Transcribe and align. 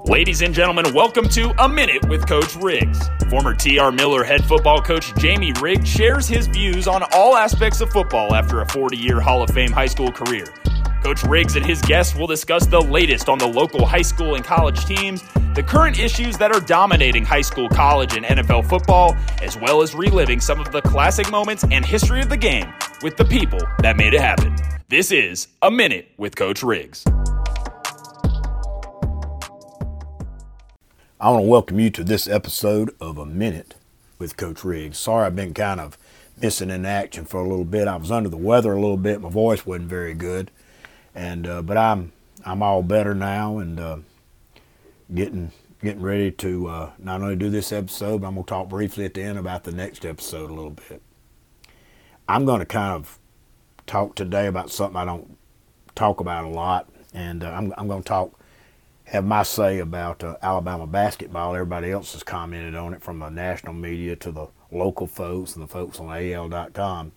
Ladies 0.00 0.42
and 0.42 0.52
gentlemen, 0.52 0.92
welcome 0.92 1.28
to 1.28 1.54
A 1.62 1.68
Minute 1.68 2.08
with 2.08 2.26
Coach 2.26 2.56
Riggs. 2.56 3.08
Former 3.30 3.54
TR 3.54 3.90
Miller 3.90 4.24
head 4.24 4.44
football 4.44 4.82
coach 4.82 5.14
Jamie 5.16 5.52
Riggs 5.60 5.88
shares 5.88 6.26
his 6.26 6.48
views 6.48 6.88
on 6.88 7.04
all 7.12 7.36
aspects 7.36 7.80
of 7.80 7.90
football 7.90 8.34
after 8.34 8.62
a 8.62 8.68
40 8.70 8.96
year 8.96 9.20
Hall 9.20 9.42
of 9.42 9.50
Fame 9.50 9.70
high 9.70 9.86
school 9.86 10.10
career. 10.10 10.46
Coach 11.04 11.22
Riggs 11.22 11.54
and 11.54 11.64
his 11.64 11.80
guests 11.82 12.16
will 12.16 12.26
discuss 12.26 12.66
the 12.66 12.80
latest 12.80 13.28
on 13.28 13.38
the 13.38 13.46
local 13.46 13.86
high 13.86 14.02
school 14.02 14.34
and 14.34 14.44
college 14.44 14.84
teams, 14.86 15.22
the 15.54 15.62
current 15.62 16.00
issues 16.00 16.36
that 16.38 16.52
are 16.52 16.60
dominating 16.60 17.24
high 17.24 17.40
school, 17.40 17.68
college, 17.68 18.16
and 18.16 18.26
NFL 18.26 18.68
football, 18.68 19.16
as 19.40 19.56
well 19.56 19.82
as 19.82 19.94
reliving 19.94 20.40
some 20.40 20.58
of 20.58 20.72
the 20.72 20.82
classic 20.82 21.30
moments 21.30 21.64
and 21.70 21.84
history 21.84 22.20
of 22.20 22.28
the 22.28 22.36
game 22.36 22.72
with 23.02 23.16
the 23.16 23.24
people 23.24 23.60
that 23.80 23.96
made 23.96 24.14
it 24.14 24.20
happen. 24.20 24.56
This 24.88 25.12
is 25.12 25.48
A 25.62 25.70
Minute 25.70 26.08
with 26.16 26.34
Coach 26.34 26.62
Riggs. 26.62 27.04
I 31.22 31.30
want 31.30 31.44
to 31.44 31.48
welcome 31.48 31.78
you 31.78 31.88
to 31.90 32.02
this 32.02 32.26
episode 32.26 32.96
of 33.00 33.16
A 33.16 33.24
Minute 33.24 33.76
with 34.18 34.36
Coach 34.36 34.64
Riggs. 34.64 34.98
Sorry 34.98 35.24
I've 35.24 35.36
been 35.36 35.54
kind 35.54 35.78
of 35.78 35.96
missing 36.36 36.68
in 36.68 36.84
action 36.84 37.26
for 37.26 37.38
a 37.38 37.48
little 37.48 37.64
bit. 37.64 37.86
I 37.86 37.94
was 37.94 38.10
under 38.10 38.28
the 38.28 38.36
weather 38.36 38.72
a 38.72 38.80
little 38.80 38.96
bit. 38.96 39.20
My 39.20 39.28
voice 39.28 39.64
wasn't 39.64 39.88
very 39.88 40.14
good, 40.14 40.50
and 41.14 41.46
uh, 41.46 41.62
but 41.62 41.76
I'm 41.76 42.10
I'm 42.44 42.60
all 42.60 42.82
better 42.82 43.14
now 43.14 43.58
and 43.58 43.78
uh, 43.78 43.98
getting 45.14 45.52
getting 45.80 46.02
ready 46.02 46.32
to 46.32 46.66
uh, 46.66 46.90
not 46.98 47.22
only 47.22 47.36
do 47.36 47.50
this 47.50 47.70
episode, 47.70 48.22
but 48.22 48.26
I'm 48.26 48.34
going 48.34 48.44
to 48.44 48.50
talk 48.50 48.68
briefly 48.68 49.04
at 49.04 49.14
the 49.14 49.22
end 49.22 49.38
about 49.38 49.62
the 49.62 49.70
next 49.70 50.04
episode 50.04 50.50
a 50.50 50.54
little 50.54 50.70
bit. 50.70 51.00
I'm 52.28 52.44
going 52.44 52.58
to 52.58 52.66
kind 52.66 52.94
of 52.94 53.20
talk 53.86 54.16
today 54.16 54.48
about 54.48 54.72
something 54.72 54.96
I 54.96 55.04
don't 55.04 55.38
talk 55.94 56.18
about 56.18 56.46
a 56.46 56.48
lot, 56.48 56.88
and 57.14 57.44
uh, 57.44 57.50
I'm 57.50 57.72
I'm 57.78 57.86
going 57.86 58.02
to 58.02 58.08
talk 58.08 58.40
have 59.12 59.26
my 59.26 59.42
say 59.42 59.78
about 59.78 60.24
uh, 60.24 60.36
Alabama 60.40 60.86
basketball. 60.86 61.54
Everybody 61.54 61.90
else 61.90 62.14
has 62.14 62.22
commented 62.22 62.74
on 62.74 62.94
it 62.94 63.02
from 63.02 63.18
the 63.18 63.28
national 63.28 63.74
media 63.74 64.16
to 64.16 64.32
the 64.32 64.46
local 64.70 65.06
folks 65.06 65.54
and 65.54 65.62
the 65.62 65.68
folks 65.68 66.00
on 66.00 66.08
AL.com. 66.08 67.12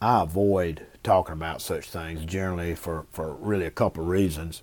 I 0.00 0.22
avoid 0.22 0.86
talking 1.02 1.34
about 1.34 1.60
such 1.60 1.90
things 1.90 2.24
generally 2.24 2.74
for, 2.74 3.04
for 3.12 3.34
really 3.34 3.66
a 3.66 3.70
couple 3.70 4.02
of 4.02 4.08
reasons. 4.08 4.62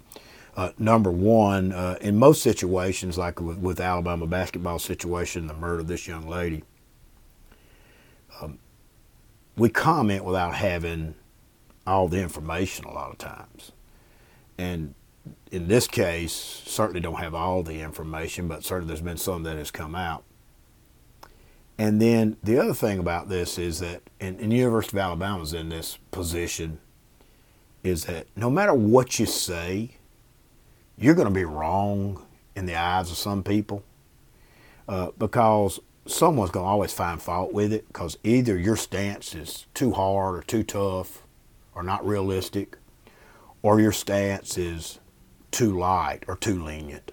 Uh, 0.55 0.71
number 0.79 1.11
one, 1.11 1.71
uh, 1.71 1.95
in 2.01 2.17
most 2.17 2.41
situations, 2.41 3.15
like 3.15 3.39
with, 3.39 3.59
with 3.59 3.79
Alabama 3.79 4.25
basketball 4.25 4.79
situation, 4.79 5.45
the 5.45 5.53
murder 5.53 5.81
of 5.81 5.87
this 5.87 6.07
young 6.07 6.27
lady, 6.27 6.63
um, 8.41 8.57
we 9.55 9.69
comment 9.69 10.25
without 10.25 10.55
having 10.55 11.13
all 11.85 12.07
the 12.07 12.19
information 12.19 12.85
a 12.85 12.91
lot 12.91 13.11
of 13.11 13.19
times. 13.19 13.71
And 14.57 14.95
in 15.51 15.67
this 15.67 15.87
case, 15.87 16.33
certainly 16.33 16.99
don't 16.99 17.19
have 17.19 17.33
all 17.33 17.63
the 17.63 17.81
information, 17.81 18.47
but 18.47 18.63
certainly 18.63 18.87
there's 18.87 19.01
been 19.01 19.17
some 19.17 19.43
that 19.43 19.57
has 19.57 19.71
come 19.71 19.95
out. 19.95 20.23
And 21.77 22.01
then 22.01 22.37
the 22.43 22.57
other 22.57 22.73
thing 22.73 22.99
about 22.99 23.29
this 23.29 23.57
is 23.57 23.79
that, 23.79 24.01
and, 24.19 24.39
and 24.39 24.51
University 24.51 24.97
of 24.97 25.01
Alabama 25.01 25.43
is 25.43 25.53
in 25.53 25.69
this 25.69 25.97
position, 26.11 26.79
is 27.83 28.05
that 28.05 28.27
no 28.35 28.49
matter 28.49 28.73
what 28.73 29.19
you 29.19 29.25
say, 29.25 29.91
you're 30.97 31.15
going 31.15 31.27
to 31.27 31.33
be 31.33 31.45
wrong 31.45 32.25
in 32.55 32.65
the 32.65 32.75
eyes 32.75 33.11
of 33.11 33.17
some 33.17 33.43
people 33.43 33.83
uh, 34.87 35.11
because 35.17 35.79
someone's 36.07 36.51
going 36.51 36.63
to 36.63 36.69
always 36.69 36.93
find 36.93 37.21
fault 37.21 37.53
with 37.53 37.71
it 37.71 37.87
because 37.87 38.17
either 38.23 38.57
your 38.57 38.75
stance 38.75 39.35
is 39.35 39.67
too 39.73 39.91
hard 39.91 40.35
or 40.35 40.41
too 40.41 40.63
tough 40.63 41.21
or 41.75 41.83
not 41.83 42.03
realistic, 42.05 42.77
or 43.61 43.79
your 43.79 43.91
stance 43.91 44.57
is 44.57 44.99
too 45.51 45.77
light 45.77 46.23
or 46.27 46.35
too 46.35 46.63
lenient. 46.63 47.11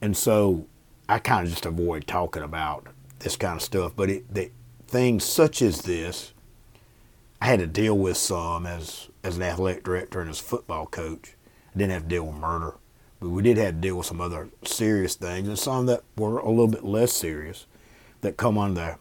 And 0.00 0.16
so 0.16 0.66
I 1.08 1.18
kind 1.18 1.46
of 1.46 1.50
just 1.52 1.66
avoid 1.66 2.06
talking 2.06 2.42
about 2.42 2.88
this 3.20 3.36
kind 3.36 3.56
of 3.56 3.62
stuff. 3.62 3.92
But 3.94 4.10
it, 4.10 4.34
the, 4.34 4.50
things 4.86 5.24
such 5.24 5.62
as 5.62 5.82
this, 5.82 6.32
I 7.40 7.46
had 7.46 7.60
to 7.60 7.66
deal 7.66 7.96
with 7.96 8.16
some 8.16 8.66
as, 8.66 9.08
as 9.22 9.36
an 9.36 9.42
athletic 9.42 9.84
director 9.84 10.20
and 10.20 10.30
as 10.30 10.40
a 10.40 10.44
football 10.44 10.86
coach. 10.86 11.34
I 11.74 11.78
didn't 11.78 11.92
have 11.92 12.02
to 12.02 12.08
deal 12.08 12.26
with 12.26 12.36
murder, 12.36 12.74
but 13.20 13.30
we 13.30 13.42
did 13.42 13.56
have 13.56 13.74
to 13.74 13.80
deal 13.80 13.96
with 13.96 14.06
some 14.06 14.20
other 14.20 14.50
serious 14.64 15.14
things 15.14 15.48
and 15.48 15.58
some 15.58 15.86
that 15.86 16.02
were 16.16 16.38
a 16.38 16.50
little 16.50 16.68
bit 16.68 16.84
less 16.84 17.12
serious 17.12 17.66
that 18.20 18.36
come 18.36 18.58
under 18.58 18.98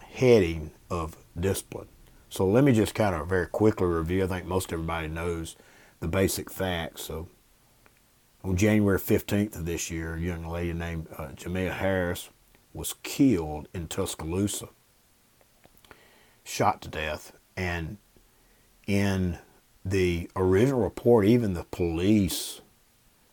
the 0.00 0.04
heading 0.04 0.70
of 0.90 1.16
discipline. 1.38 1.88
So 2.28 2.46
let 2.46 2.64
me 2.64 2.72
just 2.72 2.94
kind 2.94 3.14
of 3.14 3.28
very 3.28 3.46
quickly 3.46 3.86
review. 3.86 4.24
I 4.24 4.26
think 4.26 4.46
most 4.46 4.72
everybody 4.72 5.08
knows 5.08 5.56
the 6.02 6.08
basic 6.08 6.50
facts. 6.50 7.02
So 7.02 7.28
on 8.42 8.56
January 8.56 8.98
15th 8.98 9.54
of 9.54 9.64
this 9.64 9.88
year, 9.88 10.14
a 10.14 10.20
young 10.20 10.44
lady 10.44 10.72
named 10.72 11.06
uh, 11.16 11.28
Harris 11.70 12.28
was 12.74 12.96
killed 13.04 13.68
in 13.72 13.86
Tuscaloosa, 13.86 14.68
shot 16.42 16.82
to 16.82 16.88
death. 16.88 17.32
And 17.56 17.98
in 18.88 19.38
the 19.84 20.28
original 20.34 20.80
report, 20.80 21.24
even 21.24 21.54
the 21.54 21.64
police 21.70 22.60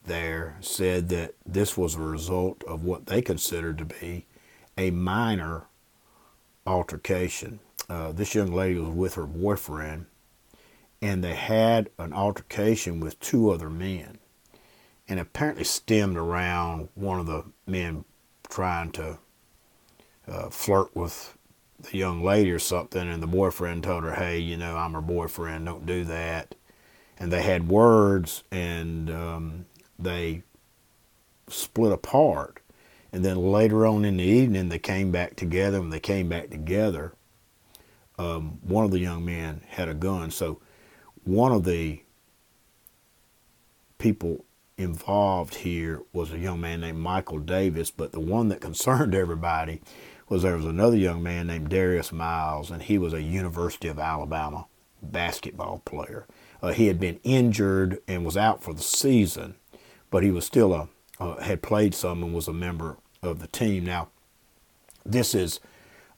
there 0.06 0.56
said 0.62 1.10
that 1.10 1.34
this 1.46 1.76
was 1.76 1.96
a 1.96 2.00
result 2.00 2.64
of 2.66 2.84
what 2.84 3.08
they 3.08 3.24
considered 3.24 3.80
to 3.80 3.86
be 3.86 4.28
a 4.78 4.92
minor 4.92 5.64
altercation. 6.68 7.60
Uh, 7.90 8.12
this 8.12 8.36
young 8.36 8.54
lady 8.54 8.80
was 8.80 8.94
with 8.94 9.16
her 9.16 9.26
boyfriend 9.26 10.06
and 11.02 11.24
they 11.24 11.36
had 11.36 11.90
an 11.98 12.14
altercation 12.14 13.00
with 13.00 13.20
two 13.20 13.50
other 13.52 13.70
men. 13.70 14.18
And 15.08 15.20
apparently 15.20 15.64
stemmed 15.64 16.18
around 16.18 16.90
one 16.94 17.20
of 17.20 17.26
the 17.26 17.46
men 17.66 18.06
trying 18.48 18.92
to 18.92 19.18
uh, 20.28 20.50
flirt 20.50 20.96
with 20.96 21.36
the 21.80 21.98
young 21.98 22.24
lady 22.24 22.52
or 22.52 22.60
something. 22.60 23.10
And 23.10 23.24
the 23.24 23.28
boyfriend 23.28 23.84
told 23.84 24.04
her 24.04 24.14
hey 24.14 24.38
you 24.38 24.56
know 24.56 24.78
i'm 24.78 24.94
her 24.94 25.02
boyfriend. 25.02 25.66
Don't 25.66 25.86
do 25.86 26.04
that. 26.06 26.54
And 27.18 27.32
they 27.32 27.42
had 27.42 27.68
words 27.70 28.44
and 28.52 29.10
um, 29.10 29.66
they 29.98 30.44
split 31.48 31.92
apart. 31.92 32.60
And 33.12 33.26
then 33.26 33.38
later 33.38 33.88
on 33.88 34.06
in 34.06 34.18
the 34.18 34.24
evening 34.24 34.70
they 34.70 34.78
came 34.80 35.12
back 35.12 35.36
together. 35.36 35.80
When 35.82 35.90
they 35.90 36.00
came 36.00 36.30
back 36.30 36.52
together 36.52 37.14
um, 38.20 38.60
one 38.62 38.84
of 38.84 38.92
the 38.92 39.00
young 39.00 39.26
men 39.26 39.62
had 39.68 39.88
a 39.88 39.94
gun. 39.94 40.30
So 40.30 40.60
one 41.30 41.52
of 41.52 41.64
the 41.64 42.02
people 44.00 44.46
involved 44.78 45.56
here 45.56 46.02
was 46.12 46.32
a 46.32 46.40
young 46.40 46.60
man 46.60 46.82
named 46.82 46.98
Michael 46.98 47.38
Davis, 47.38 47.92
but 47.92 48.12
the 48.12 48.20
one 48.20 48.50
that 48.50 48.62
concerned 48.70 49.14
everybody 49.14 49.82
was 50.28 50.42
there 50.42 50.56
was 50.56 50.66
another 50.66 50.98
young 50.98 51.22
man 51.22 51.48
named 51.48 51.70
Darius 51.70 52.12
Miles, 52.12 52.72
and 52.72 52.82
he 52.82 52.98
was 52.98 53.14
a 53.14 53.22
University 53.22 53.88
of 53.88 54.00
Alabama 54.00 54.66
basketball 55.02 55.82
player. 55.86 56.26
Uh, 56.62 56.72
he 56.72 56.88
had 56.88 57.00
been 57.00 57.20
injured 57.24 58.00
and 58.08 58.26
was 58.26 58.36
out 58.38 58.64
for 58.64 58.74
the 58.74 58.82
season, 58.82 59.56
but 60.10 60.24
he 60.24 60.32
was 60.32 60.46
still 60.46 60.74
a 60.74 60.88
uh, 61.20 61.42
had 61.42 61.62
played 61.62 61.94
some 61.94 62.24
and 62.24 62.34
was 62.34 62.48
a 62.48 62.54
member 62.54 62.98
of 63.22 63.40
the 63.40 63.48
team. 63.48 63.84
Now, 63.84 64.08
this 65.06 65.36
is 65.36 65.60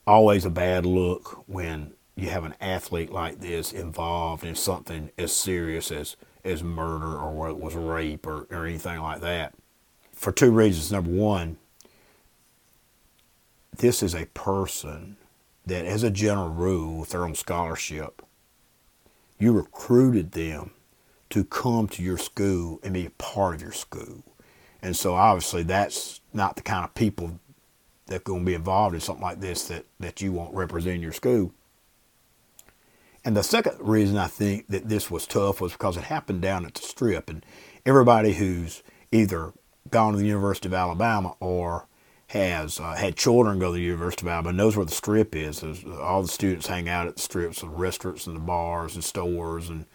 always 0.06 0.46
a 0.46 0.50
bad 0.52 0.86
look 0.86 1.44
when 1.48 1.94
you 2.16 2.30
have 2.30 2.44
an 2.44 2.56
athlete 2.60 3.12
like 3.12 3.40
this 3.40 3.72
involved 3.72 4.44
in 4.44 4.56
something 4.56 5.12
as 5.18 5.34
serious 5.36 5.92
as, 5.92 6.16
as 6.44 6.64
murder 6.64 7.18
or 7.18 7.32
what 7.32 7.60
was 7.60 7.76
rape 7.76 8.28
or, 8.28 8.48
or 8.52 8.66
anything 8.66 9.00
like 9.00 9.22
that. 9.22 9.54
For 10.14 10.32
two 10.32 10.52
reasons. 10.52 10.92
Number 10.92 11.10
one, 11.10 11.58
this 13.78 14.04
is 14.04 14.14
a 14.14 14.26
person 14.28 15.18
that, 15.66 15.86
as 15.86 16.04
a 16.04 16.12
general 16.12 16.50
rule, 16.50 17.00
with 17.00 17.10
their 17.10 17.24
own 17.24 17.36
scholarship, 17.36 18.22
you 19.40 19.52
recruited 19.54 20.34
them 20.34 20.72
to 21.32 21.44
come 21.44 21.88
to 21.88 22.04
your 22.04 22.18
school 22.18 22.80
and 22.84 22.94
be 22.94 23.06
a 23.06 23.12
part 23.12 23.56
of 23.56 23.62
your 23.62 23.72
school. 23.72 24.24
And 24.82 24.96
so 24.96 25.16
obviously 25.16 25.64
that's 25.64 26.22
not 26.34 26.56
the 26.56 26.62
kind 26.62 26.84
of 26.84 26.94
people 26.94 27.40
that 28.08 28.18
are 28.18 28.20
going 28.20 28.42
to 28.42 28.46
be 28.46 28.54
involved 28.54 28.96
in 28.96 29.02
something 29.02 29.24
like 29.24 29.40
this 29.40 29.68
that, 29.70 29.86
that 30.00 30.22
you 30.22 30.32
want 30.32 30.54
representing 30.54 31.02
your 31.02 31.14
school. 31.14 31.54
And 33.24 33.38
the 33.38 33.44
second 33.44 33.76
reason 33.80 34.18
I 34.18 34.28
think 34.28 34.68
that 34.68 34.90
this 34.90 35.12
was 35.12 35.28
tough 35.28 35.62
was 35.62 35.74
because 35.74 35.96
it 35.96 36.04
happened 36.04 36.42
down 36.42 36.66
at 36.66 36.74
the 36.74 36.82
strip. 36.82 37.30
And 37.30 37.46
everybody 37.86 38.34
who's 38.34 38.82
either 39.12 39.54
gone 39.90 40.14
to 40.14 40.20
the 40.20 40.26
University 40.26 40.68
of 40.68 40.74
Alabama 40.74 41.36
or 41.40 41.88
has 42.28 42.80
uh, 42.80 42.94
had 42.94 43.16
children 43.16 43.60
go 43.60 43.68
to 43.68 43.74
the 43.74 43.82
University 43.82 44.26
of 44.26 44.30
Alabama 44.30 44.54
knows 44.54 44.76
where 44.76 44.86
the 44.86 44.92
strip 44.92 45.36
is. 45.36 45.62
There's, 45.62 45.84
all 45.84 46.22
the 46.22 46.28
students 46.30 46.68
hang 46.68 46.90
out 46.90 47.08
at 47.08 47.18
the 47.18 47.22
strips, 47.22 47.62
the 47.62 47.68
restaurants 47.68 48.26
and 48.26 48.36
the 48.36 48.40
bars 48.42 48.96
and 48.96 49.04
stores 49.04 49.70
and, 49.70 49.86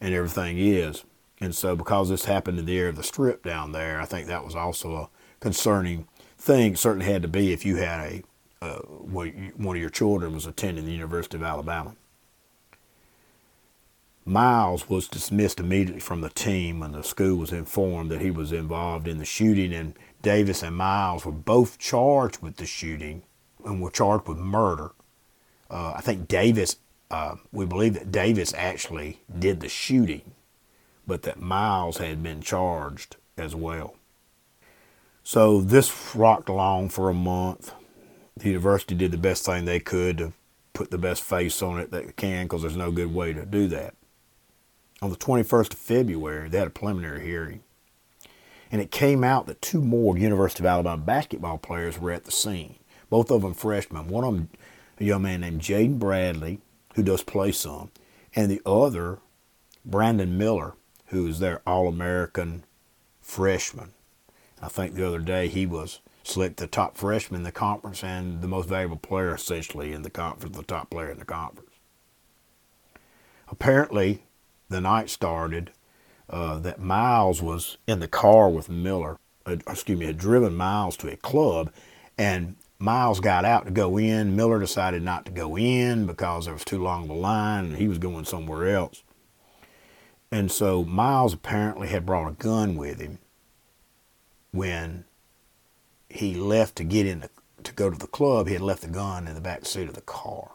and 0.00 0.14
everything 0.14 0.56
is. 0.56 1.04
And 1.40 1.54
so 1.54 1.74
because 1.74 2.08
this 2.08 2.26
happened 2.26 2.58
in 2.58 2.66
the 2.66 2.78
area 2.78 2.90
of 2.90 2.96
the 2.96 3.02
strip 3.02 3.42
down 3.42 3.72
there, 3.72 4.00
I 4.00 4.04
think 4.04 4.26
that 4.28 4.44
was 4.44 4.54
also 4.54 4.94
a 4.94 5.08
concerning 5.40 6.06
thing. 6.38 6.76
Certainly 6.76 7.06
had 7.06 7.22
to 7.22 7.28
be 7.28 7.52
if 7.52 7.66
you 7.66 7.76
had 7.76 8.00
a 8.00 8.22
uh, 8.62 8.80
one 8.80 9.74
of 9.74 9.80
your 9.80 9.88
children 9.88 10.34
was 10.34 10.44
attending 10.44 10.84
the 10.84 10.92
University 10.92 11.38
of 11.38 11.42
Alabama 11.42 11.96
Miles 14.30 14.88
was 14.88 15.08
dismissed 15.08 15.58
immediately 15.58 15.98
from 15.98 16.20
the 16.20 16.30
team 16.30 16.78
when 16.78 16.92
the 16.92 17.02
school 17.02 17.36
was 17.36 17.50
informed 17.50 18.12
that 18.12 18.20
he 18.20 18.30
was 18.30 18.52
involved 18.52 19.08
in 19.08 19.18
the 19.18 19.24
shooting, 19.24 19.72
and 19.74 19.94
Davis 20.22 20.62
and 20.62 20.76
Miles 20.76 21.26
were 21.26 21.32
both 21.32 21.78
charged 21.78 22.40
with 22.40 22.56
the 22.56 22.64
shooting 22.64 23.24
and 23.64 23.82
were 23.82 23.90
charged 23.90 24.28
with 24.28 24.38
murder. 24.38 24.92
Uh, 25.68 25.94
I 25.96 26.00
think 26.00 26.28
Davis, 26.28 26.76
uh, 27.10 27.36
we 27.50 27.66
believe 27.66 27.94
that 27.94 28.12
Davis 28.12 28.54
actually 28.54 29.20
did 29.36 29.58
the 29.58 29.68
shooting, 29.68 30.30
but 31.08 31.22
that 31.22 31.40
Miles 31.40 31.98
had 31.98 32.22
been 32.22 32.40
charged 32.40 33.16
as 33.36 33.56
well. 33.56 33.96
So 35.24 35.60
this 35.60 36.14
rocked 36.14 36.48
along 36.48 36.90
for 36.90 37.10
a 37.10 37.14
month. 37.14 37.74
The 38.36 38.50
university 38.50 38.94
did 38.94 39.10
the 39.10 39.18
best 39.18 39.44
thing 39.44 39.64
they 39.64 39.80
could 39.80 40.18
to 40.18 40.32
put 40.72 40.92
the 40.92 40.98
best 40.98 41.24
face 41.24 41.60
on 41.62 41.80
it 41.80 41.90
that 41.90 42.06
they 42.06 42.12
can 42.12 42.44
because 42.44 42.62
there's 42.62 42.76
no 42.76 42.92
good 42.92 43.12
way 43.12 43.32
to 43.32 43.44
do 43.44 43.66
that. 43.66 43.94
On 45.02 45.08
the 45.08 45.16
21st 45.16 45.72
of 45.72 45.78
February, 45.78 46.48
they 46.48 46.58
had 46.58 46.66
a 46.66 46.70
preliminary 46.70 47.24
hearing. 47.24 47.62
And 48.70 48.82
it 48.82 48.90
came 48.90 49.24
out 49.24 49.46
that 49.46 49.62
two 49.62 49.80
more 49.80 50.18
University 50.18 50.62
of 50.62 50.66
Alabama 50.66 51.02
basketball 51.02 51.58
players 51.58 51.98
were 51.98 52.12
at 52.12 52.24
the 52.24 52.30
scene, 52.30 52.76
both 53.08 53.30
of 53.30 53.42
them 53.42 53.54
freshmen. 53.54 54.08
One 54.08 54.24
of 54.24 54.34
them, 54.34 54.48
a 54.98 55.04
young 55.04 55.22
man 55.22 55.40
named 55.40 55.62
Jaden 55.62 55.98
Bradley, 55.98 56.60
who 56.94 57.02
does 57.02 57.22
play 57.22 57.50
some, 57.50 57.90
and 58.34 58.50
the 58.50 58.60
other, 58.66 59.18
Brandon 59.84 60.36
Miller, 60.36 60.74
who 61.06 61.26
is 61.26 61.38
their 61.38 61.62
All 61.66 61.88
American 61.88 62.64
freshman. 63.20 63.92
I 64.60 64.68
think 64.68 64.94
the 64.94 65.06
other 65.06 65.18
day 65.18 65.48
he 65.48 65.64
was 65.64 66.00
selected 66.22 66.58
the 66.58 66.66
top 66.66 66.98
freshman 66.98 67.40
in 67.40 67.44
the 67.44 67.52
conference 67.52 68.04
and 68.04 68.42
the 68.42 68.48
most 68.48 68.68
valuable 68.68 68.98
player 68.98 69.34
essentially 69.34 69.94
in 69.94 70.02
the 70.02 70.10
conference, 70.10 70.56
the 70.56 70.62
top 70.62 70.90
player 70.90 71.10
in 71.10 71.18
the 71.18 71.24
conference. 71.24 71.70
Apparently, 73.48 74.22
the 74.70 74.80
night 74.80 75.10
started 75.10 75.72
uh, 76.30 76.58
that 76.60 76.80
Miles 76.80 77.42
was 77.42 77.76
in 77.86 78.00
the 78.00 78.08
car 78.08 78.48
with 78.48 78.70
Miller, 78.70 79.18
uh, 79.44 79.56
excuse 79.68 79.98
me, 79.98 80.06
had 80.06 80.16
driven 80.16 80.54
Miles 80.54 80.96
to 80.98 81.12
a 81.12 81.16
club, 81.16 81.72
and 82.16 82.56
Miles 82.78 83.20
got 83.20 83.44
out 83.44 83.66
to 83.66 83.70
go 83.70 83.98
in. 83.98 84.36
Miller 84.36 84.58
decided 84.58 85.02
not 85.02 85.26
to 85.26 85.32
go 85.32 85.58
in 85.58 86.06
because 86.06 86.46
there 86.46 86.54
was 86.54 86.64
too 86.64 86.82
long 86.82 87.04
of 87.04 87.10
a 87.10 87.14
line 87.14 87.66
and 87.66 87.76
he 87.76 87.88
was 87.88 87.98
going 87.98 88.24
somewhere 88.24 88.74
else. 88.74 89.02
And 90.32 90.50
so 90.50 90.84
Miles 90.84 91.34
apparently 91.34 91.88
had 91.88 92.06
brought 92.06 92.28
a 92.28 92.32
gun 92.32 92.76
with 92.76 93.00
him 93.00 93.18
when 94.52 95.04
he 96.08 96.34
left 96.34 96.76
to 96.76 96.84
get 96.84 97.06
in 97.06 97.20
the, 97.20 97.30
to 97.64 97.72
go 97.72 97.90
to 97.90 97.98
the 97.98 98.06
club. 98.06 98.46
He 98.46 98.54
had 98.54 98.62
left 98.62 98.82
the 98.82 98.88
gun 98.88 99.28
in 99.28 99.34
the 99.34 99.40
back 99.42 99.66
seat 99.66 99.88
of 99.88 99.94
the 99.94 100.00
car. 100.00 100.52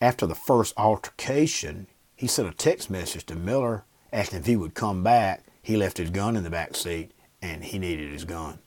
After 0.00 0.26
the 0.26 0.34
first 0.36 0.72
altercation, 0.76 1.88
he 2.20 2.26
sent 2.26 2.46
a 2.46 2.52
text 2.52 2.90
message 2.90 3.24
to 3.24 3.34
Miller 3.34 3.84
asking 4.12 4.40
if 4.40 4.46
he 4.46 4.54
would 4.54 4.74
come 4.74 5.02
back. 5.02 5.42
He 5.62 5.78
left 5.78 5.96
his 5.96 6.10
gun 6.10 6.36
in 6.36 6.44
the 6.44 6.50
back 6.50 6.76
seat 6.76 7.12
and 7.40 7.64
he 7.64 7.78
needed 7.78 8.12
his 8.12 8.26
gun. 8.26 8.58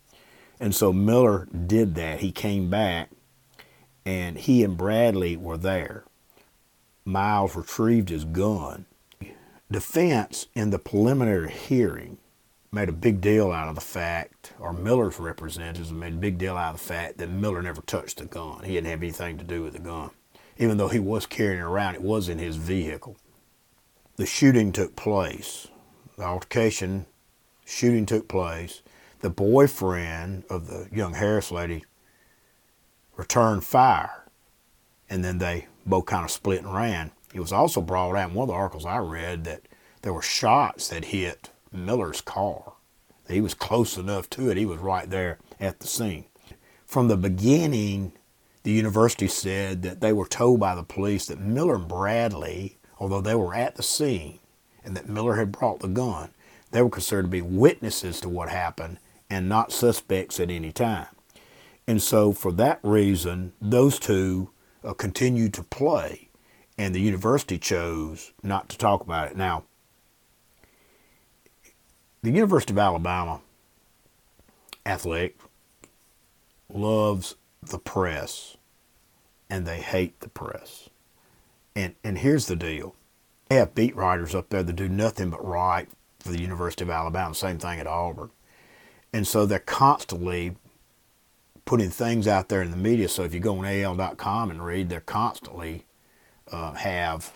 And 0.59 0.73
so 0.73 0.91
Miller 0.91 1.47
did 1.67 1.93
that. 1.93 2.21
He 2.21 2.31
came 2.31 2.71
back 2.71 3.11
and 4.07 4.39
he 4.39 4.63
and 4.63 4.75
Bradley 4.75 5.37
were 5.37 5.57
there. 5.57 6.03
Miles 7.05 7.55
retrieved 7.55 8.09
his 8.09 8.25
gun. 8.25 8.87
Defense 9.69 10.47
in 10.55 10.71
the 10.71 10.79
preliminary 10.79 11.51
hearing 11.51 12.17
made 12.71 12.89
a 12.89 12.93
big 12.93 13.21
deal 13.21 13.51
out 13.51 13.69
of 13.69 13.75
the 13.75 13.81
fact, 13.81 14.53
or 14.59 14.73
Miller's 14.73 15.19
representatives 15.19 15.91
made 15.91 16.13
a 16.13 16.17
big 16.17 16.39
deal 16.39 16.57
out 16.57 16.73
of 16.73 16.81
the 16.81 16.87
fact 16.87 17.19
that 17.19 17.29
Miller 17.29 17.61
never 17.61 17.83
touched 17.83 18.17
the 18.17 18.25
gun. 18.25 18.63
He 18.63 18.73
didn't 18.73 18.87
have 18.87 19.03
anything 19.03 19.37
to 19.37 19.43
do 19.43 19.61
with 19.61 19.73
the 19.73 19.79
gun. 19.79 20.09
Even 20.57 20.77
though 20.77 20.87
he 20.87 20.97
was 20.97 21.27
carrying 21.27 21.59
it 21.59 21.63
around, 21.63 21.93
it 21.93 22.01
was 22.01 22.29
in 22.29 22.39
his 22.39 22.55
vehicle 22.55 23.15
the 24.15 24.25
shooting 24.25 24.71
took 24.71 24.95
place. 24.95 25.67
The 26.17 26.23
altercation, 26.23 27.05
shooting 27.65 28.05
took 28.05 28.27
place. 28.27 28.81
The 29.21 29.29
boyfriend 29.29 30.43
of 30.49 30.67
the 30.67 30.87
young 30.91 31.13
Harris 31.13 31.51
lady 31.51 31.85
returned 33.15 33.63
fire, 33.63 34.25
and 35.09 35.23
then 35.23 35.37
they 35.37 35.67
both 35.85 36.05
kind 36.05 36.25
of 36.25 36.31
split 36.31 36.63
and 36.63 36.73
ran. 36.73 37.11
It 37.33 37.39
was 37.39 37.53
also 37.53 37.81
brought 37.81 38.15
out 38.15 38.29
in 38.29 38.35
one 38.35 38.43
of 38.43 38.53
the 38.53 38.59
articles 38.59 38.85
I 38.85 38.97
read 38.97 39.43
that 39.45 39.61
there 40.01 40.13
were 40.13 40.21
shots 40.21 40.89
that 40.89 41.05
hit 41.05 41.49
Miller's 41.71 42.21
car. 42.21 42.73
He 43.27 43.41
was 43.41 43.53
close 43.53 43.97
enough 43.97 44.29
to 44.31 44.49
it, 44.49 44.57
he 44.57 44.65
was 44.65 44.79
right 44.79 45.09
there 45.09 45.39
at 45.59 45.79
the 45.79 45.87
scene. 45.87 46.25
From 46.85 47.07
the 47.07 47.17
beginning, 47.17 48.13
the 48.63 48.71
university 48.71 49.27
said 49.27 49.81
that 49.83 50.01
they 50.01 50.13
were 50.13 50.27
told 50.27 50.59
by 50.59 50.75
the 50.75 50.83
police 50.83 51.25
that 51.27 51.39
Miller 51.39 51.75
and 51.75 51.87
Bradley 51.87 52.77
although 53.03 53.19
they 53.19 53.35
were 53.35 53.53
at 53.53 53.75
the 53.75 53.83
scene 53.83 54.39
and 54.85 54.95
that 54.95 55.09
Miller 55.09 55.35
had 55.35 55.51
brought 55.51 55.81
the 55.81 55.89
gun, 55.89 56.29
they 56.71 56.81
were 56.81 56.89
considered 56.89 57.23
to 57.23 57.27
be 57.27 57.41
witnesses 57.41 58.21
to 58.21 58.29
what 58.29 58.47
happened 58.47 58.97
and 59.29 59.49
not 59.49 59.73
suspects 59.73 60.39
at 60.39 60.49
any 60.49 60.71
time. 60.71 61.07
And 61.85 62.01
so, 62.01 62.31
for 62.31 62.53
that 62.53 62.79
reason, 62.81 63.51
those 63.59 63.99
two 63.99 64.51
uh, 64.85 64.93
continued 64.93 65.53
to 65.55 65.63
play, 65.63 66.29
and 66.77 66.95
the 66.95 67.01
university 67.01 67.57
chose 67.57 68.31
not 68.41 68.69
to 68.69 68.77
talk 68.77 69.01
about 69.01 69.31
it. 69.31 69.35
Now, 69.35 69.65
the 72.21 72.31
University 72.31 72.71
of 72.71 72.79
Alabama 72.79 73.41
athletic 74.85 75.35
loves 76.69 77.35
the 77.61 77.79
press, 77.79 78.55
and 79.49 79.67
they 79.67 79.81
hate 79.81 80.21
the 80.21 80.29
press. 80.29 80.82
And 81.75 81.95
and 82.03 82.19
here's 82.19 82.47
the 82.47 82.55
deal. 82.55 82.95
They 83.49 83.55
have 83.55 83.75
beat 83.75 83.95
writers 83.95 84.33
up 84.33 84.49
there 84.49 84.63
that 84.63 84.75
do 84.75 84.89
nothing 84.89 85.29
but 85.29 85.45
write 85.45 85.89
for 86.19 86.29
the 86.29 86.41
University 86.41 86.83
of 86.83 86.89
Alabama, 86.89 87.35
same 87.35 87.59
thing 87.59 87.79
at 87.79 87.87
Auburn. 87.87 88.31
And 89.11 89.27
so 89.27 89.45
they're 89.45 89.59
constantly 89.59 90.55
putting 91.65 91.89
things 91.89 92.27
out 92.27 92.49
there 92.49 92.61
in 92.61 92.71
the 92.71 92.77
media. 92.77 93.07
So 93.07 93.23
if 93.23 93.33
you 93.33 93.39
go 93.39 93.59
on 93.59 93.65
AL.com 93.65 94.49
and 94.49 94.65
read, 94.65 94.89
they're 94.89 95.01
constantly 95.01 95.85
uh, 96.51 96.73
have 96.73 97.33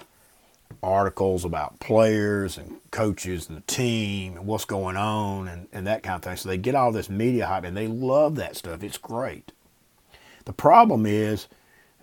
articles 0.83 1.45
about 1.45 1.79
players 1.79 2.57
and 2.57 2.77
coaches 2.91 3.47
and 3.47 3.57
the 3.57 3.61
team 3.61 4.35
and 4.37 4.45
what's 4.45 4.65
going 4.65 4.97
on 4.97 5.47
and, 5.47 5.67
and 5.71 5.87
that 5.87 6.03
kind 6.03 6.15
of 6.15 6.23
thing. 6.23 6.35
So 6.35 6.49
they 6.49 6.57
get 6.57 6.75
all 6.75 6.91
this 6.91 7.09
media 7.09 7.45
hype 7.45 7.63
and 7.63 7.75
they 7.75 7.87
love 7.87 8.35
that 8.35 8.55
stuff. 8.55 8.83
It's 8.83 8.97
great. 8.97 9.51
The 10.45 10.53
problem 10.53 11.05
is 11.05 11.47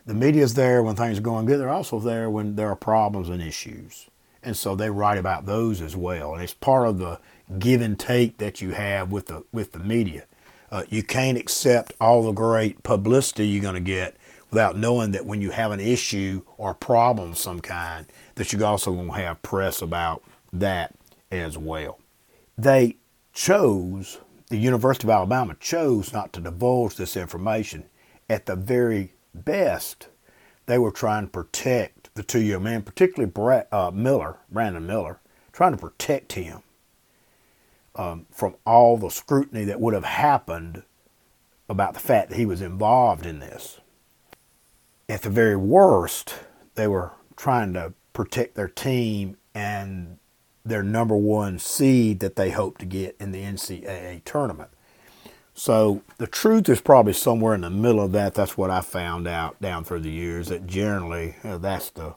the 0.07 0.15
media's 0.15 0.55
there 0.55 0.83
when 0.83 0.97
things 0.97 1.19
are 1.19 1.23
going 1.23 1.47
good. 1.47 1.59
They're 1.59 1.69
also 1.69 1.99
there 1.99 2.29
when 2.29 2.57
there 2.57 2.69
are 2.69 2.77
problems 2.77 3.29
and 3.29 3.43
issues. 3.43 4.09
And 4.43 4.57
so 4.57 4.77
they 4.77 4.91
write 4.91 5.19
about 5.19 5.47
those 5.47 5.81
as 5.81 5.97
well. 5.97 6.35
And 6.35 6.43
it's 6.43 6.53
part 6.53 6.87
of 6.87 6.99
the 6.99 7.19
give 7.59 7.81
and 7.81 7.99
take 7.99 8.39
that 8.39 8.61
you 8.61 8.73
have 8.73 9.11
with 9.11 9.27
the 9.27 9.45
with 9.53 9.73
the 9.73 9.79
media. 9.79 10.25
Uh, 10.71 10.83
you 10.89 11.03
can't 11.03 11.39
accept 11.39 11.93
all 12.01 12.23
the 12.23 12.33
great 12.33 12.83
publicity 12.83 13.47
you're 13.47 13.63
going 13.63 13.75
to 13.75 13.81
get 13.81 14.17
without 14.51 14.77
knowing 14.77 15.13
that 15.13 15.27
when 15.27 15.41
you 15.41 15.51
have 15.51 15.71
an 15.73 15.81
issue 15.81 16.43
or 16.59 16.75
problem 16.75 17.31
of 17.31 17.39
some 17.39 17.61
kind, 17.61 18.07
that 18.35 18.53
you're 18.53 18.65
also 18.65 18.93
going 18.93 19.09
to 19.09 19.15
have 19.15 19.43
press 19.43 19.81
about 19.81 20.23
that 20.53 20.95
as 21.31 21.57
well. 21.57 21.99
They 22.57 22.97
chose, 23.33 24.19
the 24.49 24.57
University 24.57 25.07
of 25.07 25.11
Alabama 25.11 25.57
chose 25.59 26.13
not 26.13 26.33
to 26.35 26.41
divulge 26.41 26.97
this 26.97 27.17
information 27.17 27.85
at 28.29 28.47
the 28.47 28.57
very 28.57 29.14
best, 29.35 30.09
they 30.67 30.79
were 30.79 30.91
trying 30.91 31.25
to 31.25 31.31
protect 31.31 32.15
the 32.15 32.23
two 32.23 32.41
young 32.41 32.63
men, 32.63 32.83
particularly 32.83 33.31
Brad, 33.31 33.67
uh, 33.73 33.91
Miller, 33.93 34.39
Brandon 34.51 34.87
Miller, 34.87 35.21
trying 35.53 35.73
to 35.73 35.79
protect 35.79 36.33
him 36.33 36.63
um, 37.97 38.27
from 38.31 38.57
all 38.65 38.97
the 38.97 39.11
scrutiny 39.11 39.65
that 39.65 39.81
would 39.81 39.95
have 39.95 40.05
happened 40.05 40.83
about 41.69 41.95
the 41.95 42.01
fact 42.01 42.31
that 42.31 42.37
he 42.37 42.47
was 42.47 42.61
involved 42.61 43.27
in 43.27 43.39
this. 43.41 43.81
At 45.09 45.23
the 45.23 45.31
very 45.31 45.57
worst, 45.57 46.35
they 46.75 46.87
were 46.89 47.13
trying 47.37 47.73
to 47.75 47.93
protect 48.13 48.55
their 48.55 48.69
team 48.69 49.37
and 49.55 50.19
their 50.65 50.83
number 50.83 51.17
one 51.17 51.59
seed 51.59 52.21
that 52.21 52.37
they 52.37 52.51
hoped 52.51 52.81
to 52.81 52.87
get 52.87 53.17
in 53.21 53.33
the 53.33 53.43
NCAA 53.43 54.23
tournament. 54.25 54.71
So 55.55 56.03
the 56.19 56.27
truth 56.27 56.69
is 56.69 56.81
probably 56.81 57.13
somewhere 57.13 57.55
in 57.55 57.61
the 57.61 57.71
middle 57.71 58.01
of 58.01 58.13
that. 58.13 58.35
That's 58.35 58.59
what 58.59 58.71
I 58.71 58.81
found 58.81 59.29
out 59.29 59.61
down 59.63 59.85
through 59.85 60.01
the 60.01 60.11
years. 60.11 60.49
That 60.49 60.67
generally 60.67 61.37
uh, 61.45 61.59
that's 61.59 61.91
the 61.91 62.15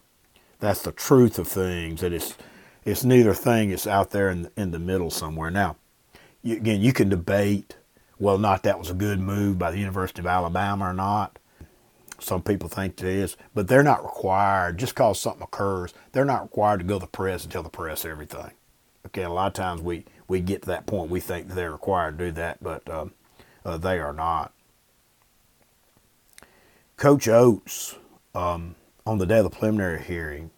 that's 0.60 0.82
the 0.82 0.91
truth 0.91 1.38
of 1.38 1.48
things. 1.48 2.01
That 2.01 2.13
it's 2.13 2.36
it's 2.84 3.03
neither 3.03 3.34
thing. 3.34 3.70
It's 3.72 3.88
out 3.88 4.12
there 4.12 4.29
in 4.29 4.50
in 4.58 4.72
the 4.72 4.79
middle 4.79 5.12
somewhere. 5.12 5.51
Now, 5.51 5.75
you, 6.41 6.58
again, 6.58 6.82
you 6.82 6.94
can 6.94 7.10
debate 7.10 7.75
or 8.20 8.39
not 8.39 8.63
that 8.63 8.79
was 8.79 8.89
a 8.89 8.96
good 8.96 9.20
move 9.20 9.60
by 9.60 9.72
the 9.72 9.77
University 9.77 10.22
of 10.22 10.27
Alabama 10.27 10.89
or 10.89 10.94
not. 10.94 11.38
Some 12.20 12.41
people 12.41 12.67
think 12.67 13.00
it 13.00 13.08
is, 13.08 13.38
but 13.53 13.67
they're 13.67 13.84
not 13.84 14.03
required. 14.03 14.79
Just 14.79 14.96
because 14.96 15.20
something 15.20 15.44
occurs, 15.44 15.94
they're 16.13 16.25
not 16.25 16.41
required 16.44 16.79
to 16.79 16.86
go 16.86 16.96
to 16.96 17.06
the 17.06 17.08
press 17.08 17.44
and 17.44 17.51
tell 17.51 17.62
the 17.62 17.70
press 17.70 18.06
everything. 18.06 18.51
Okay, 19.06 19.24
a 19.24 19.29
lot 19.29 19.48
of 19.48 19.53
times 19.53 19.82
we 19.82 20.06
we 20.27 20.39
get 20.41 20.63
to 20.63 20.67
that 20.70 20.88
point 20.88 21.12
we 21.12 21.20
think 21.20 21.50
they're 21.50 21.72
required 21.72 22.17
to 22.17 22.25
do 22.25 22.32
that, 22.32 22.62
but 22.63 22.89
um, 22.89 23.13
uh, 23.67 23.77
they 23.77 24.00
are 24.00 24.13
not. 24.13 24.53
Coach 26.95 27.27
Oats, 27.27 27.95
um, 28.33 28.75
on 29.05 29.17
the 29.17 29.25
day 29.25 29.39
of 29.39 29.43
the 29.43 29.50
preliminary 29.50 30.01
hearing, 30.01 30.51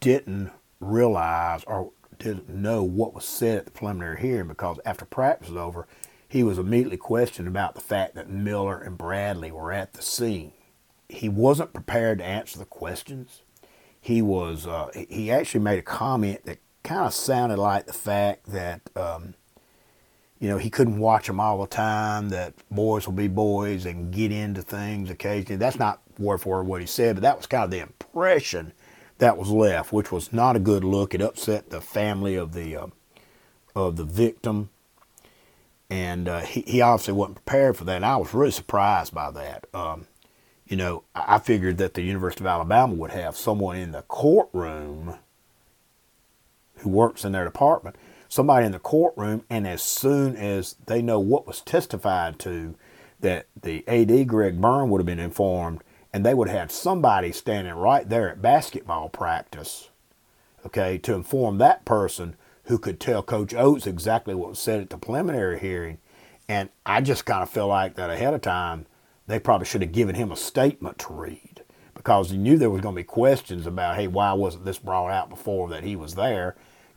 didn't 0.00 0.52
realize 0.78 1.64
or 1.64 1.90
didn't 2.18 2.48
know 2.48 2.82
what 2.84 3.12
was 3.12 3.24
said 3.24 3.58
at 3.58 3.64
the 3.64 3.70
preliminary 3.72 4.20
hearing 4.20 4.48
because 4.48 4.78
after 4.86 5.04
practice 5.04 5.50
was 5.50 5.58
over, 5.58 5.86
he 6.28 6.44
was 6.44 6.58
immediately 6.58 6.96
questioned 6.96 7.48
about 7.48 7.74
the 7.74 7.80
fact 7.80 8.14
that 8.14 8.30
Miller 8.30 8.78
and 8.78 8.96
Bradley 8.96 9.50
were 9.50 9.72
at 9.72 9.94
the 9.94 10.02
scene. 10.02 10.52
He 11.08 11.28
wasn't 11.28 11.74
prepared 11.74 12.18
to 12.18 12.24
answer 12.24 12.58
the 12.58 12.64
questions. 12.64 13.42
He 14.00 14.22
was. 14.22 14.66
Uh, 14.66 14.90
he 15.08 15.30
actually 15.30 15.60
made 15.60 15.78
a 15.78 15.82
comment 15.82 16.44
that 16.44 16.58
kind 16.82 17.06
of 17.06 17.14
sounded 17.14 17.58
like 17.58 17.86
the 17.86 17.92
fact 17.92 18.46
that 18.46 18.90
um, 18.96 19.34
you 20.40 20.48
know 20.48 20.58
he 20.58 20.70
couldn't 20.70 20.98
watch 20.98 21.26
them 21.26 21.40
all 21.40 21.60
the 21.60 21.66
time. 21.66 22.28
That 22.30 22.54
boys 22.70 23.06
will 23.06 23.14
be 23.14 23.28
boys 23.28 23.86
and 23.86 24.12
get 24.12 24.32
into 24.32 24.62
things 24.62 25.10
occasionally. 25.10 25.56
That's 25.56 25.78
not 25.78 26.00
word 26.18 26.38
for 26.38 26.58
word 26.58 26.66
what 26.66 26.80
he 26.80 26.86
said, 26.86 27.16
but 27.16 27.22
that 27.22 27.36
was 27.36 27.46
kind 27.46 27.64
of 27.64 27.70
the 27.70 27.80
impression 27.80 28.72
that 29.18 29.36
was 29.36 29.50
left, 29.50 29.92
which 29.92 30.10
was 30.10 30.32
not 30.32 30.56
a 30.56 30.60
good 30.60 30.84
look. 30.84 31.14
It 31.14 31.20
upset 31.20 31.70
the 31.70 31.80
family 31.80 32.36
of 32.36 32.52
the 32.52 32.76
uh, 32.76 32.86
of 33.74 33.96
the 33.96 34.04
victim, 34.04 34.70
and 35.88 36.28
uh, 36.28 36.40
he 36.40 36.62
he 36.62 36.80
obviously 36.80 37.14
wasn't 37.14 37.36
prepared 37.36 37.76
for 37.76 37.84
that. 37.84 37.96
And 37.96 38.06
I 38.06 38.16
was 38.16 38.34
really 38.34 38.50
surprised 38.50 39.14
by 39.14 39.30
that. 39.30 39.66
Um, 39.72 40.06
you 40.66 40.76
know, 40.76 41.04
I 41.14 41.38
figured 41.38 41.78
that 41.78 41.94
the 41.94 42.02
University 42.02 42.42
of 42.42 42.46
Alabama 42.46 42.94
would 42.94 43.10
have 43.10 43.36
someone 43.36 43.76
in 43.76 43.92
the 43.92 44.02
courtroom 44.02 45.16
who 46.76 46.88
works 46.88 47.24
in 47.24 47.32
their 47.32 47.44
department, 47.44 47.96
somebody 48.28 48.66
in 48.66 48.72
the 48.72 48.78
courtroom, 48.78 49.44
and 49.48 49.66
as 49.66 49.82
soon 49.82 50.36
as 50.36 50.76
they 50.86 51.02
know 51.02 51.18
what 51.20 51.46
was 51.46 51.60
testified 51.60 52.38
to, 52.40 52.74
that 53.20 53.46
the 53.60 53.86
AD 53.88 54.26
Greg 54.28 54.60
Byrne 54.60 54.90
would 54.90 55.00
have 55.00 55.06
been 55.06 55.18
informed 55.18 55.82
and 56.12 56.24
they 56.24 56.34
would 56.34 56.48
have 56.48 56.70
somebody 56.70 57.32
standing 57.32 57.74
right 57.74 58.08
there 58.08 58.30
at 58.30 58.40
basketball 58.40 59.08
practice, 59.08 59.90
okay, 60.64 60.96
to 60.98 61.12
inform 61.12 61.58
that 61.58 61.84
person 61.84 62.36
who 62.66 62.78
could 62.78 63.00
tell 63.00 63.22
Coach 63.22 63.52
Oats 63.52 63.86
exactly 63.86 64.34
what 64.34 64.50
was 64.50 64.58
said 64.60 64.80
at 64.80 64.90
the 64.90 64.96
preliminary 64.96 65.58
hearing. 65.58 65.98
And 66.48 66.68
I 66.86 67.00
just 67.00 67.24
kind 67.24 67.42
of 67.42 67.50
feel 67.50 67.66
like 67.66 67.96
that 67.96 68.10
ahead 68.10 68.32
of 68.32 68.42
time, 68.42 68.86
they 69.26 69.40
probably 69.40 69.66
should 69.66 69.82
have 69.82 69.92
given 69.92 70.14
him 70.14 70.30
a 70.30 70.36
statement 70.36 70.98
to 71.00 71.12
read 71.12 71.62
because 71.94 72.30
he 72.30 72.36
knew 72.36 72.58
there 72.58 72.70
was 72.70 72.82
going 72.82 72.94
to 72.94 73.00
be 73.00 73.04
questions 73.04 73.66
about, 73.66 73.96
hey, 73.96 74.06
why 74.06 74.32
wasn't 74.34 74.64
this 74.64 74.78
brought 74.78 75.10
out 75.10 75.30
before 75.30 75.68
that 75.70 75.82
he 75.82 75.96
was 75.96 76.14
there? 76.14 76.54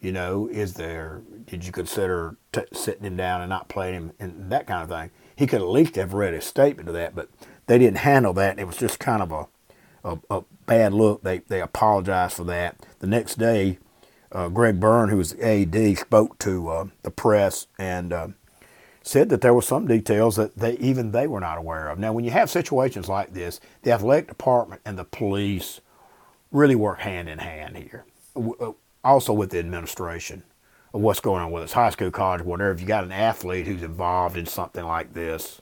You 0.08 0.14
know, 0.14 0.48
is 0.48 0.76
there, 0.76 1.22
did 1.48 1.66
you 1.66 1.74
consider 1.74 2.38
t- 2.54 2.62
sitting 2.72 3.04
him 3.04 3.18
down 3.18 3.42
and 3.42 3.50
not 3.50 3.68
playing 3.68 3.94
him 3.94 4.12
and 4.22 4.50
that 4.50 4.66
kind 4.66 4.82
of 4.82 4.88
thing? 4.88 5.12
He 5.36 5.46
could 5.46 5.60
at 5.60 5.68
least 5.68 5.98
have 5.98 6.14
read 6.14 6.34
a 6.34 6.40
statement 6.40 6.86
to 6.86 6.94
that, 6.94 7.14
but 7.14 7.28
they 7.66 7.78
didn't 7.78 7.98
handle 7.98 8.32
that. 8.36 8.58
It 8.58 8.68
was 8.68 8.78
just 8.78 9.00
kind 9.02 9.22
of 9.22 9.34
a, 9.34 9.48
a, 10.06 10.18
a 10.30 10.44
bad 10.66 10.94
look. 10.94 11.24
They, 11.24 11.40
they 11.40 11.60
apologized 11.60 12.36
for 12.38 12.46
that. 12.46 12.86
The 13.00 13.08
next 13.08 13.36
day, 13.36 13.80
uh, 14.32 14.48
Greg 14.48 14.80
Byrne, 14.80 15.10
who 15.10 15.18
was 15.18 15.34
the 15.34 15.46
AD, 15.46 15.98
spoke 15.98 16.40
to 16.40 16.70
uh, 16.70 16.86
the 17.04 17.12
press 17.12 17.68
and 17.78 18.14
uh, 18.14 18.28
said 19.04 19.28
that 19.28 19.42
there 19.42 19.54
were 19.54 19.62
some 19.62 19.88
details 19.88 20.38
that 20.38 20.56
they, 20.56 20.78
even 20.78 21.12
they 21.12 21.28
were 21.28 21.42
not 21.42 21.58
aware 21.58 21.90
of. 21.90 22.00
Now, 22.00 22.14
when 22.14 22.24
you 22.24 22.32
have 22.32 22.50
situations 22.50 23.10
like 23.10 23.34
this, 23.34 23.60
the 23.82 23.92
athletic 23.92 24.30
department 24.30 24.80
and 24.86 24.98
the 24.98 25.04
police 25.04 25.82
really 26.50 26.76
work 26.76 27.00
hand 27.00 27.28
in 27.28 27.40
hand 27.40 27.76
here. 27.76 28.06
Also 29.04 29.34
with 29.34 29.52
the 29.52 29.60
administration 29.60 30.44
of 30.94 31.02
what's 31.02 31.20
going 31.20 31.42
on, 31.42 31.52
whether 31.52 31.64
it's 31.64 31.74
high 31.74 31.90
school, 31.90 32.12
college, 32.12 32.42
whatever. 32.42 32.72
If 32.72 32.82
you 32.82 32.88
got 32.88 33.04
an 33.04 33.12
athlete 33.12 33.68
who's 33.68 33.84
involved 33.84 34.38
in 34.38 34.46
something 34.46 34.86
like 34.86 35.14
this, 35.14 35.62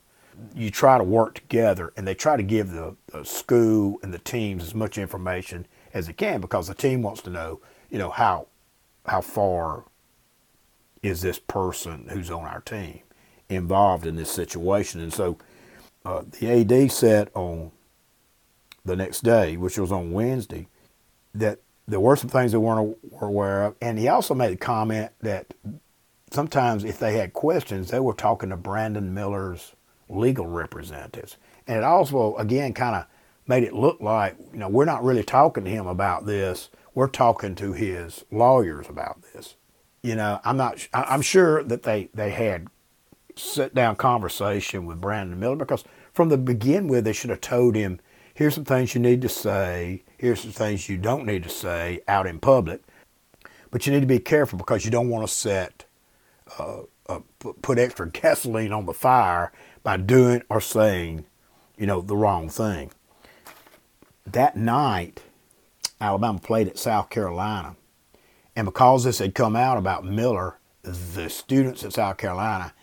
you 0.53 0.69
try 0.69 0.97
to 0.97 1.03
work 1.03 1.35
together 1.35 1.93
and 1.95 2.07
they 2.07 2.13
try 2.13 2.37
to 2.37 2.43
give 2.43 2.71
the, 2.71 2.95
the 3.07 3.23
school 3.23 3.99
and 4.03 4.13
the 4.13 4.19
teams 4.19 4.63
as 4.63 4.75
much 4.75 4.97
information 4.97 5.65
as 5.93 6.07
they 6.07 6.13
can 6.13 6.41
because 6.41 6.67
the 6.67 6.73
team 6.73 7.01
wants 7.01 7.21
to 7.21 7.29
know, 7.29 7.61
you 7.89 7.97
know, 7.97 8.09
how 8.09 8.47
how 9.05 9.21
far 9.21 9.85
is 11.03 11.21
this 11.21 11.37
person 11.37 12.07
who's 12.09 12.31
on 12.31 12.43
our 12.43 12.61
team 12.61 13.01
involved 13.49 14.05
in 14.07 14.15
this 14.15 14.31
situation. 14.31 14.99
And 14.99 15.13
so 15.13 15.37
uh, 16.03 16.23
the 16.39 16.49
AD 16.49 16.91
said 16.91 17.29
on 17.35 17.71
the 18.83 18.95
next 18.95 19.21
day, 19.21 19.57
which 19.57 19.77
was 19.77 19.91
on 19.91 20.11
Wednesday, 20.11 20.67
that 21.33 21.59
there 21.87 21.99
were 21.99 22.15
some 22.15 22.29
things 22.29 22.51
they 22.51 22.57
weren't 22.57 22.97
aware 23.21 23.63
of. 23.65 23.75
And 23.81 23.97
he 23.97 24.07
also 24.07 24.33
made 24.33 24.53
a 24.53 24.57
comment 24.57 25.11
that 25.21 25.53
sometimes 26.31 26.83
if 26.83 26.99
they 26.99 27.13
had 27.13 27.33
questions, 27.33 27.91
they 27.91 27.99
were 27.99 28.13
talking 28.13 28.49
to 28.49 28.57
Brandon 28.57 29.13
Miller's 29.13 29.73
legal 30.09 30.47
representatives. 30.47 31.37
And 31.67 31.77
it 31.77 31.83
also, 31.83 32.35
again, 32.35 32.73
kind 32.73 32.95
of 32.95 33.05
made 33.47 33.63
it 33.63 33.73
look 33.73 34.01
like, 34.01 34.35
you 34.51 34.59
know, 34.59 34.69
we're 34.69 34.85
not 34.85 35.03
really 35.03 35.23
talking 35.23 35.65
to 35.65 35.69
him 35.69 35.87
about 35.87 36.25
this. 36.25 36.69
We're 36.93 37.07
talking 37.07 37.55
to 37.55 37.73
his 37.73 38.23
lawyers 38.31 38.87
about 38.89 39.21
this. 39.33 39.55
You 40.01 40.15
know, 40.15 40.39
I'm 40.43 40.57
not, 40.57 40.87
I'm 40.93 41.21
sure 41.21 41.63
that 41.63 41.83
they, 41.83 42.09
they 42.13 42.31
had 42.31 42.67
sit 43.35 43.75
down 43.75 43.95
conversation 43.95 44.85
with 44.85 45.01
Brandon 45.01 45.39
Miller 45.39 45.55
because 45.55 45.83
from 46.13 46.29
the 46.29 46.37
begin 46.37 46.87
with, 46.87 47.03
they 47.03 47.13
should 47.13 47.29
have 47.29 47.41
told 47.41 47.75
him, 47.75 47.99
here's 48.35 48.53
some 48.53 48.65
things 48.65 48.93
you 48.93 49.01
need 49.01 49.23
to 49.23 49.29
say. 49.29 50.03
Here's 50.17 50.41
some 50.41 50.51
things 50.51 50.87
you 50.87 50.97
don't 50.97 51.25
need 51.25 51.43
to 51.43 51.49
say 51.49 52.01
out 52.07 52.27
in 52.27 52.39
public. 52.39 52.81
But 53.71 53.85
you 53.85 53.93
need 53.93 54.01
to 54.01 54.07
be 54.07 54.19
careful 54.19 54.57
because 54.57 54.85
you 54.85 54.91
don't 54.91 55.09
want 55.09 55.27
to 55.27 55.33
set, 55.33 55.85
uh, 56.59 56.81
uh, 57.09 57.21
put 57.61 57.79
extra 57.79 58.09
gasoline 58.09 58.71
on 58.71 58.85
the 58.85 58.93
fire 58.93 59.51
by 59.83 59.97
doing 59.97 60.43
or 60.49 60.61
saying, 60.61 61.25
you 61.77 61.87
know, 61.87 62.01
the 62.01 62.15
wrong 62.15 62.49
thing. 62.49 62.91
That 64.25 64.55
night, 64.55 65.21
Alabama 65.99 66.39
played 66.39 66.67
at 66.67 66.77
South 66.77 67.09
Carolina. 67.09 67.75
And 68.55 68.65
because 68.65 69.03
this 69.03 69.19
had 69.19 69.35
come 69.35 69.55
out 69.55 69.77
about 69.77 70.05
Miller, 70.05 70.57
the 70.83 71.29
students 71.29 71.83
at 71.83 71.93
South 71.93 72.17
Carolina 72.17 72.73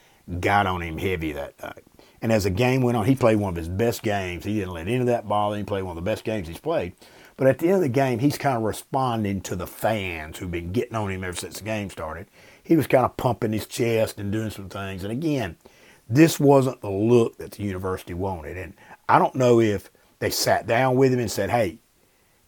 got 0.41 0.67
on 0.67 0.83
him 0.83 0.99
heavy 0.99 1.33
that 1.33 1.61
night. 1.63 1.85
And 2.23 2.33
as 2.33 2.45
the 2.45 2.51
game 2.51 2.83
went 2.83 2.97
on, 2.97 3.05
he 3.05 3.17
played 3.17 3.37
one 3.37 3.51
of 3.51 3.57
his 3.57 3.69
best 3.69 4.03
games. 4.03 4.45
He 4.45 4.55
didn't 4.55 4.75
let 4.75 4.87
any 4.87 4.97
of 4.97 5.07
that 5.07 5.29
bother 5.29 5.57
him. 5.57 5.63
He 5.63 5.65
played 5.65 5.83
one 5.83 5.99
of 5.99 6.05
the 6.05 6.09
best 6.09 6.23
games 6.25 6.47
he's 6.47 6.61
played. 6.61 6.95
But 7.37 7.49
at 7.49 7.59
the 7.59 7.67
end 7.67 7.77
of 7.77 7.81
the 7.81 7.89
game, 7.89 8.21
he's 8.21 8.39
kind 8.39 8.57
of 8.57 8.63
responding 8.63 9.41
to 9.43 9.57
the 9.57 9.67
fans 9.67 10.39
who've 10.39 10.51
been 10.51 10.71
getting 10.71 10.95
on 10.95 11.11
him 11.11 11.25
ever 11.25 11.37
since 11.37 11.59
the 11.59 11.65
game 11.65 11.91
started. 11.91 12.29
He 12.63 12.77
was 12.77 12.87
kind 12.87 13.05
of 13.05 13.17
pumping 13.17 13.53
his 13.53 13.67
chest 13.67 14.19
and 14.19 14.31
doing 14.31 14.51
some 14.51 14.69
things. 14.69 15.03
And 15.03 15.11
again, 15.11 15.57
this 16.09 16.39
wasn't 16.39 16.81
the 16.81 16.91
look 16.91 17.39
that 17.39 17.53
the 17.53 17.65
university 17.65 18.15
wanted. 18.15 18.57
And 18.57 18.75
I 19.09 19.19
don't 19.19 19.35
know 19.35 19.59
if 19.61 19.91
they 20.21 20.31
sat 20.31 20.67
down 20.67 20.95
with 20.95 21.13
him 21.13 21.19
and 21.19 21.31
said, 21.31 21.51
hey, 21.51 21.79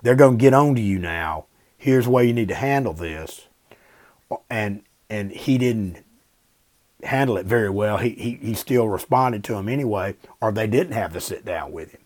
they're 0.02 0.14
going 0.14 0.38
to 0.38 0.42
get 0.42 0.54
on 0.54 0.76
to 0.76 0.80
you 0.80 1.00
now. 1.00 1.46
Here's 1.76 2.04
the 2.04 2.10
way 2.12 2.26
you 2.26 2.32
need 2.32 2.48
to 2.48 2.54
handle 2.54 2.92
this. 2.92 3.48
And 4.48 4.84
and 5.10 5.32
he 5.32 5.58
didn't 5.58 6.03
handle 7.04 7.36
it 7.36 7.46
very 7.46 7.70
well. 7.70 7.98
He, 7.98 8.10
he, 8.10 8.30
he 8.42 8.54
still 8.54 8.88
responded 8.88 9.44
to 9.44 9.54
him 9.54 9.68
anyway, 9.68 10.16
or 10.40 10.52
they 10.52 10.66
didn't 10.66 10.92
have 10.92 11.12
to 11.12 11.20
sit 11.20 11.44
down 11.44 11.72
with 11.72 11.92
him. 11.92 12.00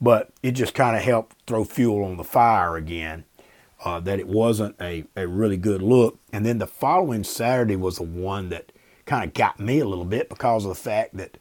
But 0.00 0.30
it 0.42 0.52
just 0.52 0.74
kind 0.74 0.96
of 0.96 1.02
helped 1.02 1.36
throw 1.46 1.64
fuel 1.64 2.04
on 2.04 2.16
the 2.16 2.24
fire 2.24 2.76
again, 2.76 3.24
uh, 3.84 4.00
that 4.00 4.18
it 4.18 4.28
wasn't 4.28 4.76
a, 4.80 5.04
a 5.16 5.26
really 5.26 5.56
good 5.56 5.82
look. 5.82 6.18
And 6.32 6.44
then 6.44 6.58
the 6.58 6.66
following 6.66 7.24
Saturday 7.24 7.76
was 7.76 7.96
the 7.96 8.02
one 8.02 8.48
that 8.48 8.72
kind 9.06 9.24
of 9.24 9.34
got 9.34 9.60
me 9.60 9.80
a 9.80 9.86
little 9.86 10.04
bit 10.04 10.28
because 10.28 10.64
of 10.64 10.70
the 10.70 10.74
fact 10.74 11.16
that 11.16 11.38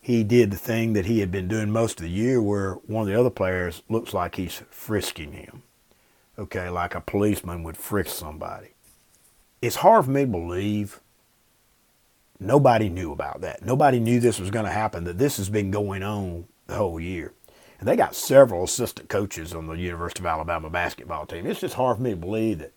he 0.00 0.24
did 0.24 0.50
the 0.50 0.56
thing 0.56 0.92
that 0.94 1.06
he 1.06 1.20
had 1.20 1.30
been 1.30 1.48
doing 1.48 1.70
most 1.70 2.00
of 2.00 2.04
the 2.04 2.10
year 2.10 2.40
where 2.40 2.74
one 2.86 3.02
of 3.02 3.08
the 3.08 3.18
other 3.18 3.30
players 3.30 3.82
looks 3.88 4.14
like 4.14 4.36
he's 4.36 4.62
frisking 4.70 5.32
him. 5.32 5.62
Okay, 6.38 6.70
like 6.70 6.94
a 6.94 7.00
policeman 7.00 7.62
would 7.64 7.76
frisk 7.76 8.16
somebody. 8.16 8.68
It's 9.60 9.76
hard 9.76 10.06
for 10.06 10.10
me 10.10 10.22
to 10.22 10.26
believe 10.26 11.00
nobody 12.40 12.88
knew 12.88 13.12
about 13.12 13.42
that. 13.42 13.64
Nobody 13.64 14.00
knew 14.00 14.18
this 14.18 14.40
was 14.40 14.50
going 14.50 14.64
to 14.64 14.72
happen, 14.72 15.04
that 15.04 15.18
this 15.18 15.36
has 15.36 15.48
been 15.48 15.70
going 15.70 16.02
on 16.02 16.46
the 16.66 16.74
whole 16.74 16.98
year. 16.98 17.32
And 17.78 17.88
they 17.88 17.96
got 17.96 18.14
several 18.14 18.64
assistant 18.64 19.08
coaches 19.08 19.54
on 19.54 19.66
the 19.66 19.74
University 19.74 20.20
of 20.20 20.26
Alabama 20.26 20.68
basketball 20.68 21.26
team. 21.26 21.46
It's 21.46 21.60
just 21.60 21.74
hard 21.74 21.96
for 21.96 22.02
me 22.02 22.10
to 22.10 22.16
believe 22.16 22.58
that 22.58 22.72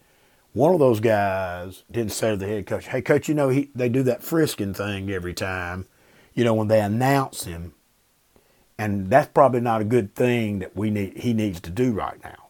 one 0.54 0.74
of 0.74 0.80
those 0.80 1.00
guys 1.00 1.84
didn't 1.92 2.12
say 2.12 2.32
to 2.32 2.38
the 2.38 2.48
head 2.48 2.68
coach, 2.68 2.88
"Hey, 2.88 3.02
coach, 3.02 3.28
you 3.28 3.34
know 3.34 3.50
he 3.50 3.70
they 3.74 3.90
do 3.90 4.04
that 4.04 4.24
frisking 4.24 4.74
thing 4.74 5.10
every 5.10 5.34
time, 5.34 5.88
you 6.34 6.44
know 6.44 6.54
when 6.54 6.68
they 6.68 6.80
announce 6.80 7.44
him, 7.44 7.74
and 8.78 9.10
that's 9.10 9.30
probably 9.34 9.62
not 9.62 9.82
a 9.82 9.86
good 9.86 10.16
thing 10.16 10.60
that 10.60 10.76
we 10.76 10.90
need 10.90 11.18
he 11.18 11.34
needs 11.34 11.60
to 11.62 11.70
do 11.70 11.92
right 11.92 12.24
now." 12.24 12.50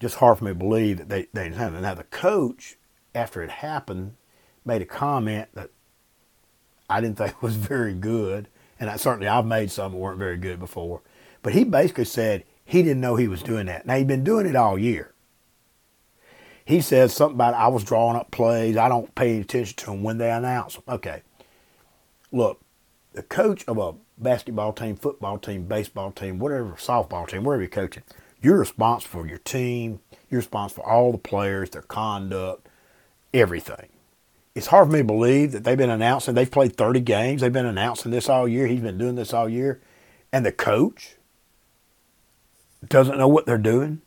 Just 0.00 0.16
hard 0.16 0.38
for 0.38 0.44
me 0.44 0.50
to 0.52 0.54
believe 0.54 0.98
that 0.98 1.08
they 1.10 1.28
they 1.32 1.44
didn't 1.44 1.58
have 1.58 1.74
it. 1.74 1.82
Now 1.82 1.94
the 1.94 2.04
coach, 2.04 2.76
after 3.14 3.42
it 3.42 3.50
happened, 3.50 4.14
made 4.68 4.82
a 4.82 4.86
comment 4.86 5.48
that 5.54 5.70
I 6.88 7.00
didn't 7.00 7.18
think 7.18 7.42
was 7.42 7.56
very 7.56 7.94
good, 7.94 8.46
and 8.78 8.88
I, 8.88 8.96
certainly 8.96 9.26
I've 9.26 9.46
made 9.46 9.72
some 9.72 9.92
that 9.92 9.98
weren't 9.98 10.18
very 10.18 10.36
good 10.36 10.60
before. 10.60 11.02
But 11.42 11.54
he 11.54 11.64
basically 11.64 12.04
said 12.04 12.44
he 12.64 12.82
didn't 12.82 13.00
know 13.00 13.16
he 13.16 13.26
was 13.26 13.42
doing 13.42 13.66
that. 13.66 13.86
Now 13.86 13.96
he'd 13.96 14.06
been 14.06 14.24
doing 14.24 14.46
it 14.46 14.54
all 14.54 14.78
year 14.78 15.14
he 16.68 16.82
says 16.82 17.14
something 17.14 17.36
about 17.36 17.54
I 17.54 17.68
was 17.68 17.82
drawing 17.82 18.18
up 18.18 18.30
plays. 18.30 18.76
I 18.76 18.90
don't 18.90 19.14
pay 19.14 19.40
attention 19.40 19.74
to 19.76 19.86
them 19.86 20.02
when 20.02 20.18
they 20.18 20.30
announce 20.30 20.74
them. 20.74 20.82
Okay. 20.86 21.22
Look, 22.30 22.60
the 23.14 23.22
coach 23.22 23.64
of 23.66 23.78
a 23.78 23.94
basketball 24.18 24.74
team, 24.74 24.94
football 24.94 25.38
team, 25.38 25.64
baseball 25.64 26.12
team, 26.12 26.38
whatever, 26.38 26.72
softball 26.72 27.26
team, 27.26 27.42
wherever 27.42 27.62
you're 27.62 27.70
coaching, 27.70 28.02
You're 28.42 28.58
responsible 28.58 29.22
for 29.22 29.26
your 29.26 29.38
team. 29.38 30.00
You're 30.28 30.40
responsible 30.40 30.82
for 30.82 30.90
all 30.90 31.10
the 31.10 31.16
players, 31.16 31.70
their 31.70 31.80
conduct, 31.80 32.68
everything. 33.32 33.88
It's 34.58 34.66
hard 34.66 34.88
for 34.88 34.92
me 34.92 34.98
to 34.98 35.04
believe 35.04 35.52
that 35.52 35.62
they've 35.62 35.78
been 35.78 35.88
announcing, 35.88 36.34
they've 36.34 36.50
played 36.50 36.76
30 36.76 36.98
games. 36.98 37.40
They've 37.40 37.52
been 37.52 37.64
announcing 37.64 38.10
this 38.10 38.28
all 38.28 38.48
year. 38.48 38.66
He's 38.66 38.80
been 38.80 38.98
doing 38.98 39.14
this 39.14 39.32
all 39.32 39.48
year. 39.48 39.80
And 40.32 40.44
the 40.44 40.50
coach 40.50 41.14
doesn't 42.84 43.18
know 43.18 43.28
what 43.28 43.46
they're 43.46 43.56
doing. 43.56 44.02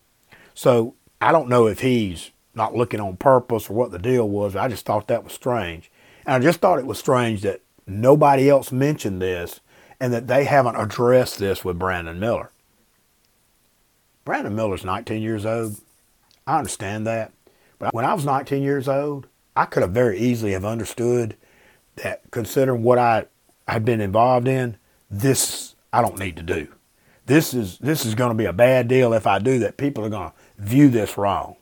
So 0.53 0.95
I 1.21 1.31
don't 1.31 1.47
know 1.47 1.67
if 1.67 1.79
he's 1.79 2.31
not 2.53 2.75
looking 2.75 2.99
on 2.99 3.15
purpose 3.15 3.69
or 3.69 3.75
what 3.75 3.91
the 3.91 3.97
deal 3.97 4.27
was. 4.27 4.57
I 4.57 4.67
just 4.67 4.85
thought 4.85 5.07
that 5.07 5.23
was 5.23 5.31
strange. 5.31 5.89
And 6.25 6.35
I 6.35 6.39
just 6.39 6.59
thought 6.59 6.79
it 6.79 6.85
was 6.85 6.99
strange 6.99 7.43
that 7.43 7.61
nobody 7.87 8.49
else 8.49 8.73
mentioned 8.73 9.21
this 9.21 9.61
and 10.01 10.11
that 10.11 10.27
they 10.27 10.43
haven't 10.43 10.75
addressed 10.75 11.39
this 11.39 11.63
with 11.63 11.79
Brandon 11.79 12.19
Miller. 12.19 12.51
Brandon 14.25 14.53
Miller's 14.53 14.83
19 14.83 15.21
years 15.21 15.45
old. 15.45 15.79
I 16.45 16.57
understand 16.57 17.07
that. 17.07 17.31
But 17.79 17.93
when 17.93 18.03
I 18.03 18.13
was 18.13 18.25
19 18.25 18.61
years 18.61 18.89
old, 18.89 19.27
I 19.55 19.65
could 19.65 19.83
have 19.83 19.91
very 19.91 20.19
easily 20.19 20.53
have 20.53 20.65
understood 20.65 21.35
that 21.97 22.21
considering 22.31 22.83
what 22.83 22.97
I 22.97 23.25
had 23.67 23.85
been 23.85 24.01
involved 24.01 24.47
in, 24.47 24.77
this 25.09 25.75
I 25.91 26.01
don't 26.01 26.19
need 26.19 26.37
to 26.37 26.43
do. 26.43 26.67
This 27.25 27.53
is 27.53 27.77
this 27.79 28.05
is 28.05 28.15
going 28.15 28.31
to 28.31 28.35
be 28.35 28.45
a 28.45 28.53
bad 28.53 28.87
deal 28.87 29.13
if 29.13 29.27
I 29.27 29.39
do 29.39 29.59
that. 29.59 29.77
People 29.77 30.05
are 30.05 30.09
going 30.09 30.31
to 30.31 30.35
view 30.57 30.89
this 30.89 31.17
wrong. 31.17 31.55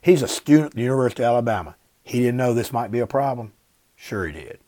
He's 0.00 0.22
a 0.22 0.28
student 0.28 0.66
at 0.66 0.74
the 0.74 0.82
University 0.82 1.22
of 1.22 1.28
Alabama. 1.28 1.76
He 2.02 2.20
didn't 2.20 2.36
know 2.36 2.54
this 2.54 2.72
might 2.72 2.90
be 2.90 2.98
a 2.98 3.06
problem. 3.06 3.52
Sure 3.94 4.26
he 4.26 4.32
did. 4.32 4.58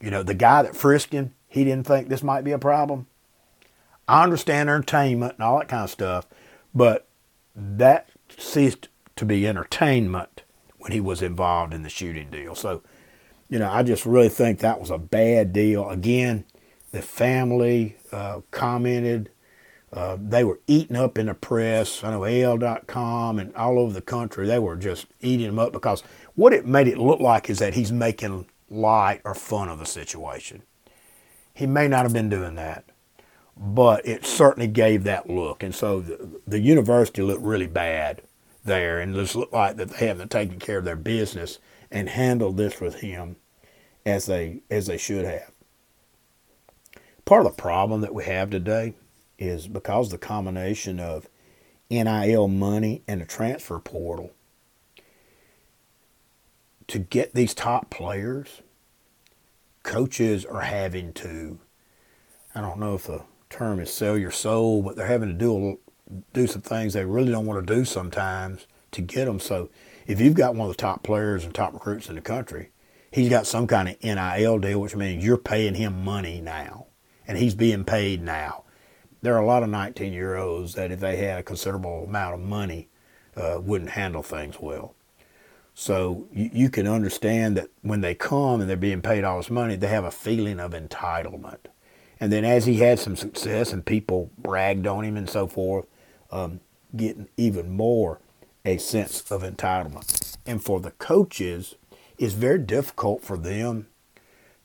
You 0.00 0.10
know, 0.10 0.22
the 0.22 0.34
guy 0.34 0.62
that 0.62 0.74
frisked 0.74 1.12
him, 1.12 1.34
he 1.46 1.62
didn't 1.62 1.86
think 1.86 2.08
this 2.08 2.22
might 2.22 2.42
be 2.42 2.52
a 2.52 2.58
problem. 2.58 3.06
I 4.08 4.24
understand 4.24 4.68
entertainment 4.68 5.34
and 5.34 5.44
all 5.44 5.58
that 5.58 5.68
kind 5.68 5.84
of 5.84 5.90
stuff, 5.90 6.26
but 6.74 7.06
that 7.54 8.08
ceased 8.36 8.88
to 9.16 9.24
be 9.24 9.46
entertainment 9.46 10.42
when 10.80 10.92
he 10.92 11.00
was 11.00 11.22
involved 11.22 11.74
in 11.74 11.82
the 11.82 11.90
shooting 11.90 12.30
deal. 12.30 12.54
So, 12.54 12.82
you 13.48 13.58
know, 13.58 13.70
I 13.70 13.82
just 13.82 14.06
really 14.06 14.30
think 14.30 14.58
that 14.58 14.80
was 14.80 14.90
a 14.90 14.98
bad 14.98 15.52
deal. 15.52 15.88
Again, 15.90 16.44
the 16.90 17.02
family 17.02 17.96
uh, 18.12 18.40
commented. 18.50 19.30
Uh, 19.92 20.16
they 20.20 20.42
were 20.42 20.60
eaten 20.66 20.96
up 20.96 21.18
in 21.18 21.26
the 21.26 21.34
press. 21.34 22.02
I 22.02 22.12
know 22.12 22.24
AL.com 22.24 23.38
and 23.38 23.54
all 23.54 23.78
over 23.78 23.92
the 23.92 24.00
country, 24.00 24.46
they 24.46 24.58
were 24.58 24.76
just 24.76 25.06
eating 25.20 25.46
them 25.46 25.58
up 25.58 25.72
because 25.72 26.02
what 26.34 26.52
it 26.52 26.66
made 26.66 26.88
it 26.88 26.96
look 26.96 27.20
like 27.20 27.50
is 27.50 27.58
that 27.58 27.74
he's 27.74 27.92
making 27.92 28.46
light 28.70 29.20
or 29.24 29.34
fun 29.34 29.68
of 29.68 29.78
the 29.78 29.86
situation. 29.86 30.62
He 31.52 31.66
may 31.66 31.88
not 31.88 32.04
have 32.04 32.12
been 32.12 32.30
doing 32.30 32.54
that, 32.54 32.84
but 33.56 34.06
it 34.06 34.24
certainly 34.24 34.68
gave 34.68 35.04
that 35.04 35.28
look. 35.28 35.62
And 35.62 35.74
so 35.74 36.00
the, 36.00 36.40
the 36.46 36.60
university 36.60 37.20
looked 37.20 37.42
really 37.42 37.66
bad 37.66 38.22
there 38.64 39.00
and 39.00 39.14
just 39.14 39.36
looked 39.36 39.52
like 39.52 39.76
that 39.76 39.90
they 39.90 40.06
haven't 40.06 40.30
taken 40.30 40.58
care 40.58 40.78
of 40.78 40.84
their 40.84 40.96
business 40.96 41.58
and 41.90 42.08
handled 42.08 42.56
this 42.56 42.80
with 42.80 42.96
him 42.96 43.36
as 44.04 44.26
they 44.26 44.62
as 44.70 44.86
they 44.86 44.98
should 44.98 45.24
have. 45.24 45.50
Part 47.24 47.46
of 47.46 47.56
the 47.56 47.62
problem 47.62 48.00
that 48.00 48.14
we 48.14 48.24
have 48.24 48.50
today 48.50 48.94
is 49.38 49.68
because 49.68 50.10
the 50.10 50.18
combination 50.18 51.00
of 51.00 51.28
NIL 51.90 52.48
money 52.48 53.02
and 53.08 53.20
the 53.20 53.26
transfer 53.26 53.78
portal 53.78 54.32
to 56.86 56.98
get 56.98 57.34
these 57.34 57.54
top 57.54 57.88
players, 57.88 58.62
coaches 59.82 60.44
are 60.44 60.62
having 60.62 61.12
to 61.14 61.60
I 62.54 62.60
don't 62.60 62.80
know 62.80 62.94
if 62.94 63.06
the 63.06 63.22
term 63.48 63.78
is 63.78 63.92
sell 63.92 64.18
your 64.18 64.32
soul, 64.32 64.82
but 64.82 64.96
they're 64.96 65.06
having 65.06 65.28
to 65.28 65.34
do 65.34 65.78
do 66.32 66.46
some 66.46 66.62
things 66.62 66.92
they 66.92 67.04
really 67.04 67.30
don't 67.30 67.46
want 67.46 67.66
to 67.66 67.74
do 67.74 67.84
sometimes 67.84 68.66
to 68.92 69.00
get 69.00 69.26
them. 69.26 69.40
So 69.40 69.70
if 70.06 70.20
you've 70.20 70.34
got 70.34 70.54
one 70.54 70.68
of 70.68 70.76
the 70.76 70.80
top 70.80 71.02
players 71.02 71.44
and 71.44 71.54
top 71.54 71.72
recruits 71.72 72.08
in 72.08 72.14
the 72.14 72.20
country, 72.20 72.70
he's 73.10 73.28
got 73.28 73.46
some 73.46 73.66
kind 73.66 73.88
of 73.88 74.02
NIL 74.02 74.58
deal, 74.58 74.80
which 74.80 74.96
means 74.96 75.24
you're 75.24 75.36
paying 75.36 75.74
him 75.74 76.04
money 76.04 76.40
now, 76.40 76.86
and 77.26 77.38
he's 77.38 77.54
being 77.54 77.84
paid 77.84 78.22
now. 78.22 78.64
There 79.22 79.34
are 79.34 79.42
a 79.42 79.46
lot 79.46 79.62
of 79.62 79.68
19 79.68 80.12
year 80.12 80.36
olds 80.36 80.74
that, 80.74 80.90
if 80.90 81.00
they 81.00 81.16
had 81.16 81.40
a 81.40 81.42
considerable 81.42 82.04
amount 82.04 82.34
of 82.34 82.40
money, 82.40 82.88
uh, 83.36 83.60
wouldn't 83.60 83.90
handle 83.90 84.22
things 84.22 84.56
well. 84.60 84.94
So 85.74 86.26
you, 86.32 86.50
you 86.52 86.70
can 86.70 86.86
understand 86.86 87.56
that 87.56 87.68
when 87.82 88.00
they 88.00 88.14
come 88.14 88.60
and 88.60 88.68
they're 88.68 88.76
being 88.76 89.02
paid 89.02 89.24
all 89.24 89.38
this 89.38 89.50
money, 89.50 89.76
they 89.76 89.88
have 89.88 90.04
a 90.04 90.10
feeling 90.10 90.58
of 90.58 90.72
entitlement. 90.72 91.66
And 92.18 92.32
then 92.32 92.44
as 92.44 92.66
he 92.66 92.76
had 92.76 92.98
some 92.98 93.16
success 93.16 93.72
and 93.72 93.84
people 93.84 94.30
bragged 94.36 94.86
on 94.86 95.04
him 95.04 95.16
and 95.16 95.28
so 95.28 95.46
forth, 95.46 95.86
um, 96.30 96.60
getting 96.96 97.28
even 97.36 97.70
more 97.70 98.20
a 98.64 98.78
sense 98.78 99.30
of 99.30 99.42
entitlement. 99.42 100.36
And 100.46 100.62
for 100.62 100.80
the 100.80 100.90
coaches, 100.92 101.74
it's 102.18 102.34
very 102.34 102.58
difficult 102.58 103.22
for 103.22 103.36
them 103.36 103.86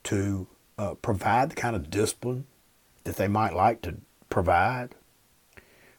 to 0.04 0.48
uh, 0.78 0.96
provide 0.96 1.52
the 1.52 1.56
kind 1.56 1.76
of 1.76 1.90
discipline 1.90 2.46
that 3.04 3.16
they 3.16 3.28
might 3.28 3.54
like 3.54 3.82
to 3.84 3.96
provide 4.30 4.96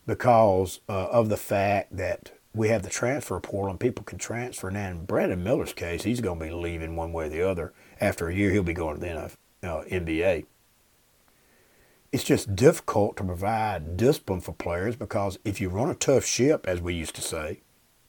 because 0.06 0.80
uh, 0.88 1.06
of 1.06 1.28
the 1.28 1.36
fact 1.36 1.96
that 1.96 2.32
we 2.54 2.68
have 2.68 2.82
the 2.82 2.90
transfer 2.90 3.38
portal 3.40 3.70
and 3.70 3.80
people 3.80 4.04
can 4.04 4.18
transfer 4.18 4.70
now. 4.70 4.90
In 4.90 5.04
Brandon 5.04 5.42
Miller's 5.42 5.72
case, 5.72 6.04
he's 6.04 6.20
going 6.20 6.38
to 6.38 6.44
be 6.46 6.50
leaving 6.50 6.96
one 6.96 7.12
way 7.12 7.26
or 7.26 7.28
the 7.28 7.42
other. 7.42 7.72
After 8.00 8.28
a 8.28 8.34
year, 8.34 8.50
he'll 8.50 8.62
be 8.62 8.72
going 8.72 8.94
to 8.94 9.00
the 9.00 9.06
NF, 9.08 9.32
uh, 9.62 9.84
NBA 9.90 10.46
it's 12.16 12.24
just 12.24 12.56
difficult 12.56 13.18
to 13.18 13.24
provide 13.24 13.98
discipline 13.98 14.40
for 14.40 14.54
players 14.54 14.96
because 14.96 15.38
if 15.44 15.60
you 15.60 15.68
run 15.68 15.90
a 15.90 15.94
tough 15.94 16.24
ship, 16.24 16.64
as 16.66 16.80
we 16.80 16.94
used 16.94 17.14
to 17.16 17.20
say, 17.20 17.60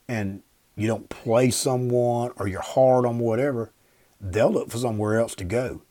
and 0.08 0.44
you 0.78 0.88
don't 0.88 1.10
play 1.10 1.50
someone 1.50 2.32
or 2.38 2.48
you're 2.48 2.62
hard 2.62 3.06
on 3.06 3.20
whatever, 3.20 3.74
they'll 4.22 4.50
look 4.50 4.70
for 4.70 4.78
somewhere 4.78 5.20
else 5.20 5.36
to 5.36 5.44
go. 5.44 5.82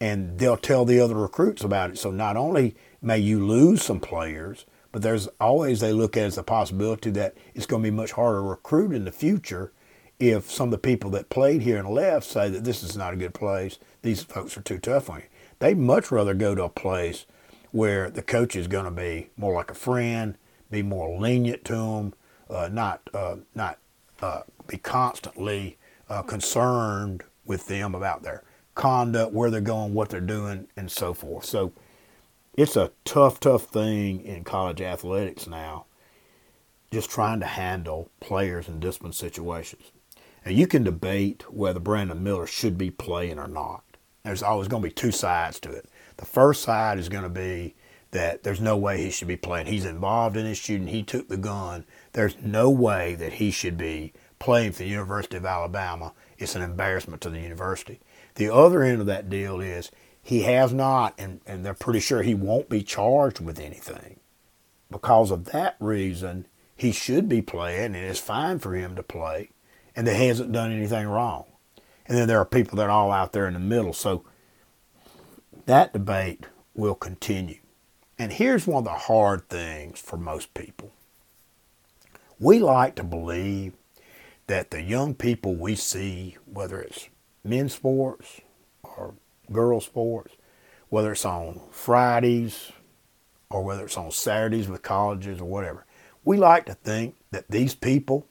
And 0.00 0.38
they'll 0.38 0.56
tell 0.56 0.84
the 0.84 1.00
other 1.00 1.16
recruits 1.16 1.64
about 1.64 1.90
it. 1.90 1.98
So 1.98 2.12
not 2.12 2.36
only 2.36 2.76
may 3.02 3.18
you 3.18 3.44
lose 3.44 3.82
some 3.82 3.98
players, 3.98 4.66
but 4.92 5.02
there's 5.02 5.26
always 5.40 5.80
they 5.80 5.92
look 5.92 6.16
at 6.16 6.26
as 6.26 6.38
a 6.38 6.44
possibility 6.44 7.10
that 7.10 7.36
it's 7.56 7.66
going 7.66 7.82
to 7.82 7.90
be 7.90 7.96
much 7.96 8.12
harder 8.12 8.38
to 8.38 8.42
recruit 8.42 8.92
in 8.92 9.04
the 9.04 9.10
future 9.10 9.72
if 10.20 10.48
some 10.48 10.68
of 10.68 10.70
the 10.70 10.78
people 10.78 11.10
that 11.10 11.28
played 11.28 11.62
here 11.62 11.78
and 11.78 11.88
left 11.88 12.24
say 12.24 12.48
that 12.50 12.62
this 12.62 12.84
is 12.84 12.96
not 12.96 13.14
a 13.14 13.16
good 13.16 13.34
place, 13.34 13.80
these 14.02 14.22
folks 14.22 14.56
are 14.56 14.62
too 14.62 14.78
tough 14.78 15.10
on 15.10 15.16
you. 15.16 15.26
They'd 15.58 15.76
much 15.76 16.12
rather 16.12 16.34
go 16.34 16.54
to 16.54 16.62
a 16.62 16.68
place 16.68 17.26
where 17.74 18.08
the 18.08 18.22
coach 18.22 18.54
is 18.54 18.68
going 18.68 18.84
to 18.84 18.90
be 18.92 19.28
more 19.36 19.52
like 19.52 19.68
a 19.68 19.74
friend, 19.74 20.36
be 20.70 20.80
more 20.80 21.18
lenient 21.20 21.64
to 21.64 21.72
them, 21.72 22.14
uh, 22.48 22.68
not 22.70 23.00
uh, 23.12 23.34
not 23.52 23.78
uh, 24.22 24.42
be 24.68 24.76
constantly 24.76 25.76
uh, 26.08 26.22
concerned 26.22 27.24
with 27.44 27.66
them 27.66 27.92
about 27.92 28.22
their 28.22 28.44
conduct, 28.76 29.32
where 29.32 29.50
they're 29.50 29.60
going, 29.60 29.92
what 29.92 30.08
they're 30.08 30.20
doing, 30.20 30.68
and 30.76 30.88
so 30.88 31.12
forth. 31.12 31.44
So 31.46 31.72
it's 32.56 32.76
a 32.76 32.92
tough, 33.04 33.40
tough 33.40 33.64
thing 33.64 34.24
in 34.24 34.44
college 34.44 34.80
athletics 34.80 35.48
now, 35.48 35.86
just 36.92 37.10
trying 37.10 37.40
to 37.40 37.46
handle 37.46 38.08
players 38.20 38.68
in 38.68 38.78
discipline 38.78 39.12
situations. 39.12 39.90
And 40.44 40.56
you 40.56 40.68
can 40.68 40.84
debate 40.84 41.52
whether 41.52 41.80
Brandon 41.80 42.22
Miller 42.22 42.46
should 42.46 42.78
be 42.78 42.92
playing 42.92 43.40
or 43.40 43.48
not. 43.48 43.82
There's 44.22 44.44
always 44.44 44.68
going 44.68 44.82
to 44.84 44.88
be 44.88 44.94
two 44.94 45.10
sides 45.10 45.58
to 45.60 45.72
it. 45.72 45.88
The 46.16 46.24
first 46.24 46.62
side 46.62 46.98
is 46.98 47.08
going 47.08 47.24
to 47.24 47.28
be 47.28 47.74
that 48.10 48.44
there's 48.44 48.60
no 48.60 48.76
way 48.76 49.02
he 49.02 49.10
should 49.10 49.28
be 49.28 49.36
playing. 49.36 49.66
He's 49.66 49.84
involved 49.84 50.36
in 50.36 50.44
this 50.44 50.58
shooting. 50.58 50.86
He 50.86 51.02
took 51.02 51.28
the 51.28 51.36
gun. 51.36 51.84
There's 52.12 52.36
no 52.40 52.70
way 52.70 53.16
that 53.16 53.34
he 53.34 53.50
should 53.50 53.76
be 53.76 54.12
playing 54.38 54.72
for 54.72 54.84
the 54.84 54.88
University 54.88 55.36
of 55.36 55.44
Alabama. 55.44 56.12
It's 56.38 56.54
an 56.54 56.62
embarrassment 56.62 57.22
to 57.22 57.30
the 57.30 57.40
university. 57.40 58.00
The 58.36 58.52
other 58.52 58.82
end 58.82 59.00
of 59.00 59.06
that 59.06 59.28
deal 59.28 59.60
is 59.60 59.90
he 60.22 60.42
has 60.42 60.72
not, 60.72 61.14
and, 61.18 61.40
and 61.46 61.64
they're 61.64 61.74
pretty 61.74 62.00
sure 62.00 62.22
he 62.22 62.34
won't 62.34 62.68
be 62.68 62.82
charged 62.82 63.40
with 63.40 63.58
anything. 63.58 64.20
Because 64.90 65.30
of 65.30 65.46
that 65.46 65.76
reason, 65.80 66.46
he 66.76 66.92
should 66.92 67.28
be 67.28 67.42
playing, 67.42 67.96
and 67.96 67.96
it's 67.96 68.20
fine 68.20 68.58
for 68.58 68.74
him 68.74 68.94
to 68.96 69.02
play, 69.02 69.50
and 69.96 70.06
that 70.06 70.16
he 70.16 70.28
hasn't 70.28 70.52
done 70.52 70.72
anything 70.72 71.06
wrong. 71.06 71.44
And 72.06 72.16
then 72.16 72.28
there 72.28 72.38
are 72.38 72.44
people 72.44 72.76
that 72.76 72.86
are 72.86 72.90
all 72.90 73.10
out 73.10 73.32
there 73.32 73.46
in 73.48 73.54
the 73.54 73.60
middle. 73.60 73.92
So 73.92 74.24
that 75.66 75.92
debate 75.92 76.46
will 76.74 76.94
continue. 76.94 77.58
And 78.18 78.32
here's 78.32 78.66
one 78.66 78.78
of 78.78 78.84
the 78.84 78.90
hard 78.90 79.48
things 79.48 80.00
for 80.00 80.16
most 80.16 80.54
people. 80.54 80.92
We 82.38 82.58
like 82.58 82.94
to 82.96 83.04
believe 83.04 83.72
that 84.46 84.70
the 84.70 84.82
young 84.82 85.14
people 85.14 85.54
we 85.54 85.74
see, 85.74 86.36
whether 86.44 86.80
it's 86.80 87.08
men's 87.42 87.74
sports 87.74 88.40
or 88.82 89.14
girls' 89.50 89.86
sports, 89.86 90.34
whether 90.90 91.12
it's 91.12 91.24
on 91.24 91.60
Fridays 91.70 92.72
or 93.50 93.62
whether 93.64 93.84
it's 93.84 93.96
on 93.96 94.10
Saturdays 94.10 94.68
with 94.68 94.82
colleges 94.82 95.40
or 95.40 95.46
whatever, 95.46 95.86
we 96.24 96.36
like 96.36 96.66
to 96.66 96.74
think 96.74 97.14
that 97.30 97.50
these 97.50 97.74
people 97.74 98.26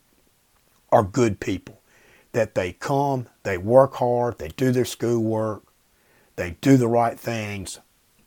are 0.92 1.04
good 1.04 1.40
people, 1.40 1.82
that 2.32 2.56
they 2.56 2.74
come, 2.74 3.28
they 3.44 3.58
work 3.58 3.96
hard, 3.96 4.38
they 4.38 4.50
do 4.50 4.72
their 4.72 4.86
schoolwork, 4.86 5.64
they 6.36 6.52
do 6.62 6.78
the 6.78 6.88
right 6.88 7.20
things 7.20 7.80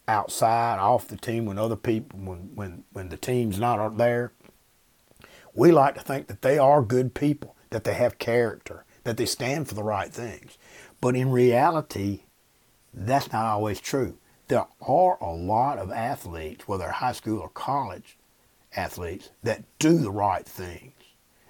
outside, 0.08 0.78
off 0.78 1.08
the 1.08 1.16
team 1.16 1.46
when 1.46 1.58
other 1.58 1.76
people, 1.76 2.18
when 2.18 2.54
when 2.54 2.84
when 2.92 3.08
the 3.08 3.16
team's 3.16 3.58
not 3.58 3.96
there. 3.96 4.32
We 5.54 5.72
like 5.72 5.94
to 5.94 6.02
think 6.02 6.26
that 6.26 6.42
they 6.42 6.58
are 6.58 6.82
good 6.82 7.14
people, 7.14 7.56
that 7.70 7.84
they 7.84 7.94
have 7.94 8.18
character, 8.18 8.84
that 9.04 9.16
they 9.16 9.26
stand 9.26 9.68
for 9.68 9.74
the 9.74 9.82
right 9.82 10.12
things. 10.12 10.58
But 11.00 11.16
in 11.16 11.30
reality, 11.30 12.24
that's 12.92 13.32
not 13.32 13.46
always 13.46 13.80
true. 13.80 14.18
There 14.48 14.66
are 14.86 15.18
a 15.20 15.32
lot 15.32 15.78
of 15.78 15.90
athletes, 15.90 16.68
whether 16.68 16.88
high 16.90 17.12
school 17.12 17.40
or 17.40 17.48
college 17.48 18.18
athletes, 18.76 19.30
that 19.42 19.64
do 19.78 19.98
the 19.98 20.10
right 20.10 20.46
things. 20.46 20.92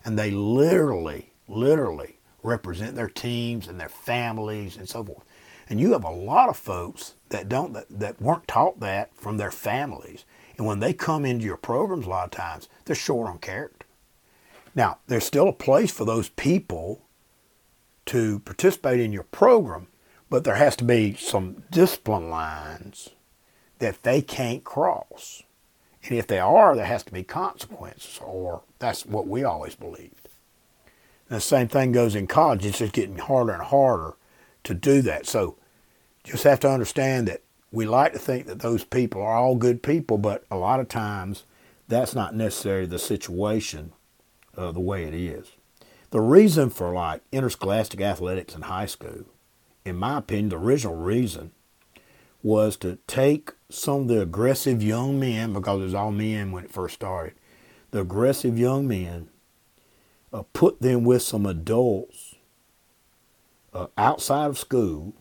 And 0.05 0.19
they 0.19 0.31
literally, 0.31 1.33
literally 1.49 2.21
represent 2.42 2.95
their 2.95 3.09
teams 3.09 3.66
and 3.66 3.79
their 3.79 3.88
families 3.88 4.77
and 4.77 4.88
so 4.88 5.05
forth. 5.05 5.25
And 5.69 5.81
you 5.81 5.93
have 5.93 6.05
a 6.05 6.11
lot 6.11 6.49
of 6.49 6.57
folks 6.57 7.15
that 7.31 7.49
don't 7.49 7.73
that, 7.73 7.87
that 7.91 8.21
weren't 8.21 8.47
taught 8.47 8.81
that 8.81 9.15
from 9.17 9.37
their 9.37 9.51
families. 9.51 10.25
And 10.57 10.67
when 10.67 10.81
they 10.81 10.93
come 10.93 11.25
into 11.25 11.45
your 11.45 11.57
programs 11.57 12.07
a 12.07 12.11
lot 12.11 12.25
of 12.25 12.31
times, 12.31 12.69
they're 12.85 12.97
short 12.97 13.29
on 13.29 13.39
character. 13.39 13.87
Now, 14.75 14.99
there's 15.07 15.25
still 15.25 15.49
a 15.49 15.53
place 15.53 15.91
for 15.91 16.05
those 16.05 16.29
people 16.31 17.03
to 18.07 18.41
participate 18.41 19.01
in 19.01 19.13
your 19.13 19.25
program, 19.25 19.89
but 20.31 20.45
there 20.45 20.55
has 20.57 20.77
to 20.77 20.85
be 20.85 21.15
some 21.15 21.65
discipline 21.71 22.31
lines 22.31 23.11
that 23.79 24.03
they 24.03 24.23
can't 24.23 24.65
cross. 24.65 25.43
And 26.05 26.17
if 26.17 26.27
they 26.27 26.39
are, 26.39 26.77
there 26.77 26.87
has 26.87 27.03
to 27.05 27.13
be 27.13 27.25
consequences, 27.25 28.21
or 28.23 28.63
that's 28.79 29.05
what 29.05 29.27
we 29.27 29.43
always 29.43 29.75
believed. 29.75 30.29
And 31.29 31.39
the 31.39 31.41
same 31.41 31.69
thing 31.69 31.91
goes 31.91 32.15
in 32.15 32.27
college. 32.29 32.65
It's 32.65 32.79
just 32.79 32.93
getting 32.93 33.19
harder 33.19 33.53
and 33.53 33.63
harder 33.63 34.15
to 34.67 34.75
do 34.75 35.03
that. 35.03 35.27
So 35.27 35.57
just 36.25 36.45
have 36.45 36.61
to 36.61 36.71
understand 36.71 37.29
that 37.29 37.43
we 37.73 37.87
like 37.87 38.13
to 38.13 38.19
think 38.19 38.47
that 38.47 38.61
those 38.61 38.85
people 38.85 39.23
are 39.23 39.37
all 39.37 39.57
good 39.57 39.83
people, 39.83 40.19
but 40.19 40.45
a 40.51 40.57
lot 40.57 40.81
of 40.81 40.89
times 40.89 41.45
that's 41.89 42.15
not 42.15 42.35
necessarily 42.35 42.87
the 42.87 42.99
situation 42.99 43.93
uh, 44.57 44.73
the 44.73 44.81
way 44.81 45.05
it 45.05 45.15
is. 45.15 45.53
The 46.11 46.21
reason 46.21 46.71
for 46.71 46.93
like 46.93 47.23
interscholastic 47.33 48.01
athletics 48.01 48.55
in 48.55 48.63
high 48.63 48.87
school, 48.87 49.25
in 49.85 49.97
my 49.97 50.19
opinion, 50.19 50.49
the 50.49 50.59
original 50.59 50.97
reason 50.97 51.53
was 52.43 52.77
to 52.79 52.99
take 53.07 53.53
some 53.69 54.03
of 54.03 54.09
the 54.09 54.21
aggressive 54.21 54.83
young 54.83 55.19
men, 55.21 55.53
because 55.53 55.81
it 55.81 55.85
was 55.85 55.95
all 55.95 56.13
men 56.13 56.53
when 56.53 56.65
it 56.65 56.73
first 56.73 56.95
started, 56.95 57.35
the 57.93 58.01
aggressive 58.01 58.59
young 58.59 58.89
men, 58.89 59.29
uh, 60.33 60.43
put 60.53 60.81
them 60.81 61.05
with 61.05 61.23
some 61.23 61.47
adults 61.47 62.26
uh, 63.77 63.87
outside 63.99 64.47
of 64.47 64.59
school 64.59 65.12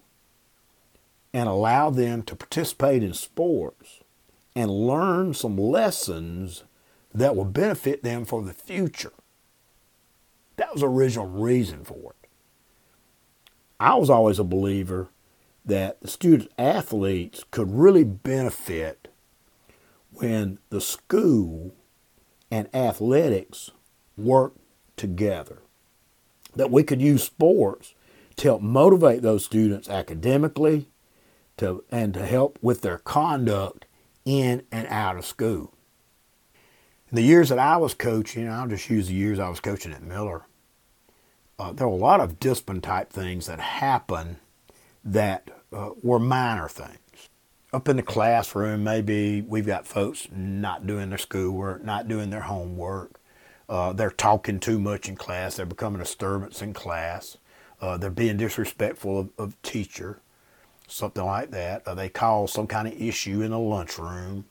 and 1.34 1.50
allow 1.50 1.90
them 1.90 2.24
to 2.24 2.36
participate 2.36 3.04
in 3.04 3.14
sports 3.14 4.00
and 4.56 4.72
learn 4.72 5.34
some 5.34 5.58
lessons 5.58 6.64
that 7.14 7.36
will 7.36 7.46
benefit 7.46 8.02
them 8.04 8.24
for 8.24 8.42
the 8.42 8.54
future. 8.54 9.12
That 10.56 10.72
was 10.72 10.82
the 10.82 10.88
original 10.88 11.28
reason 11.28 11.84
for 11.84 12.14
it. 12.22 12.30
I 13.78 13.96
was 13.96 14.10
always 14.10 14.40
a 14.40 14.46
believer 14.46 15.10
that 15.66 16.00
the 16.00 16.08
student 16.08 16.50
athletes 16.58 17.44
could 17.52 17.70
really 17.70 18.06
benefit 18.06 19.10
when 20.12 20.60
the 20.70 20.80
school 20.80 21.74
and 22.50 22.74
athletics 22.74 23.72
work 24.16 24.54
together. 24.96 25.58
That 26.56 26.72
we 26.72 26.84
could 26.84 27.02
use 27.02 27.24
sports 27.24 27.95
to 28.38 28.48
help 28.48 28.62
motivate 28.62 29.22
those 29.22 29.46
students 29.46 29.90
academically, 29.90 30.88
to, 31.58 31.84
and 31.90 32.14
to 32.14 32.26
help 32.26 32.60
with 32.62 32.82
their 32.82 32.98
conduct 32.98 33.86
in 34.26 34.64
and 34.72 34.88
out 34.88 35.18
of 35.18 35.26
school. 35.26 35.74
In 37.12 37.16
the 37.16 37.22
years 37.22 37.50
that 37.50 37.60
I 37.60 37.78
was 37.78 37.94
coaching, 37.94 38.50
I'll 38.50 38.68
just 38.68 38.90
use 38.90 39.08
the 39.08 39.14
years 39.14 39.40
I 39.40 39.50
was 39.50 39.60
coaching 39.60 39.94
at 39.94 40.04
Miller, 40.04 40.46
uh, 41.58 41.72
there 41.72 41.88
were 41.88 41.94
a 41.94 41.98
lot 41.98 42.20
of 42.20 42.40
discipline 42.40 42.82
type 42.82 43.12
things 43.12 43.46
that 43.46 43.60
happened 43.60 44.38
that 45.04 45.50
uh, 45.72 45.92
were 46.02 46.20
minor 46.20 46.68
things. 46.68 47.00
Up 47.72 47.88
in 47.88 47.98
the 47.98 48.04
classroom, 48.04 48.84
maybe 48.84 49.42
we've 49.42 49.66
got 49.66 49.88
folks 49.88 50.28
not 50.32 50.88
doing 50.88 51.10
their 51.10 51.18
schoolwork, 51.18 51.84
not 51.84 52.08
doing 52.08 52.30
their 52.30 52.42
homework. 52.42 53.20
Uh, 53.68 53.94
they're 53.94 54.12
talking 54.12 54.60
too 54.60 54.80
much 54.80 55.08
in 55.08 55.16
class. 55.16 55.56
They're 55.56 55.66
becoming 55.66 56.02
a 56.02 56.04
disturbance 56.04 56.62
in 56.62 56.74
class. 56.74 57.38
Uh, 57.86 57.98
they're 57.98 58.10
being 58.10 58.36
disrespectful 58.36 59.20
of, 59.20 59.30
of 59.38 59.62
teacher 59.62 60.20
something 60.88 61.24
like 61.24 61.52
that. 61.52 61.84
Or 61.86 61.96
they 61.96 62.10
caused 62.10 62.54
some 62.54 62.68
kind 62.68 62.88
of 62.88 63.00
issue 63.00 63.42
in 63.42 63.52
the 63.52 63.60
lunchroom, 63.60 64.46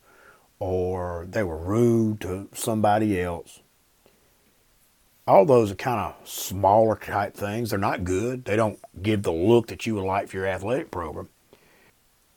or 0.59 1.27
they 1.29 1.43
were 1.43 1.57
rude 1.57 2.21
to 2.21 2.49
somebody 2.53 3.21
else. 3.21 3.61
All 5.27 5.45
those 5.45 5.73
are 5.73 5.77
kind 5.77 6.01
of 6.01 6.29
smaller 6.29 6.97
type 6.97 7.35
things. 7.35 7.71
They're 7.71 7.79
not 7.79 8.05
good. 8.05 8.45
They 8.45 8.57
don't 8.57 8.79
give 9.03 9.23
the 9.23 9.33
look 9.33 9.69
that 9.69 9.85
you 9.87 9.95
would 9.95 10.05
like 10.05 10.29
for 10.29 10.37
your 10.37 10.47
athletic 10.47 10.91
program. 10.91 11.29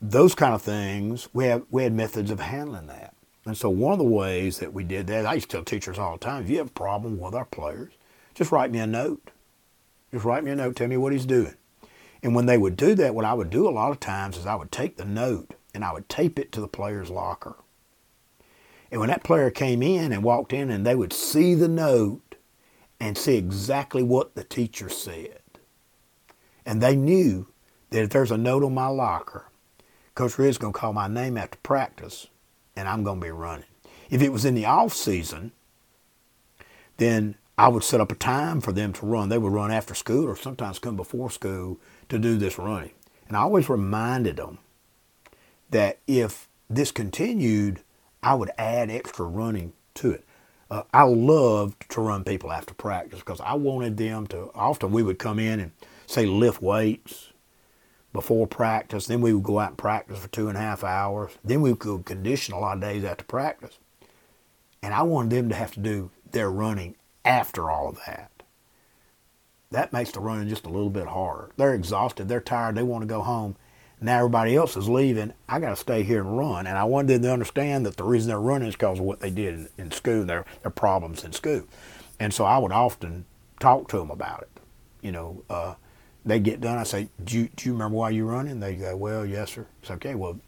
Those 0.01 0.33
kind 0.33 0.53
of 0.53 0.61
things, 0.61 1.27
we 1.33 1.45
have 1.45 1.63
we 1.69 1.83
had 1.83 1.93
methods 1.93 2.31
of 2.31 2.39
handling 2.39 2.87
that. 2.87 3.13
And 3.45 3.57
so 3.57 3.69
one 3.69 3.93
of 3.93 3.99
the 3.99 4.05
ways 4.05 4.59
that 4.59 4.73
we 4.73 4.83
did 4.83 5.07
that, 5.07 5.25
I 5.25 5.35
used 5.35 5.49
to 5.49 5.57
tell 5.57 5.63
teachers 5.63 5.99
all 5.99 6.13
the 6.13 6.25
time, 6.25 6.43
if 6.43 6.49
you 6.49 6.57
have 6.57 6.67
a 6.67 6.71
problem 6.71 7.19
with 7.19 7.33
our 7.33 7.45
players, 7.45 7.93
just 8.33 8.51
write 8.51 8.71
me 8.71 8.79
a 8.79 8.87
note. 8.87 9.31
Just 10.11 10.25
write 10.25 10.43
me 10.43 10.51
a 10.51 10.55
note, 10.55 10.75
tell 10.75 10.87
me 10.87 10.97
what 10.97 11.11
he's 11.11 11.25
doing. 11.25 11.55
And 12.23 12.33
when 12.33 12.45
they 12.45 12.57
would 12.57 12.75
do 12.75 12.95
that, 12.95 13.13
what 13.13 13.25
I 13.25 13.33
would 13.33 13.49
do 13.49 13.67
a 13.67 13.71
lot 13.71 13.91
of 13.91 13.99
times 13.99 14.37
is 14.37 14.45
I 14.45 14.55
would 14.55 14.71
take 14.71 14.97
the 14.97 15.05
note 15.05 15.53
and 15.73 15.83
I 15.83 15.93
would 15.93 16.09
tape 16.09 16.39
it 16.39 16.51
to 16.53 16.61
the 16.61 16.67
player's 16.67 17.09
locker. 17.09 17.57
And 18.91 18.99
when 18.99 19.09
that 19.09 19.23
player 19.23 19.49
came 19.51 19.83
in 19.83 20.11
and 20.11 20.23
walked 20.23 20.53
in 20.53 20.69
and 20.69 20.85
they 20.85 20.95
would 20.95 21.13
see 21.13 21.53
the 21.53 21.67
note 21.67 22.35
and 22.99 23.17
see 23.17 23.35
exactly 23.35 24.01
what 24.01 24.35
the 24.35 24.43
teacher 24.43 24.89
said. 24.89 25.41
And 26.65 26.81
they 26.81 26.95
knew 26.95 27.47
that 27.91 28.03
if 28.03 28.09
there's 28.09 28.31
a 28.31 28.37
note 28.37 28.63
on 28.63 28.73
my 28.73 28.87
locker, 28.87 29.49
Coach 30.15 30.39
Red's 30.39 30.57
going 30.57 30.73
to 30.73 30.79
call 30.79 30.93
my 30.93 31.07
name 31.07 31.37
after 31.37 31.57
practice 31.59 32.27
and 32.75 32.87
I'm 32.87 33.03
going 33.03 33.19
to 33.19 33.25
be 33.25 33.31
running. 33.31 33.65
If 34.09 34.21
it 34.21 34.31
was 34.31 34.45
in 34.45 34.55
the 34.55 34.65
off 34.65 34.93
season, 34.93 35.51
then 36.97 37.35
I 37.57 37.69
would 37.69 37.83
set 37.83 38.01
up 38.01 38.11
a 38.11 38.15
time 38.15 38.61
for 38.61 38.71
them 38.71 38.93
to 38.93 39.05
run. 39.05 39.29
They 39.29 39.37
would 39.37 39.51
run 39.51 39.71
after 39.71 39.95
school 39.95 40.25
or 40.25 40.35
sometimes 40.35 40.77
come 40.77 40.95
before 40.95 41.31
school 41.31 41.79
to 42.09 42.19
do 42.19 42.37
this 42.37 42.59
running. 42.59 42.91
And 43.27 43.35
I 43.35 43.41
always 43.41 43.67
reminded 43.67 44.37
them 44.37 44.59
that 45.71 45.97
if 46.05 46.47
this 46.69 46.91
continued, 46.91 47.81
I 48.21 48.35
would 48.35 48.51
add 48.57 48.91
extra 48.91 49.25
running 49.25 49.73
to 49.95 50.11
it. 50.11 50.23
Uh, 50.69 50.83
I 50.93 51.03
loved 51.03 51.89
to 51.89 52.01
run 52.01 52.23
people 52.23 52.51
after 52.51 52.73
practice 52.73 53.19
because 53.19 53.41
I 53.41 53.53
wanted 53.53 53.97
them 53.97 54.27
to. 54.27 54.51
Often 54.53 54.91
we 54.91 55.01
would 55.01 55.17
come 55.17 55.39
in 55.39 55.59
and 55.59 55.71
say 56.05 56.25
lift 56.25 56.61
weights 56.61 57.31
before 58.13 58.45
practice. 58.45 59.07
Then 59.07 59.21
we 59.21 59.33
would 59.33 59.43
go 59.43 59.59
out 59.59 59.69
and 59.69 59.77
practice 59.77 60.19
for 60.19 60.27
two 60.27 60.47
and 60.47 60.57
a 60.57 60.61
half 60.61 60.83
hours. 60.83 61.31
Then 61.43 61.61
we 61.61 61.73
could 61.75 62.05
condition 62.05 62.53
a 62.53 62.59
lot 62.59 62.77
of 62.77 62.81
days 62.81 63.03
after 63.03 63.23
practice. 63.23 63.79
And 64.83 64.93
I 64.93 65.01
wanted 65.03 65.31
them 65.31 65.49
to 65.49 65.55
have 65.55 65.71
to 65.71 65.79
do 65.79 66.11
their 66.31 66.51
running 66.51 66.95
after 67.27 67.69
all 67.69 67.89
of 67.89 67.99
that 68.05 68.31
that 69.71 69.91
makes 69.91 70.11
the 70.11 70.19
running 70.19 70.47
just 70.47 70.65
a 70.65 70.69
little 70.69 70.89
bit 70.89 71.07
harder. 71.07 71.51
They're 71.57 71.73
exhausted, 71.73 72.27
they're 72.27 72.41
tired, 72.41 72.75
they 72.75 72.83
want 72.83 73.01
to 73.01 73.07
go 73.07 73.21
home. 73.21 73.55
Now 73.99 74.17
everybody 74.19 74.55
else 74.55 74.77
is 74.77 74.87
leaving. 74.87 75.33
I 75.49 75.59
got 75.59 75.71
to 75.71 75.75
stay 75.75 76.03
here 76.03 76.21
and 76.21 76.37
run. 76.37 76.67
And 76.67 76.77
I 76.77 76.83
wanted 76.83 77.13
them 77.13 77.21
to 77.23 77.33
understand 77.33 77.85
that 77.85 77.97
the 77.97 78.03
reason 78.03 78.29
they're 78.29 78.39
running 78.39 78.67
is 78.67 78.75
because 78.75 78.99
of 78.99 79.05
what 79.05 79.21
they 79.21 79.31
did 79.31 79.55
in, 79.55 79.69
in 79.77 79.91
school, 79.91 80.23
their, 80.23 80.45
their 80.61 80.71
problems 80.71 81.23
in 81.23 81.33
school. 81.33 81.63
And 82.19 82.31
so 82.31 82.45
I 82.45 82.59
would 82.59 82.71
often 82.71 83.25
talk 83.59 83.87
to 83.89 83.97
them 83.97 84.11
about 84.11 84.43
it. 84.43 84.61
You 85.01 85.11
know, 85.11 85.43
uh, 85.49 85.75
they 86.23 86.39
get 86.39 86.61
done. 86.61 86.77
I 86.77 86.83
say, 86.83 87.09
do 87.23 87.39
you, 87.39 87.49
do 87.55 87.67
you 87.67 87.73
remember 87.73 87.97
why 87.97 88.11
you're 88.11 88.27
running? 88.27 88.59
They 88.59 88.75
go, 88.75 88.95
well, 88.95 89.25
yes, 89.25 89.53
sir. 89.53 89.65
It's 89.81 89.89
okay. 89.89 90.13
Well, 90.13 90.39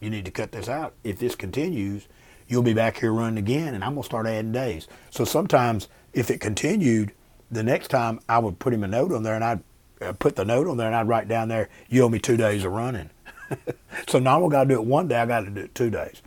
you 0.00 0.10
need 0.10 0.24
to 0.24 0.32
cut 0.32 0.50
this 0.50 0.68
out. 0.68 0.94
If 1.04 1.20
this 1.20 1.36
continues, 1.36 2.08
you'll 2.48 2.62
be 2.62 2.74
back 2.74 2.98
here 2.98 3.12
running 3.12 3.38
again, 3.38 3.74
and 3.74 3.84
I'm 3.84 3.94
going 3.94 4.02
to 4.02 4.06
start 4.06 4.26
adding 4.26 4.50
days. 4.50 4.88
So 5.10 5.24
sometimes 5.24 5.88
if 6.12 6.30
it 6.30 6.40
continued, 6.40 7.12
the 7.50 7.62
next 7.62 7.88
time 7.88 8.20
I 8.28 8.38
would 8.38 8.58
put 8.58 8.72
him 8.72 8.84
a 8.84 8.88
note 8.88 9.12
on 9.12 9.22
there 9.22 9.34
and 9.34 9.44
I'd 9.44 9.60
uh, 10.00 10.12
put 10.12 10.36
the 10.36 10.44
note 10.44 10.66
on 10.66 10.76
there 10.76 10.86
and 10.86 10.96
I'd 10.96 11.08
write 11.08 11.28
down 11.28 11.48
there, 11.48 11.68
you 11.88 12.02
owe 12.02 12.08
me 12.08 12.18
two 12.18 12.36
days 12.36 12.64
of 12.64 12.72
running. 12.72 13.10
so 14.08 14.18
now 14.18 14.44
I 14.44 14.48
got 14.48 14.64
to 14.64 14.68
do 14.68 14.74
it 14.74 14.84
one 14.84 15.08
day, 15.08 15.16
I've 15.16 15.28
got 15.28 15.40
to 15.40 15.50
do 15.50 15.62
it 15.62 15.74
two 15.74 15.90
days. 15.90 16.22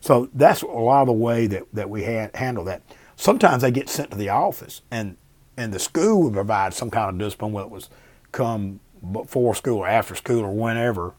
So 0.00 0.28
that's 0.32 0.62
a 0.62 0.66
lot 0.66 1.02
of 1.02 1.06
the 1.08 1.12
way 1.12 1.46
that, 1.48 1.64
that 1.72 1.90
we 1.90 2.04
ha- 2.04 2.30
handle 2.34 2.64
that. 2.64 2.82
Sometimes 3.16 3.62
they 3.62 3.70
get 3.70 3.88
sent 3.88 4.12
to 4.12 4.16
the 4.16 4.28
office 4.28 4.82
and, 4.90 5.16
and 5.56 5.72
the 5.72 5.80
school 5.80 6.22
would 6.22 6.34
provide 6.34 6.72
some 6.72 6.90
kind 6.90 7.10
of 7.10 7.18
discipline, 7.18 7.52
whether 7.52 7.66
it 7.66 7.72
was 7.72 7.90
come 8.30 8.78
before 9.12 9.54
school 9.54 9.78
or 9.78 9.88
after 9.88 10.14
school 10.14 10.40
or 10.40 10.52
whenever, 10.52 11.14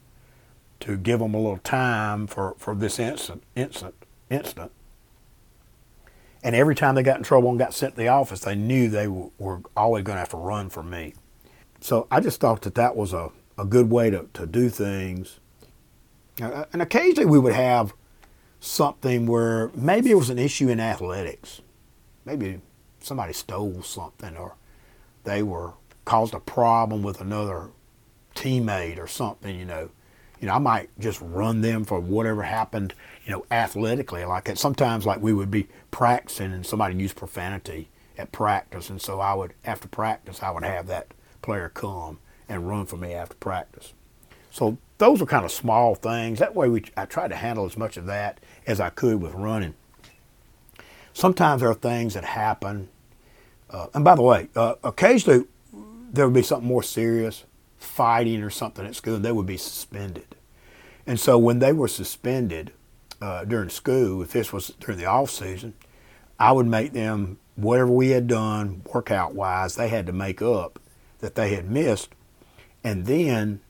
to 0.80 0.96
give 0.96 1.20
them 1.20 1.34
a 1.34 1.36
little 1.36 1.58
time 1.58 2.26
for, 2.26 2.54
for 2.56 2.74
this 2.74 2.98
instant, 2.98 3.42
instant, 3.54 3.94
incident. 4.30 4.72
And 6.42 6.54
every 6.54 6.74
time 6.74 6.94
they 6.94 7.02
got 7.02 7.18
in 7.18 7.22
trouble 7.22 7.50
and 7.50 7.58
got 7.58 7.74
sent 7.74 7.94
to 7.94 8.00
the 8.00 8.08
office, 8.08 8.40
they 8.40 8.54
knew 8.54 8.88
they 8.88 9.08
were 9.08 9.60
always 9.76 10.04
going 10.04 10.16
to 10.16 10.20
have 10.20 10.30
to 10.30 10.36
run 10.36 10.70
from 10.70 10.88
me. 10.88 11.14
So 11.80 12.06
I 12.10 12.20
just 12.20 12.40
thought 12.40 12.62
that 12.62 12.74
that 12.76 12.96
was 12.96 13.12
a, 13.12 13.30
a 13.58 13.64
good 13.64 13.90
way 13.90 14.10
to, 14.10 14.26
to 14.34 14.46
do 14.46 14.68
things. 14.68 15.38
Uh, 16.40 16.64
and 16.72 16.80
occasionally 16.80 17.28
we 17.28 17.38
would 17.38 17.52
have 17.52 17.92
something 18.60 19.26
where 19.26 19.70
maybe 19.74 20.10
it 20.10 20.14
was 20.14 20.30
an 20.30 20.38
issue 20.38 20.68
in 20.68 20.80
athletics. 20.80 21.60
Maybe 22.24 22.60
somebody 23.00 23.32
stole 23.32 23.82
something 23.82 24.36
or 24.36 24.56
they 25.24 25.42
were 25.42 25.74
caused 26.04 26.34
a 26.34 26.40
problem 26.40 27.02
with 27.02 27.20
another 27.20 27.68
teammate 28.34 28.98
or 28.98 29.06
something, 29.06 29.58
you 29.58 29.64
know, 29.64 29.90
you 30.40 30.46
know, 30.46 30.54
I 30.54 30.58
might 30.58 30.88
just 30.98 31.20
run 31.20 31.60
them 31.60 31.84
for 31.84 32.00
whatever 32.00 32.42
happened, 32.42 32.94
you 33.30 33.36
know, 33.36 33.46
athletically. 33.52 34.24
Like 34.24 34.48
it, 34.48 34.58
sometimes, 34.58 35.06
like 35.06 35.22
we 35.22 35.32
would 35.32 35.52
be 35.52 35.68
practicing 35.92 36.52
and 36.52 36.66
somebody 36.66 36.96
used 36.96 37.14
profanity 37.14 37.88
at 38.18 38.32
practice, 38.32 38.90
and 38.90 39.00
so 39.00 39.20
I 39.20 39.34
would, 39.34 39.54
after 39.64 39.86
practice, 39.86 40.42
I 40.42 40.50
would 40.50 40.64
have 40.64 40.88
that 40.88 41.14
player 41.40 41.68
come 41.68 42.18
and 42.48 42.68
run 42.68 42.86
for 42.86 42.96
me 42.96 43.12
after 43.12 43.36
practice. 43.36 43.94
So 44.50 44.78
those 44.98 45.22
are 45.22 45.26
kind 45.26 45.44
of 45.44 45.52
small 45.52 45.94
things. 45.94 46.40
That 46.40 46.56
way, 46.56 46.68
we 46.68 46.82
I 46.96 47.04
tried 47.04 47.28
to 47.28 47.36
handle 47.36 47.66
as 47.66 47.76
much 47.76 47.96
of 47.96 48.06
that 48.06 48.40
as 48.66 48.80
I 48.80 48.90
could 48.90 49.22
with 49.22 49.32
running. 49.34 49.74
Sometimes 51.12 51.60
there 51.60 51.70
are 51.70 51.74
things 51.74 52.14
that 52.14 52.24
happen, 52.24 52.88
uh, 53.70 53.86
and 53.94 54.02
by 54.04 54.16
the 54.16 54.22
way, 54.22 54.48
uh, 54.56 54.74
occasionally 54.82 55.46
there 56.12 56.26
would 56.26 56.34
be 56.34 56.42
something 56.42 56.66
more 56.66 56.82
serious 56.82 57.44
fighting 57.76 58.42
or 58.42 58.50
something 58.50 58.84
at 58.84 58.96
school, 58.96 59.20
they 59.20 59.30
would 59.30 59.46
be 59.46 59.56
suspended. 59.56 60.34
And 61.06 61.20
so 61.20 61.38
when 61.38 61.60
they 61.60 61.72
were 61.72 61.86
suspended 61.86 62.72
uh, 63.20 63.44
during 63.44 63.68
school, 63.68 64.22
if 64.22 64.32
this 64.32 64.52
was 64.52 64.68
during 64.80 64.98
the 64.98 65.06
off 65.06 65.30
season, 65.30 65.74
I 66.38 66.52
would 66.52 66.66
make 66.66 66.92
them 66.92 67.38
whatever 67.56 67.90
we 67.90 68.10
had 68.10 68.26
done 68.26 68.82
workout 68.92 69.34
wise, 69.34 69.74
they 69.74 69.88
had 69.88 70.06
to 70.06 70.12
make 70.12 70.40
up 70.40 70.78
that 71.18 71.34
they 71.34 71.54
had 71.54 71.70
missed, 71.70 72.10
and 72.82 73.04
then 73.06 73.60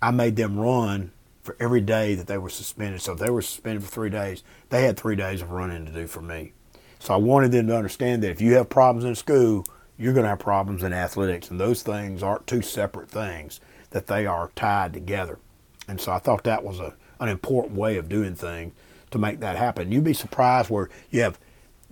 I 0.00 0.10
made 0.10 0.36
them 0.36 0.58
run 0.58 1.12
for 1.42 1.56
every 1.60 1.82
day 1.82 2.14
that 2.14 2.26
they 2.26 2.38
were 2.38 2.48
suspended. 2.48 3.02
So 3.02 3.12
if 3.12 3.18
they 3.18 3.28
were 3.28 3.42
suspended 3.42 3.84
for 3.84 3.90
three 3.90 4.08
days, 4.08 4.42
they 4.70 4.84
had 4.84 4.96
three 4.96 5.16
days 5.16 5.42
of 5.42 5.50
running 5.50 5.84
to 5.84 5.92
do 5.92 6.06
for 6.06 6.22
me. 6.22 6.52
So 6.98 7.12
I 7.12 7.18
wanted 7.18 7.52
them 7.52 7.66
to 7.66 7.76
understand 7.76 8.22
that 8.22 8.30
if 8.30 8.40
you 8.40 8.54
have 8.54 8.70
problems 8.70 9.04
in 9.04 9.14
school, 9.14 9.66
you're 9.98 10.14
going 10.14 10.24
to 10.24 10.30
have 10.30 10.38
problems 10.38 10.82
in 10.82 10.94
athletics, 10.94 11.50
and 11.50 11.60
those 11.60 11.82
things 11.82 12.22
aren't 12.22 12.46
two 12.46 12.62
separate 12.62 13.10
things, 13.10 13.60
that 13.90 14.06
they 14.06 14.24
are 14.24 14.50
tied 14.56 14.94
together. 14.94 15.38
And 15.86 16.00
so 16.00 16.12
I 16.12 16.18
thought 16.18 16.44
that 16.44 16.64
was 16.64 16.80
a, 16.80 16.94
an 17.20 17.28
important 17.28 17.76
way 17.76 17.98
of 17.98 18.08
doing 18.08 18.34
things 18.34 18.72
to 19.14 19.18
make 19.18 19.38
that 19.38 19.56
happen. 19.56 19.92
You'd 19.92 20.02
be 20.02 20.12
surprised 20.12 20.70
where 20.70 20.90
you 21.08 21.22
have 21.22 21.38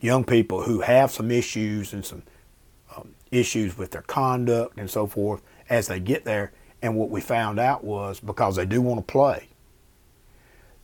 young 0.01 0.25
people 0.25 0.63
who 0.63 0.81
have 0.81 1.13
some 1.13 1.31
issues 1.31 1.93
and 1.93 2.05
some 2.05 2.25
um, 2.97 3.15
issues 3.31 3.79
with 3.79 3.93
their 3.93 4.03
conduct 4.03 4.77
and 4.77 4.91
so 4.91 5.07
forth 5.07 5.41
as 5.71 5.87
they 5.87 6.01
get 6.01 6.25
there. 6.25 6.51
And 6.83 6.97
what 6.97 7.11
we 7.11 7.21
found 7.21 7.61
out 7.61 7.85
was 7.85 8.19
because 8.19 8.57
they 8.57 8.67
do 8.67 8.83
want 8.83 9.07
to 9.07 9.13
play, 9.13 9.47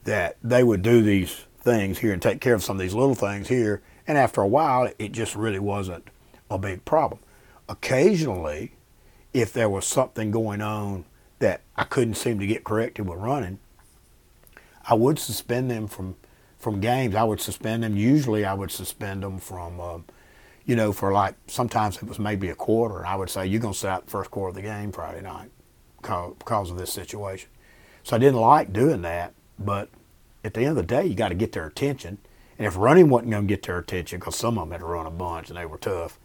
that 0.05 0.37
they 0.45 0.63
would 0.63 0.83
do 0.83 1.03
these 1.03 1.45
things 1.59 1.99
here 1.99 2.13
and 2.13 2.23
take 2.23 2.41
care 2.41 2.55
of 2.55 2.63
some 2.63 2.77
of 2.77 2.81
these 2.81 2.95
little 2.95 3.17
things 3.17 3.49
here. 3.49 3.83
And 4.07 4.17
after 4.17 4.41
a 4.41 4.47
while, 4.47 4.89
it 4.97 5.11
just 5.11 5.35
really 5.35 5.59
wasn't 5.59 6.07
a 6.49 6.57
big 6.57 6.85
problem. 6.85 7.21
Occasionally, 7.69 8.75
if 9.35 9.53
there 9.53 9.69
was 9.69 9.85
something 9.85 10.31
going 10.31 10.63
on 10.63 11.05
that 11.41 11.63
I 11.77 11.83
couldn't 11.83 12.15
seem 12.15 12.39
to 12.39 12.47
get 12.47 12.63
corrected 12.63 13.09
with 13.09 13.19
running, 13.19 13.59
I 14.89 14.95
would 14.95 15.19
suspend 15.19 15.69
them 15.69 15.89
from 15.89 16.15
from 16.59 16.81
games. 16.81 17.15
I 17.15 17.25
would 17.25 17.41
suspend 17.41 17.83
them. 17.83 17.97
Usually, 17.97 18.45
I 18.45 18.55
would 18.55 18.71
suspend 18.71 19.23
them 19.23 19.39
from, 19.39 19.81
uh, 19.81 19.99
you 20.65 20.77
know, 20.77 20.93
for 20.93 21.13
like 21.13 21.35
sometimes 21.47 21.97
it 21.97 22.05
was 22.05 22.19
maybe 22.19 22.49
a 22.49 22.55
quarter. 22.55 23.07
I 23.07 23.17
would 23.17 23.31
say 23.31 23.47
you're 23.47 23.61
going 23.61 23.75
to 23.75 23.79
sit 23.79 23.89
out 23.89 24.05
the 24.07 24.11
first 24.11 24.31
quarter 24.31 24.51
of 24.51 24.55
the 24.55 24.63
game 24.63 24.93
Friday 24.93 25.23
night 25.23 25.51
because 26.01 26.71
of 26.71 26.79
this 26.79 26.93
situation. 26.93 27.51
So 28.03 28.17
I 28.17 28.19
didn't 28.19 28.41
like 28.41 28.73
doing 28.73 29.03
that, 29.03 29.35
but 29.59 29.89
at 30.45 30.55
the 30.55 30.61
end 30.61 30.71
of 30.71 30.77
the 30.77 30.83
day, 30.83 31.05
you 31.05 31.15
got 31.15 31.29
to 31.29 31.35
get 31.35 31.53
their 31.53 31.67
attention. 31.67 32.19
And 32.59 32.67
if 32.67 32.77
running 32.77 33.09
wasn't 33.09 33.31
going 33.31 33.47
to 33.47 33.49
get 33.49 33.65
their 33.65 33.79
attention, 33.79 34.19
because 34.19 34.37
some 34.37 34.59
of 34.59 34.65
them 34.65 34.73
had 34.73 34.81
to 34.81 34.87
run 34.87 35.07
a 35.07 35.11
bunch 35.11 35.49
and 35.49 35.59
they 35.59 35.67
were 35.67 35.79
tough, 35.79 36.19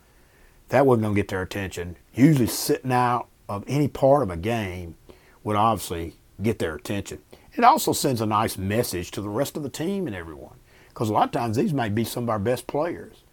that 0.70 0.86
wasn't 0.86 1.04
going 1.04 1.16
to 1.16 1.20
get 1.20 1.28
their 1.28 1.42
attention. 1.42 1.98
Usually, 2.14 2.48
sitting 2.48 2.92
out 2.92 3.28
of 3.50 3.64
any 3.68 3.88
part 3.88 4.24
of 4.24 4.30
a 4.30 4.38
game 4.38 4.96
would 5.44 5.56
obviously 5.56 6.16
get 6.42 6.60
their 6.60 6.76
attention. 6.76 7.22
It 7.56 7.64
also 7.64 7.94
sends 7.94 8.22
a 8.22 8.26
nice 8.26 8.58
message 8.58 9.12
to 9.12 9.22
the 9.22 9.30
rest 9.30 9.56
of 9.56 9.64
the 9.64 9.70
team 9.70 10.08
and 10.08 10.16
everyone. 10.16 10.58
Because 10.90 11.10
a 11.10 11.14
lot 11.14 11.26
of 11.26 11.32
times 11.32 11.58
these 11.58 11.74
may 11.74 11.90
be 11.90 12.04
some 12.04 12.24
of 12.24 12.30
our 12.30 12.40
best 12.40 12.68
players, 12.68 13.24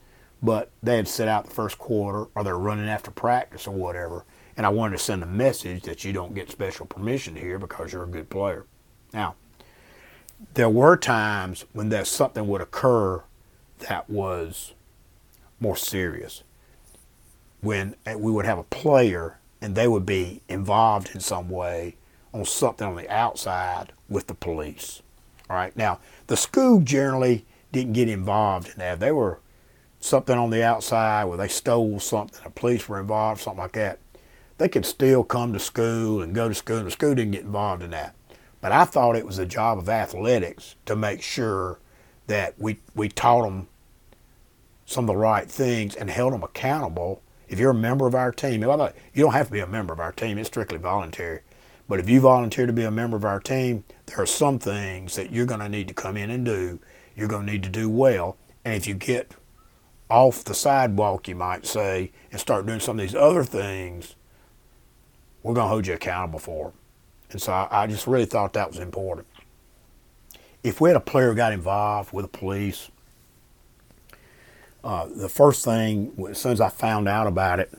but 0.43 0.71
they 0.83 0.97
had 0.97 1.09
set 1.09 1.29
out 1.29 1.45
the 1.45 1.55
first 1.55 1.79
quarter 1.79 2.31
or 2.35 2.45
they're 2.45 2.59
running 2.59 2.89
after 2.89 3.11
practice 3.11 3.67
or 3.67 3.75
whatever. 3.75 4.25
And 4.57 4.67
I 4.67 4.71
wanted 4.71 4.99
to 4.99 5.03
send 5.03 5.23
a 5.23 5.27
message 5.27 5.83
that 5.85 6.05
you 6.05 6.13
don't 6.13 6.35
get 6.35 6.51
special 6.51 6.87
permission 6.87 7.37
here 7.37 7.59
because 7.59 7.93
you're 7.93 8.05
a 8.05 8.09
good 8.09 8.31
player. 8.31 8.67
Now, 9.13 9.37
there 10.55 10.69
were 10.69 10.97
times 10.97 11.65
when 11.73 11.89
that 11.91 12.07
something 12.07 12.47
would 12.49 12.61
occur 12.61 13.23
that 13.81 14.09
was 14.09 14.75
more 15.59 15.77
serious 15.77 16.43
when 17.61 17.95
uh, 18.07 18.17
we 18.19 18.33
would 18.33 18.47
have 18.47 18.59
a 18.59 18.65
player 18.65 19.39
and 19.61 19.75
they 19.75 19.87
would 19.87 20.07
be 20.07 20.41
involved 20.49 21.11
in 21.15 21.21
some 21.21 21.49
way 21.51 21.97
on 22.33 22.45
something 22.45 22.87
on 22.87 22.97
the 22.97 23.09
outside 23.09 23.93
with 24.09 24.27
the 24.27 24.35
police. 24.35 25.03
All 25.49 25.57
right. 25.57 25.77
Now, 25.77 25.99
the 26.27 26.37
school 26.37 26.81
generally 26.81 27.45
didn't 27.73 27.95
get 27.95 28.09
involved 28.09 28.69
in 28.69 28.79
that. 28.79 29.01
They 29.01 29.13
were 29.13 29.41
something 30.01 30.37
on 30.37 30.51
the 30.51 30.63
outside 30.63 31.25
where 31.25 31.37
they 31.37 31.49
stole 31.49 32.01
something, 32.01 32.41
the 32.43 32.51
police 32.51 32.89
were 32.89 33.01
involved, 33.01 33.41
something 33.41 33.61
like 33.61 33.73
that. 33.73 33.99
They 34.59 34.69
could 34.69 34.87
still 34.87 35.25
come 35.25 35.53
to 35.53 35.59
school 35.59 36.23
and 36.23 36.35
go 36.35 36.49
to 36.49 36.55
school. 36.55 36.79
And 36.79 36.87
the 36.87 36.91
school 36.91 37.15
didn't 37.15 37.33
get 37.33 37.45
involved 37.45 37.83
in 37.83 37.91
that. 37.91 38.15
But 38.61 38.73
I 38.73 38.85
thought 38.85 39.17
it 39.17 39.27
was 39.27 39.39
a 39.39 39.47
job 39.47 39.79
of 39.79 39.89
athletics 39.89 40.75
to 40.87 40.95
make 40.95 41.23
sure 41.23 41.79
that 42.27 42.55
we, 42.59 42.79
we 42.95 43.09
taught 43.09 43.43
them 43.43 43.69
some 44.85 45.05
of 45.05 45.09
the 45.09 45.17
right 45.17 45.51
things 45.51 45.95
and 45.97 46.11
held 46.11 46.33
them 46.33 46.43
accountable 46.43 47.23
if 47.51 47.59
you're 47.59 47.73
a 47.73 47.75
member 47.75 48.07
of 48.07 48.15
our 48.15 48.31
team, 48.31 48.63
you 48.63 48.69
don't 49.17 49.33
have 49.33 49.47
to 49.49 49.53
be 49.53 49.59
a 49.59 49.67
member 49.67 49.93
of 49.93 49.99
our 49.99 50.13
team, 50.13 50.39
it's 50.39 50.49
strictly 50.49 50.79
voluntary. 50.79 51.41
But 51.91 51.99
if 51.99 52.09
you 52.09 52.21
volunteer 52.21 52.67
to 52.67 52.73
be 52.73 52.85
a 52.85 52.91
member 52.93 53.17
of 53.17 53.25
our 53.25 53.41
team, 53.41 53.83
there 54.07 54.21
are 54.21 54.27
some 54.27 54.61
things 54.61 55.17
that 55.17 55.33
you're 55.33 55.45
going 55.45 55.59
to 55.59 55.69
need 55.69 55.89
to 55.89 55.95
come 55.95 56.17
in 56.17 56.31
and 56.31 56.45
do. 56.45 56.79
You're 57.17 57.27
going 57.27 57.45
to 57.45 57.53
need 57.53 57.65
to 57.65 57.69
do 57.69 57.91
well. 57.91 58.37
And 58.65 58.77
if 58.77 58.87
you 58.87 58.95
get 58.95 59.35
off 60.09 60.45
the 60.45 60.55
sidewalk, 60.55 61.27
you 61.27 61.35
might 61.35 61.67
say, 61.67 62.13
and 62.31 62.41
start 62.41 62.65
doing 62.65 62.79
some 62.79 63.01
of 63.01 63.03
these 63.03 63.17
other 63.17 63.43
things, 63.43 64.15
we're 65.43 65.53
going 65.53 65.65
to 65.65 65.69
hold 65.69 65.89
you 65.89 65.95
accountable 65.95 66.39
for. 66.39 66.73
And 67.33 67.43
so 67.43 67.53
I, 67.53 67.67
I 67.83 67.87
just 67.89 68.07
really 68.07 68.25
thought 68.25 68.53
that 68.53 68.71
was 68.71 68.79
important. 68.79 69.27
If 70.63 70.81
we 70.81 70.91
had 70.91 70.97
a 70.97 71.01
player 71.01 71.35
got 71.35 71.53
involved 71.53 72.13
with 72.13 72.31
the 72.31 72.39
police, 72.39 72.89
uh, 74.85 75.09
the 75.13 75.29
first 75.29 75.65
thing, 75.65 76.13
as 76.31 76.39
soon 76.39 76.53
as 76.53 76.61
I 76.61 76.69
found 76.69 77.09
out 77.09 77.27
about 77.27 77.59
it, 77.59 77.73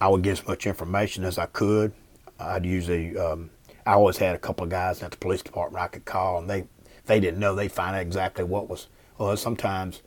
I 0.00 0.08
would 0.08 0.22
get 0.22 0.40
as 0.40 0.48
much 0.48 0.66
information 0.66 1.22
as 1.22 1.36
I 1.36 1.44
could. 1.44 1.92
I'd 2.38 2.66
usually, 2.66 3.16
um, 3.16 3.50
I 3.86 3.92
always 3.92 4.18
had 4.18 4.34
a 4.34 4.38
couple 4.38 4.64
of 4.64 4.70
guys 4.70 5.02
at 5.02 5.10
the 5.10 5.16
police 5.16 5.42
department 5.42 5.82
I 5.82 5.88
could 5.88 6.04
call, 6.04 6.38
and 6.38 6.48
they, 6.50 6.66
they 7.06 7.20
didn't 7.20 7.40
know. 7.40 7.54
They 7.54 7.68
find 7.68 7.96
out 7.96 8.02
exactly 8.02 8.44
what 8.44 8.68
was. 8.68 8.88
Well, 9.18 9.36
sometimes, 9.36 10.02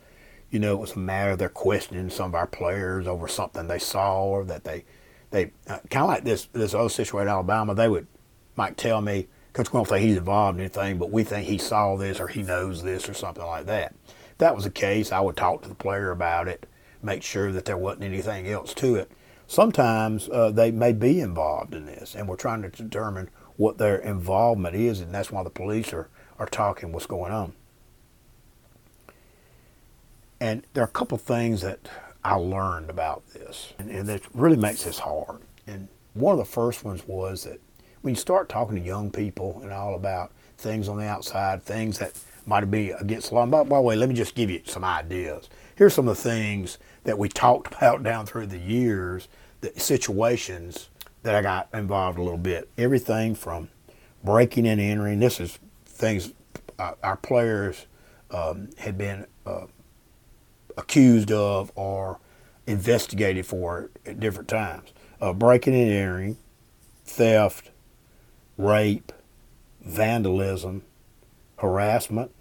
you 0.51 0.59
know, 0.59 0.73
it 0.73 0.79
was 0.79 0.95
a 0.95 0.99
matter 0.99 1.31
of 1.31 1.39
their 1.39 1.49
questioning 1.49 2.09
some 2.09 2.27
of 2.27 2.35
our 2.35 2.47
players 2.47 3.07
over 3.07 3.27
something 3.27 3.67
they 3.67 3.79
saw 3.79 4.23
or 4.23 4.45
that 4.45 4.63
they, 4.63 4.85
they 5.31 5.51
uh, 5.67 5.79
kind 5.89 6.03
of 6.03 6.07
like 6.07 6.23
this 6.23 6.47
this 6.53 6.73
other 6.73 6.89
situation 6.89 7.27
in 7.27 7.33
Alabama. 7.33 7.73
They 7.73 7.87
would 7.87 8.07
might 8.55 8.77
tell 8.77 9.01
me, 9.01 9.27
Coach, 9.53 9.71
we 9.71 9.77
don't 9.77 9.87
think 9.87 10.05
he's 10.05 10.17
involved 10.17 10.57
in 10.57 10.65
anything, 10.65 10.97
but 10.97 11.11
we 11.11 11.23
think 11.23 11.47
he 11.47 11.57
saw 11.57 11.95
this 11.95 12.19
or 12.19 12.27
he 12.27 12.43
knows 12.43 12.83
this 12.83 13.07
or 13.07 13.13
something 13.13 13.45
like 13.45 13.65
that 13.67 13.95
If 14.31 14.37
that 14.39 14.55
was 14.55 14.65
the 14.65 14.69
case, 14.69 15.11
I 15.11 15.21
would 15.21 15.37
talk 15.37 15.61
to 15.63 15.69
the 15.69 15.75
player 15.75 16.11
about 16.11 16.47
it, 16.47 16.65
make 17.01 17.23
sure 17.23 17.51
that 17.51 17.65
there 17.65 17.77
wasn't 17.77 18.03
anything 18.03 18.47
else 18.47 18.73
to 18.75 18.95
it. 18.95 19.11
Sometimes 19.49 20.29
uh, 20.29 20.51
they 20.51 20.69
may 20.69 20.93
be 20.93 21.19
involved 21.19 21.73
in 21.73 21.87
this, 21.87 22.13
and 22.13 22.27
we're 22.27 22.35
trying 22.35 22.61
to 22.61 22.69
determine 22.69 23.31
what 23.57 23.79
their 23.79 23.97
involvement 23.97 24.75
is, 24.75 25.01
and 25.01 25.11
that's 25.11 25.31
why 25.31 25.41
the 25.41 25.49
police 25.49 25.91
are, 25.91 26.07
are 26.37 26.45
talking 26.45 26.91
what's 26.91 27.07
going 27.07 27.31
on. 27.31 27.53
And 30.39 30.67
there 30.73 30.83
are 30.83 30.87
a 30.87 30.91
couple 30.91 31.17
things 31.17 31.61
that 31.61 31.89
I 32.23 32.35
learned 32.35 32.91
about 32.91 33.27
this, 33.29 33.73
and, 33.79 33.89
and 33.89 34.07
it 34.07 34.21
really 34.35 34.55
makes 34.55 34.83
this 34.83 34.99
hard. 34.99 35.41
And 35.65 35.87
one 36.13 36.33
of 36.33 36.37
the 36.37 36.45
first 36.45 36.83
ones 36.83 37.01
was 37.07 37.45
that 37.45 37.59
when 38.01 38.13
you 38.13 38.19
start 38.19 38.49
talking 38.49 38.75
to 38.75 38.81
young 38.81 39.09
people 39.09 39.61
and 39.63 39.73
all 39.73 39.95
about 39.95 40.31
things 40.59 40.87
on 40.87 40.99
the 40.99 41.07
outside, 41.07 41.63
things 41.63 41.97
that 41.97 42.13
might 42.49 42.69
be 42.69 42.89
against 42.89 43.29
the 43.29 43.35
law. 43.35 43.45
By, 43.45 43.63
by 43.63 43.77
the 43.77 43.81
way, 43.81 43.95
let 43.95 44.09
me 44.09 44.15
just 44.15 44.35
give 44.35 44.49
you 44.49 44.61
some 44.65 44.83
ideas. 44.83 45.49
Here's 45.75 45.93
some 45.93 46.07
of 46.07 46.17
the 46.17 46.21
things 46.21 46.79
that 47.03 47.17
we 47.17 47.29
talked 47.29 47.73
about 47.73 48.03
down 48.03 48.25
through 48.25 48.47
the 48.47 48.57
years, 48.57 49.29
the 49.61 49.71
situations 49.77 50.89
that 51.23 51.35
I 51.35 51.41
got 51.41 51.69
involved 51.73 52.17
a 52.17 52.23
little 52.23 52.37
bit. 52.37 52.69
Everything 52.77 53.35
from 53.35 53.69
breaking 54.23 54.67
and 54.67 54.81
entering. 54.81 55.19
This 55.19 55.39
is 55.39 55.59
things 55.85 56.33
uh, 56.79 56.93
our 57.03 57.17
players 57.17 57.85
um, 58.31 58.69
had 58.77 58.97
been 58.97 59.27
uh, 59.45 59.67
accused 60.77 61.31
of 61.31 61.71
or 61.75 62.19
investigated 62.65 63.45
for 63.45 63.91
at 64.05 64.19
different 64.19 64.49
times. 64.49 64.91
Uh, 65.21 65.33
breaking 65.33 65.75
and 65.75 65.91
entering, 65.91 66.37
theft, 67.05 67.71
rape, 68.57 69.11
vandalism, 69.81 70.83
harassment, 71.57 72.31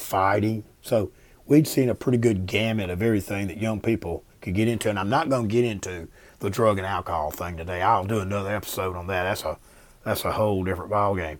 fighting. 0.00 0.64
So 0.82 1.10
we'd 1.46 1.68
seen 1.68 1.88
a 1.88 1.94
pretty 1.94 2.18
good 2.18 2.46
gamut 2.46 2.90
of 2.90 3.02
everything 3.02 3.46
that 3.48 3.58
young 3.58 3.80
people 3.80 4.24
could 4.40 4.54
get 4.54 4.68
into. 4.68 4.88
And 4.88 4.98
I'm 4.98 5.08
not 5.08 5.28
going 5.28 5.48
to 5.48 5.52
get 5.52 5.64
into 5.64 6.08
the 6.38 6.50
drug 6.50 6.78
and 6.78 6.86
alcohol 6.86 7.30
thing 7.30 7.56
today. 7.56 7.82
I'll 7.82 8.04
do 8.04 8.20
another 8.20 8.54
episode 8.54 8.96
on 8.96 9.06
that. 9.08 9.24
That's 9.24 9.44
a 9.44 9.58
that's 10.04 10.24
a 10.24 10.32
whole 10.32 10.64
different 10.64 10.90
ball 10.90 11.14
game. 11.14 11.38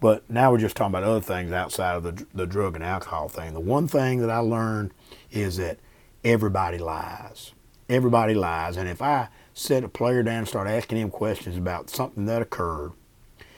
But 0.00 0.28
now 0.28 0.50
we're 0.50 0.58
just 0.58 0.76
talking 0.76 0.92
about 0.92 1.04
other 1.04 1.20
things 1.20 1.52
outside 1.52 1.96
of 1.96 2.02
the 2.02 2.26
the 2.34 2.46
drug 2.46 2.74
and 2.74 2.84
alcohol 2.84 3.28
thing. 3.28 3.54
The 3.54 3.60
one 3.60 3.88
thing 3.88 4.20
that 4.20 4.30
I 4.30 4.38
learned 4.38 4.92
is 5.30 5.56
that 5.56 5.78
everybody 6.24 6.78
lies. 6.78 7.52
Everybody 7.88 8.32
lies, 8.32 8.78
and 8.78 8.88
if 8.88 9.02
I 9.02 9.28
set 9.52 9.84
a 9.84 9.88
player 9.88 10.22
down 10.22 10.38
and 10.38 10.48
start 10.48 10.68
asking 10.68 10.98
him 10.98 11.10
questions 11.10 11.56
about 11.56 11.90
something 11.90 12.24
that 12.24 12.40
occurred, 12.40 12.92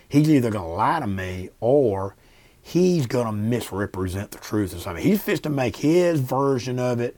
he's 0.09 0.29
either 0.29 0.51
going 0.51 0.65
to 0.65 0.71
lie 0.71 0.99
to 0.99 1.07
me 1.07 1.51
or 1.61 2.17
he's 2.67 3.07
going 3.07 3.27
to 3.27 3.33
misrepresent 3.33 4.33
the 4.33 4.39
truth 4.39 4.75
or 4.75 4.79
something. 4.81 5.05
He's 5.05 5.25
just 5.25 5.45
to 5.45 5.51
make 5.51 5.77
his 5.77 6.19
version 6.19 6.81
of 6.81 6.99
it, 6.99 7.17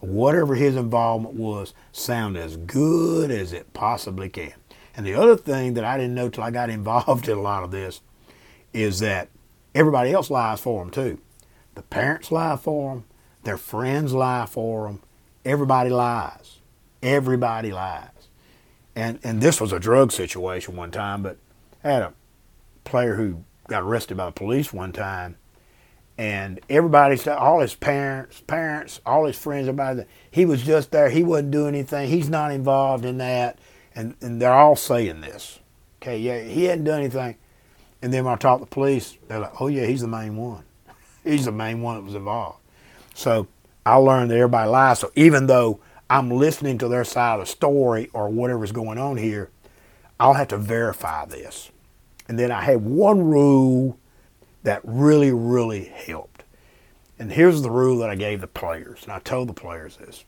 whatever 0.00 0.56
his 0.56 0.74
involvement 0.74 1.36
was, 1.36 1.72
sound 1.92 2.36
as 2.36 2.56
good 2.56 3.30
as 3.30 3.52
it 3.52 3.72
possibly 3.72 4.28
can. 4.28 4.54
And 4.96 5.06
the 5.06 5.14
other 5.14 5.36
thing 5.36 5.74
that 5.74 5.84
I 5.84 5.96
didn't 5.96 6.16
know 6.16 6.28
till 6.28 6.42
I 6.42 6.50
got 6.50 6.68
involved 6.78 7.28
in 7.28 7.38
a 7.38 7.40
lot 7.40 7.62
of 7.62 7.70
this 7.70 8.00
is 8.72 8.98
that 8.98 9.28
everybody 9.72 10.12
else 10.12 10.30
lies 10.30 10.58
for 10.58 10.82
them 10.82 10.90
too. 10.90 11.20
The 11.76 11.82
parents 11.82 12.32
lie 12.32 12.56
for 12.56 12.94
them, 12.94 13.04
their 13.44 13.56
friends 13.56 14.12
lie 14.12 14.46
for 14.46 14.88
them, 14.88 15.00
everybody 15.44 15.90
lies. 15.90 16.58
Everybody 17.00 17.70
lies. 17.70 18.08
And, 18.96 19.20
and 19.22 19.40
this 19.40 19.60
was 19.60 19.72
a 19.72 19.78
drug 19.78 20.10
situation 20.10 20.74
one 20.74 20.90
time, 20.90 21.22
but 21.22 21.38
I 21.84 21.90
had 21.92 22.02
a 22.02 22.14
player 22.82 23.14
who 23.14 23.44
got 23.68 23.82
arrested 23.84 24.16
by 24.16 24.26
the 24.26 24.32
police 24.32 24.72
one 24.72 24.92
time, 24.92 25.36
and 26.18 26.58
everybody 26.68 27.16
all 27.30 27.60
his 27.60 27.76
parents, 27.76 28.40
parents, 28.40 29.00
all 29.06 29.26
his 29.26 29.38
friends, 29.38 29.68
everybody, 29.68 30.04
he 30.32 30.44
was 30.44 30.64
just 30.64 30.90
there. 30.90 31.08
He 31.08 31.22
wasn't 31.22 31.52
doing 31.52 31.76
anything. 31.76 32.08
He's 32.08 32.28
not 32.28 32.50
involved 32.50 33.04
in 33.04 33.18
that. 33.18 33.58
And, 33.94 34.16
and 34.20 34.42
they're 34.42 34.52
all 34.52 34.74
saying 34.74 35.20
this. 35.20 35.60
Okay, 36.02 36.18
yeah, 36.18 36.40
he 36.40 36.64
hadn't 36.64 36.84
done 36.84 37.00
anything. 37.00 37.36
And 38.02 38.12
then 38.12 38.24
when 38.24 38.34
I 38.34 38.36
talk 38.36 38.58
to 38.58 38.64
the 38.64 38.70
police, 38.70 39.16
they're 39.28 39.40
like, 39.40 39.60
oh, 39.60 39.68
yeah, 39.68 39.86
he's 39.86 40.00
the 40.00 40.08
main 40.08 40.36
one. 40.36 40.64
he's 41.24 41.44
the 41.44 41.52
main 41.52 41.82
one 41.82 41.96
that 41.96 42.02
was 42.02 42.14
involved. 42.14 42.58
So 43.14 43.46
I 43.86 43.96
learned 43.96 44.30
that 44.30 44.36
everybody 44.36 44.70
lies. 44.70 44.98
So 44.98 45.12
even 45.14 45.46
though 45.46 45.80
I'm 46.10 46.30
listening 46.30 46.78
to 46.78 46.88
their 46.88 47.04
side 47.04 47.34
of 47.34 47.40
the 47.40 47.46
story 47.46 48.10
or 48.12 48.28
whatever's 48.28 48.72
going 48.72 48.98
on 48.98 49.16
here, 49.16 49.50
I'll 50.18 50.34
have 50.34 50.48
to 50.48 50.58
verify 50.58 51.26
this. 51.26 51.70
And 52.28 52.38
then 52.38 52.52
I 52.52 52.60
had 52.60 52.84
one 52.84 53.22
rule 53.22 53.98
that 54.62 54.82
really, 54.84 55.32
really 55.32 55.84
helped. 55.84 56.44
And 57.18 57.32
here's 57.32 57.62
the 57.62 57.70
rule 57.70 57.98
that 57.98 58.10
I 58.10 58.14
gave 58.14 58.40
the 58.40 58.46
players, 58.46 59.02
and 59.02 59.12
I 59.12 59.18
told 59.18 59.48
the 59.48 59.54
players 59.54 59.96
this. 59.96 60.24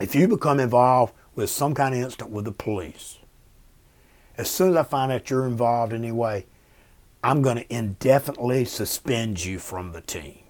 If 0.00 0.14
you 0.14 0.28
become 0.28 0.60
involved 0.60 1.14
with 1.34 1.50
some 1.50 1.74
kind 1.74 1.94
of 1.94 2.00
incident 2.00 2.30
with 2.30 2.44
the 2.44 2.52
police, 2.52 3.18
as 4.36 4.50
soon 4.50 4.70
as 4.70 4.76
I 4.76 4.82
find 4.82 5.10
out 5.10 5.30
you're 5.30 5.46
involved 5.46 5.92
in 5.92 6.04
any 6.04 6.12
way, 6.12 6.46
I'm 7.22 7.40
going 7.40 7.56
to 7.56 7.74
indefinitely 7.74 8.64
suspend 8.64 9.44
you 9.44 9.58
from 9.58 9.92
the 9.92 10.00
team. 10.00 10.40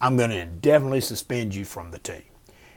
I'm 0.00 0.16
going 0.16 0.30
to 0.30 0.40
indefinitely 0.40 1.02
suspend 1.02 1.54
you 1.54 1.64
from 1.64 1.90
the 1.92 1.98
team. 1.98 2.24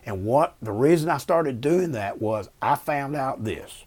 And 0.05 0.25
what 0.25 0.55
the 0.61 0.73
reason 0.73 1.09
I 1.09 1.17
started 1.17 1.61
doing 1.61 1.93
that 1.93 2.21
was 2.21 2.49
I 2.61 2.75
found 2.75 3.15
out 3.15 3.43
this 3.43 3.85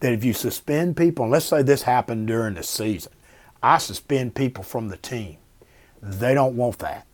that 0.00 0.12
if 0.12 0.24
you 0.24 0.32
suspend 0.32 0.96
people, 0.96 1.24
and 1.24 1.32
let's 1.32 1.46
say 1.46 1.62
this 1.62 1.82
happened 1.82 2.26
during 2.26 2.54
the 2.54 2.62
season, 2.62 3.12
I 3.62 3.78
suspend 3.78 4.34
people 4.34 4.64
from 4.64 4.88
the 4.88 4.96
team. 4.96 5.36
They 6.02 6.34
don't 6.34 6.56
want 6.56 6.78
that. 6.78 7.06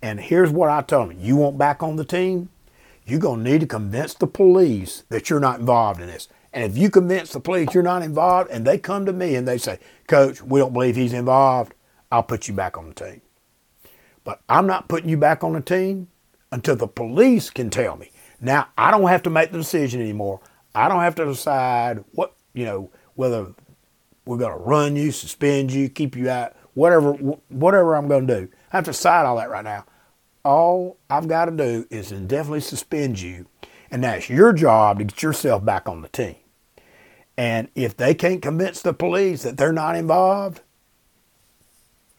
And 0.00 0.18
here's 0.18 0.50
what 0.50 0.68
I 0.68 0.82
told 0.82 1.10
them 1.10 1.20
you 1.20 1.36
want 1.36 1.58
back 1.58 1.82
on 1.82 1.96
the 1.96 2.04
team? 2.04 2.48
You're 3.04 3.20
going 3.20 3.44
to 3.44 3.50
need 3.50 3.60
to 3.60 3.66
convince 3.66 4.14
the 4.14 4.26
police 4.26 5.04
that 5.08 5.28
you're 5.28 5.40
not 5.40 5.60
involved 5.60 6.00
in 6.00 6.06
this. 6.06 6.28
And 6.52 6.64
if 6.64 6.76
you 6.76 6.90
convince 6.90 7.32
the 7.32 7.40
police 7.40 7.72
you're 7.72 7.82
not 7.82 8.02
involved 8.02 8.50
and 8.50 8.66
they 8.66 8.78
come 8.78 9.06
to 9.06 9.12
me 9.12 9.34
and 9.34 9.46
they 9.46 9.58
say, 9.58 9.78
Coach, 10.06 10.42
we 10.42 10.60
don't 10.60 10.72
believe 10.72 10.96
he's 10.96 11.12
involved, 11.12 11.74
I'll 12.10 12.22
put 12.22 12.48
you 12.48 12.54
back 12.54 12.76
on 12.76 12.88
the 12.88 12.94
team. 12.94 13.22
But 14.24 14.40
I'm 14.48 14.66
not 14.66 14.88
putting 14.88 15.08
you 15.08 15.16
back 15.16 15.42
on 15.42 15.54
the 15.54 15.60
team 15.60 16.08
until 16.50 16.76
the 16.76 16.86
police 16.86 17.50
can 17.50 17.70
tell 17.70 17.96
me. 17.96 18.10
Now, 18.40 18.68
I 18.76 18.90
don't 18.90 19.08
have 19.08 19.22
to 19.24 19.30
make 19.30 19.52
the 19.52 19.58
decision 19.58 20.00
anymore. 20.00 20.40
I 20.74 20.88
don't 20.88 21.00
have 21.00 21.14
to 21.16 21.24
decide 21.24 22.04
what, 22.12 22.34
you 22.54 22.64
know, 22.64 22.90
whether 23.14 23.52
we're 24.24 24.38
going 24.38 24.56
to 24.56 24.64
run 24.64 24.96
you, 24.96 25.12
suspend 25.12 25.72
you, 25.72 25.88
keep 25.88 26.16
you 26.16 26.30
out, 26.30 26.54
whatever, 26.74 27.12
whatever 27.12 27.94
I'm 27.94 28.08
going 28.08 28.26
to 28.26 28.40
do. 28.40 28.48
I 28.72 28.76
have 28.76 28.84
to 28.84 28.90
decide 28.92 29.26
all 29.26 29.36
that 29.36 29.50
right 29.50 29.64
now. 29.64 29.84
All 30.44 30.98
I've 31.10 31.28
got 31.28 31.46
to 31.46 31.52
do 31.52 31.86
is 31.90 32.10
indefinitely 32.10 32.60
suspend 32.60 33.20
you, 33.20 33.46
and 33.90 34.02
that's 34.02 34.28
your 34.28 34.52
job 34.52 34.98
to 34.98 35.04
get 35.04 35.22
yourself 35.22 35.64
back 35.64 35.88
on 35.88 36.02
the 36.02 36.08
team. 36.08 36.36
And 37.36 37.68
if 37.74 37.96
they 37.96 38.14
can't 38.14 38.42
convince 38.42 38.82
the 38.82 38.92
police 38.92 39.42
that 39.42 39.56
they're 39.56 39.72
not 39.72 39.96
involved, 39.96 40.60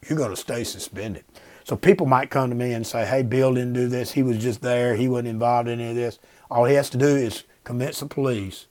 you're 0.08 0.18
going 0.18 0.30
to 0.30 0.36
stay 0.36 0.64
suspended. 0.64 1.24
So 1.64 1.76
people 1.76 2.06
might 2.06 2.30
come 2.30 2.50
to 2.50 2.56
me 2.56 2.72
and 2.72 2.86
say, 2.86 3.06
hey, 3.06 3.22
Bill 3.22 3.54
didn't 3.54 3.72
do 3.72 3.88
this. 3.88 4.12
He 4.12 4.22
was 4.22 4.38
just 4.38 4.60
there. 4.60 4.96
He 4.96 5.08
wasn't 5.08 5.28
involved 5.28 5.68
in 5.68 5.80
any 5.80 5.90
of 5.90 5.96
this. 5.96 6.18
All 6.50 6.66
he 6.66 6.74
has 6.74 6.90
to 6.90 6.98
do 6.98 7.06
is 7.06 7.44
convince 7.64 8.00
the 8.00 8.06
police 8.06 8.66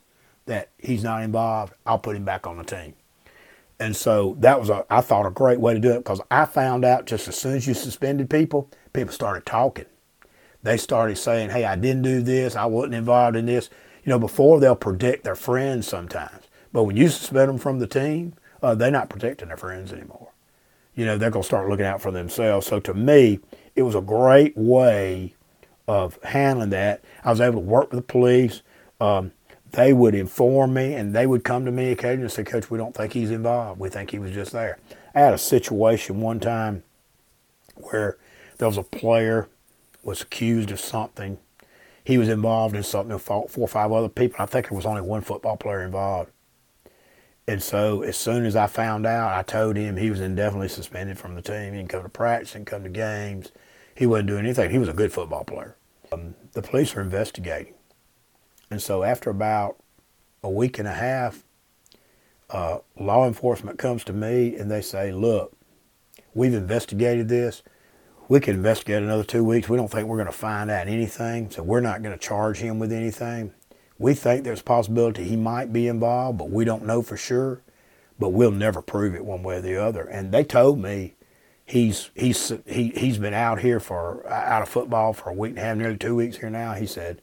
that 0.46 0.70
he's 0.78 1.04
not 1.04 1.22
involved. 1.22 1.74
I'll 1.86 1.98
put 1.98 2.16
him 2.16 2.24
back 2.24 2.46
on 2.46 2.58
the 2.58 2.64
team. 2.64 2.94
And 3.80 3.96
so 3.96 4.36
that 4.40 4.60
was, 4.60 4.70
a, 4.70 4.86
I 4.88 5.00
thought, 5.00 5.26
a 5.26 5.30
great 5.30 5.60
way 5.60 5.74
to 5.74 5.80
do 5.80 5.92
it 5.92 5.98
because 5.98 6.20
I 6.30 6.44
found 6.44 6.84
out 6.84 7.06
just 7.06 7.28
as 7.28 7.36
soon 7.36 7.56
as 7.56 7.66
you 7.66 7.74
suspended 7.74 8.30
people, 8.30 8.70
people 8.92 9.12
started 9.12 9.44
talking. 9.44 9.86
They 10.62 10.76
started 10.76 11.16
saying, 11.16 11.50
hey, 11.50 11.64
I 11.64 11.76
didn't 11.76 12.02
do 12.02 12.22
this. 12.22 12.56
I 12.56 12.66
wasn't 12.66 12.94
involved 12.94 13.36
in 13.36 13.46
this. 13.46 13.68
You 14.04 14.10
know, 14.10 14.18
before 14.18 14.60
they'll 14.60 14.76
protect 14.76 15.24
their 15.24 15.34
friends 15.34 15.86
sometimes. 15.86 16.44
But 16.72 16.84
when 16.84 16.96
you 16.96 17.08
suspend 17.08 17.48
them 17.48 17.58
from 17.58 17.80
the 17.80 17.86
team, 17.86 18.34
uh, 18.62 18.74
they're 18.74 18.90
not 18.90 19.10
protecting 19.10 19.48
their 19.48 19.56
friends 19.56 19.92
anymore 19.92 20.30
you 20.94 21.04
know, 21.04 21.18
they're 21.18 21.30
going 21.30 21.42
to 21.42 21.46
start 21.46 21.68
looking 21.68 21.86
out 21.86 22.00
for 22.00 22.10
themselves. 22.10 22.66
So 22.66 22.80
to 22.80 22.94
me, 22.94 23.40
it 23.74 23.82
was 23.82 23.94
a 23.94 24.00
great 24.00 24.56
way 24.56 25.34
of 25.88 26.22
handling 26.22 26.70
that. 26.70 27.02
I 27.24 27.30
was 27.30 27.40
able 27.40 27.60
to 27.60 27.66
work 27.66 27.90
with 27.90 27.98
the 27.98 28.12
police. 28.12 28.62
Um, 29.04 29.32
they 29.72 29.92
would 29.92 30.14
inform 30.14 30.72
me 30.72 30.94
and 30.94 31.14
they 31.14 31.26
would 31.26 31.44
come 31.44 31.64
to 31.64 31.70
me 31.70 31.90
occasionally 31.90 32.22
and 32.22 32.32
say, 32.32 32.44
Coach, 32.44 32.70
we 32.70 32.78
don't 32.78 32.94
think 32.94 33.12
he's 33.12 33.30
involved. 33.30 33.80
We 33.80 33.88
think 33.88 34.10
he 34.10 34.18
was 34.18 34.32
just 34.32 34.52
there. 34.52 34.78
I 35.14 35.20
had 35.20 35.34
a 35.34 35.38
situation 35.38 36.20
one 36.20 36.40
time 36.40 36.84
where 37.76 38.16
there 38.58 38.68
was 38.68 38.78
a 38.78 38.82
player 38.82 39.48
was 40.02 40.22
accused 40.22 40.70
of 40.70 40.80
something. 40.80 41.38
He 42.04 42.18
was 42.18 42.28
involved 42.28 42.76
in 42.76 42.82
something, 42.82 43.18
four 43.18 43.48
or 43.56 43.68
five 43.68 43.90
other 43.92 44.08
people. 44.08 44.36
I 44.38 44.46
think 44.46 44.68
there 44.68 44.76
was 44.76 44.86
only 44.86 45.02
one 45.02 45.22
football 45.22 45.56
player 45.56 45.82
involved. 45.82 46.30
And 47.46 47.62
so 47.62 48.02
as 48.02 48.16
soon 48.16 48.46
as 48.46 48.56
I 48.56 48.68
found 48.68 49.06
out, 49.06 49.34
I 49.34 49.42
told 49.42 49.76
him 49.76 49.96
he 49.96 50.10
was 50.10 50.20
indefinitely 50.20 50.68
suspended 50.68 51.18
from 51.18 51.34
the 51.34 51.42
team. 51.42 51.72
He 51.72 51.78
didn't 51.78 51.90
come 51.90 52.02
to 52.02 52.08
practice, 52.08 52.54
and 52.54 52.66
come 52.66 52.84
to 52.84 52.88
games. 52.88 53.52
He 53.94 54.06
wasn't 54.06 54.28
doing 54.28 54.44
anything. 54.44 54.70
He 54.70 54.78
was 54.78 54.88
a 54.88 54.94
good 54.94 55.12
football 55.12 55.44
player. 55.44 55.76
Um, 56.12 56.34
the 56.52 56.62
police 56.62 56.96
are 56.96 57.00
investigating. 57.02 57.74
And 58.74 58.82
so 58.82 59.04
after 59.04 59.30
about 59.30 59.76
a 60.42 60.50
week 60.50 60.80
and 60.80 60.88
a 60.88 60.94
half, 60.94 61.44
uh, 62.50 62.78
law 62.98 63.24
enforcement 63.24 63.78
comes 63.78 64.02
to 64.02 64.12
me 64.12 64.56
and 64.56 64.68
they 64.68 64.80
say, 64.80 65.12
look, 65.12 65.56
we've 66.34 66.52
investigated 66.52 67.28
this. 67.28 67.62
We 68.28 68.40
can 68.40 68.56
investigate 68.56 69.00
another 69.00 69.22
two 69.22 69.44
weeks. 69.44 69.68
We 69.68 69.76
don't 69.76 69.92
think 69.92 70.08
we're 70.08 70.16
going 70.16 70.26
to 70.26 70.32
find 70.32 70.72
out 70.72 70.88
anything, 70.88 71.52
so 71.52 71.62
we're 71.62 71.82
not 71.82 72.02
going 72.02 72.18
to 72.18 72.26
charge 72.26 72.58
him 72.58 72.80
with 72.80 72.90
anything. 72.90 73.52
We 73.96 74.12
think 74.12 74.42
there's 74.42 74.58
a 74.58 74.64
possibility 74.64 75.22
he 75.22 75.36
might 75.36 75.72
be 75.72 75.86
involved, 75.86 76.38
but 76.38 76.50
we 76.50 76.64
don't 76.64 76.84
know 76.84 77.00
for 77.00 77.16
sure. 77.16 77.62
But 78.18 78.30
we'll 78.30 78.50
never 78.50 78.82
prove 78.82 79.14
it 79.14 79.24
one 79.24 79.44
way 79.44 79.58
or 79.58 79.60
the 79.60 79.80
other. 79.80 80.02
And 80.02 80.32
they 80.32 80.42
told 80.42 80.80
me 80.80 81.14
he's 81.64 82.10
he's 82.16 82.52
he 82.66 82.88
he's 82.96 83.18
been 83.18 83.34
out 83.34 83.60
here 83.60 83.78
for 83.78 84.28
out 84.28 84.62
of 84.62 84.68
football 84.68 85.12
for 85.12 85.30
a 85.30 85.32
week 85.32 85.50
and 85.50 85.58
a 85.60 85.62
half, 85.62 85.76
nearly 85.76 85.96
two 85.96 86.16
weeks 86.16 86.38
here 86.38 86.50
now. 86.50 86.72
He 86.72 86.86
said, 86.86 87.22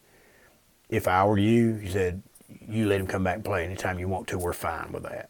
if 0.91 1.07
I 1.07 1.25
were 1.25 1.39
you, 1.39 1.75
he 1.75 1.89
said, 1.89 2.21
you 2.67 2.85
let 2.85 2.99
him 2.99 3.07
come 3.07 3.23
back 3.23 3.35
and 3.35 3.45
play 3.45 3.65
anytime 3.65 3.97
you 3.97 4.07
want 4.07 4.27
to. 4.27 4.37
We're 4.37 4.53
fine 4.53 4.91
with 4.91 5.03
that. 5.03 5.29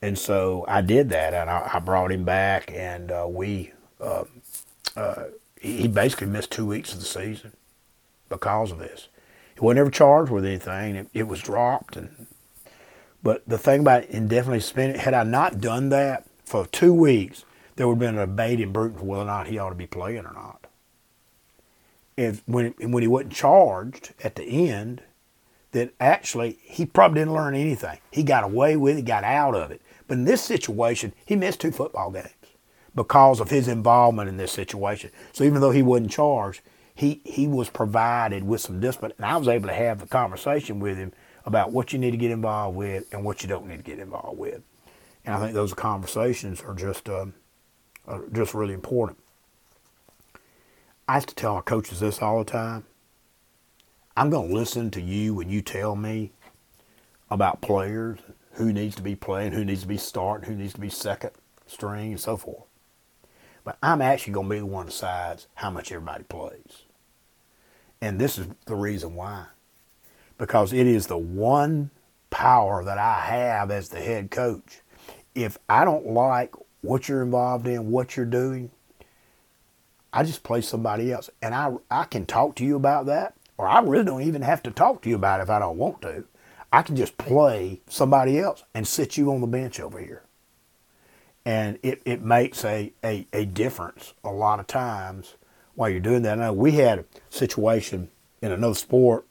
And 0.00 0.18
so 0.18 0.64
I 0.68 0.80
did 0.80 1.10
that, 1.10 1.34
and 1.34 1.50
I, 1.50 1.70
I 1.74 1.78
brought 1.80 2.12
him 2.12 2.24
back, 2.24 2.70
and 2.72 3.10
uh, 3.10 3.26
we 3.28 3.72
uh, 4.00 4.24
uh, 4.96 5.24
he 5.60 5.88
basically 5.88 6.26
missed 6.26 6.50
two 6.50 6.66
weeks 6.66 6.92
of 6.92 7.00
the 7.00 7.06
season 7.06 7.52
because 8.28 8.70
of 8.70 8.78
this. 8.78 9.08
He 9.54 9.60
wasn't 9.60 9.80
ever 9.80 9.90
charged 9.90 10.30
with 10.30 10.44
anything. 10.44 10.96
It, 10.96 11.08
it 11.14 11.22
was 11.28 11.40
dropped. 11.40 11.96
And 11.96 12.26
But 13.22 13.48
the 13.48 13.58
thing 13.58 13.80
about 13.80 14.04
indefinitely 14.04 14.60
suspended, 14.60 15.00
had 15.00 15.14
I 15.14 15.24
not 15.24 15.60
done 15.60 15.88
that 15.88 16.26
for 16.44 16.66
two 16.66 16.92
weeks, 16.92 17.44
there 17.76 17.88
would 17.88 17.94
have 17.94 18.00
been 18.00 18.18
a 18.18 18.26
debate 18.26 18.60
in 18.60 18.72
Brewton 18.72 18.98
for 18.98 19.04
whether 19.04 19.22
or 19.22 19.26
not 19.26 19.46
he 19.46 19.58
ought 19.58 19.70
to 19.70 19.74
be 19.74 19.86
playing 19.86 20.26
or 20.26 20.34
not. 20.34 20.63
If 22.16 22.42
when 22.46 22.74
when 22.78 23.02
he 23.02 23.08
wasn't 23.08 23.32
charged 23.32 24.14
at 24.22 24.36
the 24.36 24.70
end, 24.70 25.02
that 25.72 25.92
actually 25.98 26.58
he 26.62 26.86
probably 26.86 27.20
didn't 27.20 27.34
learn 27.34 27.54
anything. 27.54 27.98
He 28.10 28.22
got 28.22 28.44
away 28.44 28.76
with 28.76 28.98
it, 28.98 29.02
got 29.02 29.24
out 29.24 29.54
of 29.54 29.70
it. 29.70 29.82
But 30.06 30.18
in 30.18 30.24
this 30.24 30.42
situation, 30.42 31.12
he 31.24 31.34
missed 31.34 31.60
two 31.60 31.72
football 31.72 32.10
games 32.10 32.28
because 32.94 33.40
of 33.40 33.50
his 33.50 33.66
involvement 33.66 34.28
in 34.28 34.36
this 34.36 34.52
situation. 34.52 35.10
So 35.32 35.44
even 35.44 35.60
though 35.60 35.72
he 35.72 35.82
wasn't 35.82 36.12
charged, 36.12 36.60
he 36.94 37.20
he 37.24 37.48
was 37.48 37.68
provided 37.68 38.44
with 38.44 38.60
some 38.60 38.80
discipline, 38.80 39.12
and 39.16 39.26
I 39.26 39.36
was 39.36 39.48
able 39.48 39.68
to 39.68 39.74
have 39.74 40.02
a 40.02 40.06
conversation 40.06 40.78
with 40.78 40.96
him 40.96 41.12
about 41.44 41.72
what 41.72 41.92
you 41.92 41.98
need 41.98 42.12
to 42.12 42.16
get 42.16 42.30
involved 42.30 42.76
with 42.76 43.12
and 43.12 43.24
what 43.24 43.42
you 43.42 43.48
don't 43.48 43.66
need 43.66 43.78
to 43.78 43.82
get 43.82 43.98
involved 43.98 44.38
with. 44.38 44.62
And 45.24 45.34
I 45.34 45.40
think 45.40 45.54
those 45.54 45.74
conversations 45.74 46.62
are 46.62 46.74
just 46.74 47.08
um, 47.08 47.34
are 48.06 48.22
just 48.32 48.54
really 48.54 48.74
important. 48.74 49.18
I 51.06 51.16
used 51.16 51.28
to 51.28 51.34
tell 51.34 51.54
our 51.54 51.62
coaches 51.62 52.00
this 52.00 52.22
all 52.22 52.38
the 52.38 52.50
time. 52.50 52.84
I'm 54.16 54.30
going 54.30 54.48
to 54.48 54.54
listen 54.54 54.90
to 54.92 55.02
you 55.02 55.34
when 55.34 55.50
you 55.50 55.60
tell 55.60 55.96
me 55.96 56.32
about 57.30 57.60
players, 57.60 58.20
who 58.52 58.72
needs 58.72 58.94
to 58.96 59.02
be 59.02 59.14
playing, 59.14 59.52
who 59.52 59.64
needs 59.64 59.82
to 59.82 59.88
be 59.88 59.98
starting, 59.98 60.48
who 60.48 60.56
needs 60.56 60.74
to 60.74 60.80
be 60.80 60.88
second 60.88 61.32
string, 61.66 62.12
and 62.12 62.20
so 62.20 62.36
forth. 62.36 62.64
But 63.64 63.76
I'm 63.82 64.00
actually 64.00 64.34
going 64.34 64.48
to 64.48 64.54
be 64.54 64.58
the 64.60 64.66
one 64.66 64.86
decides 64.86 65.46
how 65.54 65.70
much 65.70 65.90
everybody 65.90 66.24
plays. 66.24 66.84
And 68.00 68.20
this 68.20 68.38
is 68.38 68.46
the 68.66 68.76
reason 68.76 69.14
why. 69.14 69.46
Because 70.38 70.72
it 70.72 70.86
is 70.86 71.06
the 71.06 71.18
one 71.18 71.90
power 72.30 72.84
that 72.84 72.98
I 72.98 73.20
have 73.20 73.70
as 73.70 73.88
the 73.88 74.00
head 74.00 74.30
coach. 74.30 74.80
If 75.34 75.58
I 75.68 75.84
don't 75.84 76.06
like 76.06 76.54
what 76.82 77.08
you're 77.08 77.22
involved 77.22 77.66
in, 77.66 77.90
what 77.90 78.16
you're 78.16 78.26
doing, 78.26 78.70
I 80.14 80.22
just 80.22 80.44
play 80.44 80.60
somebody 80.60 81.12
else. 81.12 81.28
And 81.42 81.54
I, 81.54 81.74
I 81.90 82.04
can 82.04 82.24
talk 82.24 82.54
to 82.56 82.64
you 82.64 82.76
about 82.76 83.06
that, 83.06 83.34
or 83.58 83.66
I 83.66 83.80
really 83.80 84.04
don't 84.04 84.22
even 84.22 84.42
have 84.42 84.62
to 84.62 84.70
talk 84.70 85.02
to 85.02 85.08
you 85.08 85.16
about 85.16 85.40
it 85.40 85.42
if 85.42 85.50
I 85.50 85.58
don't 85.58 85.76
want 85.76 86.02
to. 86.02 86.24
I 86.72 86.82
can 86.82 86.94
just 86.94 87.18
play 87.18 87.80
somebody 87.88 88.38
else 88.38 88.62
and 88.74 88.86
sit 88.86 89.16
you 89.16 89.32
on 89.32 89.40
the 89.40 89.48
bench 89.48 89.80
over 89.80 89.98
here. 89.98 90.22
And 91.44 91.78
it, 91.82 92.00
it 92.04 92.22
makes 92.22 92.64
a, 92.64 92.92
a, 93.04 93.26
a 93.32 93.44
difference 93.44 94.14
a 94.22 94.30
lot 94.30 94.60
of 94.60 94.68
times 94.68 95.34
while 95.74 95.90
you're 95.90 96.00
doing 96.00 96.22
that. 96.22 96.38
Now, 96.38 96.52
we 96.52 96.72
had 96.72 97.00
a 97.00 97.04
situation 97.28 98.08
in 98.40 98.52
another 98.52 98.74
sport 98.74 99.26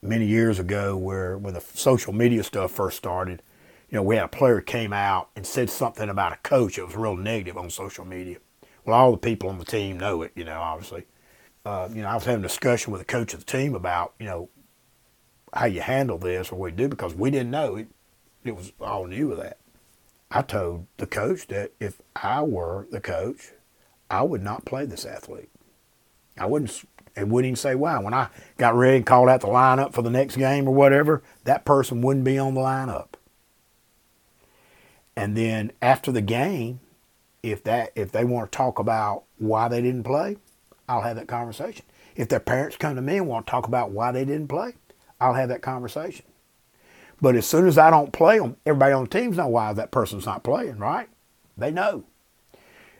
many 0.00 0.26
years 0.26 0.60
ago 0.60 0.96
where 0.96 1.36
when 1.36 1.54
the 1.54 1.60
social 1.60 2.12
media 2.12 2.44
stuff 2.44 2.70
first 2.70 2.96
started, 2.96 3.42
you 3.90 3.96
know, 3.96 4.02
we 4.02 4.16
had 4.16 4.24
a 4.24 4.28
player 4.28 4.60
came 4.60 4.92
out 4.92 5.30
and 5.34 5.44
said 5.44 5.68
something 5.68 6.08
about 6.08 6.32
a 6.32 6.36
coach 6.36 6.76
that 6.76 6.86
was 6.86 6.96
real 6.96 7.16
negative 7.16 7.58
on 7.58 7.70
social 7.70 8.04
media. 8.04 8.38
Well, 8.86 8.96
all 8.96 9.10
the 9.10 9.18
people 9.18 9.50
on 9.50 9.58
the 9.58 9.64
team 9.64 9.98
know 9.98 10.22
it, 10.22 10.32
you 10.36 10.44
know, 10.44 10.60
obviously. 10.60 11.04
Uh, 11.64 11.88
you 11.92 12.02
know, 12.02 12.08
I 12.08 12.14
was 12.14 12.24
having 12.24 12.44
a 12.44 12.48
discussion 12.48 12.92
with 12.92 13.00
the 13.00 13.04
coach 13.04 13.34
of 13.34 13.40
the 13.40 13.52
team 13.52 13.74
about, 13.74 14.14
you 14.20 14.26
know, 14.26 14.48
how 15.52 15.66
you 15.66 15.80
handle 15.80 16.16
this 16.16 16.52
or 16.52 16.56
what 16.56 16.70
you 16.70 16.76
do 16.76 16.88
because 16.88 17.14
we 17.14 17.30
didn't 17.30 17.50
know 17.50 17.74
it. 17.76 17.88
It 18.44 18.54
was 18.54 18.72
all 18.80 19.06
new 19.06 19.32
of 19.32 19.38
that. 19.38 19.58
I 20.30 20.42
told 20.42 20.86
the 20.98 21.06
coach 21.06 21.48
that 21.48 21.72
if 21.80 22.00
I 22.14 22.42
were 22.42 22.86
the 22.92 23.00
coach, 23.00 23.52
I 24.08 24.22
would 24.22 24.42
not 24.42 24.64
play 24.64 24.86
this 24.86 25.04
athlete. 25.04 25.50
I 26.38 26.46
wouldn't 26.46 26.84
and 27.16 27.30
wouldn't 27.32 27.48
even 27.48 27.56
say 27.56 27.74
why. 27.74 27.98
When 27.98 28.14
I 28.14 28.28
got 28.58 28.76
ready 28.76 28.98
and 28.98 29.06
called 29.06 29.28
out 29.28 29.40
the 29.40 29.48
lineup 29.48 29.94
for 29.94 30.02
the 30.02 30.10
next 30.10 30.36
game 30.36 30.68
or 30.68 30.74
whatever, 30.74 31.22
that 31.44 31.64
person 31.64 32.02
wouldn't 32.02 32.24
be 32.24 32.38
on 32.38 32.54
the 32.54 32.60
lineup. 32.60 33.14
And 35.16 35.36
then 35.36 35.72
after 35.80 36.12
the 36.12 36.20
game, 36.20 36.80
if 37.50 37.62
that 37.64 37.92
if 37.94 38.12
they 38.12 38.24
want 38.24 38.50
to 38.50 38.56
talk 38.56 38.78
about 38.78 39.24
why 39.38 39.68
they 39.68 39.80
didn't 39.80 40.04
play, 40.04 40.36
I'll 40.88 41.02
have 41.02 41.16
that 41.16 41.28
conversation. 41.28 41.84
If 42.16 42.28
their 42.28 42.40
parents 42.40 42.76
come 42.76 42.96
to 42.96 43.02
me 43.02 43.18
and 43.18 43.26
want 43.26 43.46
to 43.46 43.50
talk 43.50 43.66
about 43.66 43.90
why 43.90 44.12
they 44.12 44.24
didn't 44.24 44.48
play, 44.48 44.74
I'll 45.20 45.34
have 45.34 45.48
that 45.50 45.62
conversation. 45.62 46.24
But 47.20 47.36
as 47.36 47.46
soon 47.46 47.66
as 47.66 47.78
I 47.78 47.90
don't 47.90 48.12
play 48.12 48.38
them, 48.38 48.56
everybody 48.66 48.92
on 48.92 49.04
the 49.04 49.10
teams 49.10 49.36
know 49.36 49.48
why 49.48 49.72
that 49.72 49.90
person's 49.90 50.26
not 50.26 50.42
playing, 50.42 50.78
right? 50.78 51.08
They 51.56 51.70
know. 51.70 52.04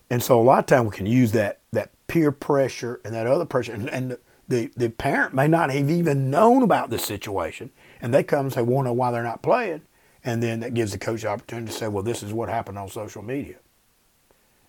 And 0.09 0.23
so 0.23 0.41
a 0.41 0.43
lot 0.43 0.61
of 0.61 0.67
times 0.67 0.91
we 0.91 0.97
can 0.97 1.07
use 1.07 1.33
that 1.33 1.61
that 1.73 1.91
peer 2.07 2.31
pressure 2.31 3.01
and 3.05 3.13
that 3.15 3.27
other 3.27 3.45
pressure, 3.45 3.73
and, 3.73 3.91
and 3.91 4.17
the, 4.49 4.71
the 4.77 4.91
parent 4.91 5.35
may 5.35 5.49
not 5.49 5.71
have 5.71 5.91
even 5.91 6.31
known 6.31 6.63
about 6.63 6.91
this 6.91 7.05
situation, 7.05 7.71
and 8.01 8.15
they 8.15 8.23
come 8.23 8.47
and 8.47 8.53
say, 8.55 8.63
"Want 8.63 8.85
to 8.87 8.91
know 8.91 8.93
why 8.95 9.11
they're 9.11 9.23
not 9.23 9.43
playing?" 9.43 9.83
And 10.23 10.43
then 10.43 10.61
that 10.61 10.75
gives 10.75 10.93
the 10.93 10.99
coach 10.99 11.23
the 11.23 11.29
opportunity 11.29 11.73
to 11.73 11.77
say, 11.77 11.89
"Well, 11.89 12.05
this 12.05 12.23
is 12.23 12.33
what 12.33 12.49
happened 12.49 12.79
on 12.79 12.89
social 12.89 13.23
media." 13.23 13.57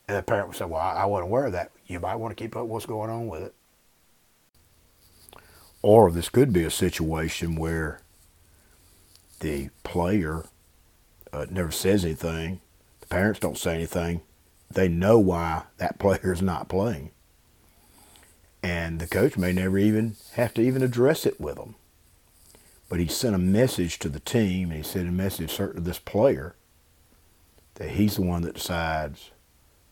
And 0.07 0.17
the 0.17 0.23
parent 0.23 0.47
would 0.47 0.57
say, 0.57 0.65
"Well, 0.65 0.81
I, 0.81 0.93
I 0.93 1.05
wasn't 1.05 1.29
aware 1.29 1.45
of 1.45 1.51
that. 1.51 1.71
You 1.85 1.99
might 1.99 2.15
want 2.15 2.35
to 2.35 2.41
keep 2.41 2.55
up 2.55 2.65
what's 2.65 2.85
going 2.85 3.09
on 3.09 3.27
with 3.27 3.43
it." 3.43 3.53
Or 5.81 6.11
this 6.11 6.29
could 6.29 6.51
be 6.51 6.63
a 6.63 6.71
situation 6.71 7.55
where 7.55 8.01
the 9.39 9.69
player 9.83 10.45
uh, 11.31 11.45
never 11.49 11.71
says 11.71 12.03
anything, 12.03 12.61
the 13.01 13.07
parents 13.07 13.39
don't 13.39 13.57
say 13.57 13.75
anything, 13.75 14.21
they 14.69 14.87
know 14.87 15.19
why 15.19 15.63
that 15.77 15.99
player 15.99 16.33
is 16.33 16.41
not 16.41 16.69
playing. 16.69 17.11
And 18.63 18.99
the 18.99 19.07
coach 19.07 19.37
may 19.37 19.53
never 19.53 19.77
even 19.77 20.15
have 20.33 20.53
to 20.55 20.61
even 20.61 20.81
address 20.81 21.25
it 21.25 21.39
with 21.39 21.55
them. 21.55 21.75
But 22.89 22.99
he 22.99 23.07
sent 23.07 23.35
a 23.35 23.39
message 23.39 23.99
to 23.99 24.09
the 24.09 24.19
team, 24.19 24.71
and 24.71 24.77
he 24.77 24.83
sent 24.83 25.07
a 25.07 25.11
message 25.11 25.55
to 25.57 25.73
this 25.75 25.99
player 25.99 26.55
that 27.75 27.91
he's 27.91 28.15
the 28.15 28.23
one 28.23 28.41
that 28.41 28.55
decides 28.55 29.31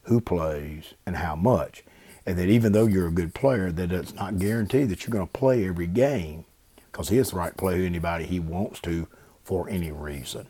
who 0.06 0.22
plays 0.22 0.94
and 1.06 1.18
how 1.18 1.36
much. 1.36 1.84
And 2.26 2.38
that 2.40 2.50
even 2.50 2.72
though 2.72 2.88
you're 2.88 3.08
a 3.08 3.12
good 3.12 3.36
player, 3.36 3.72
that 3.72 3.88
does 3.88 4.14
not 4.16 4.40
guarantee 4.40 4.84
that 4.84 5.06
you're 5.06 5.14
going 5.14 5.28
to 5.28 5.32
play 5.32 5.68
every 5.68 5.88
game 5.88 6.46
because 6.92 7.10
he 7.10 7.18
has 7.18 7.32
the 7.32 7.38
right 7.38 7.52
to 7.52 7.58
play 7.58 7.86
anybody 7.86 8.26
he 8.26 8.40
wants 8.40 8.80
to 8.82 9.08
for 9.44 9.70
any 9.70 9.92
reason. 9.92 10.48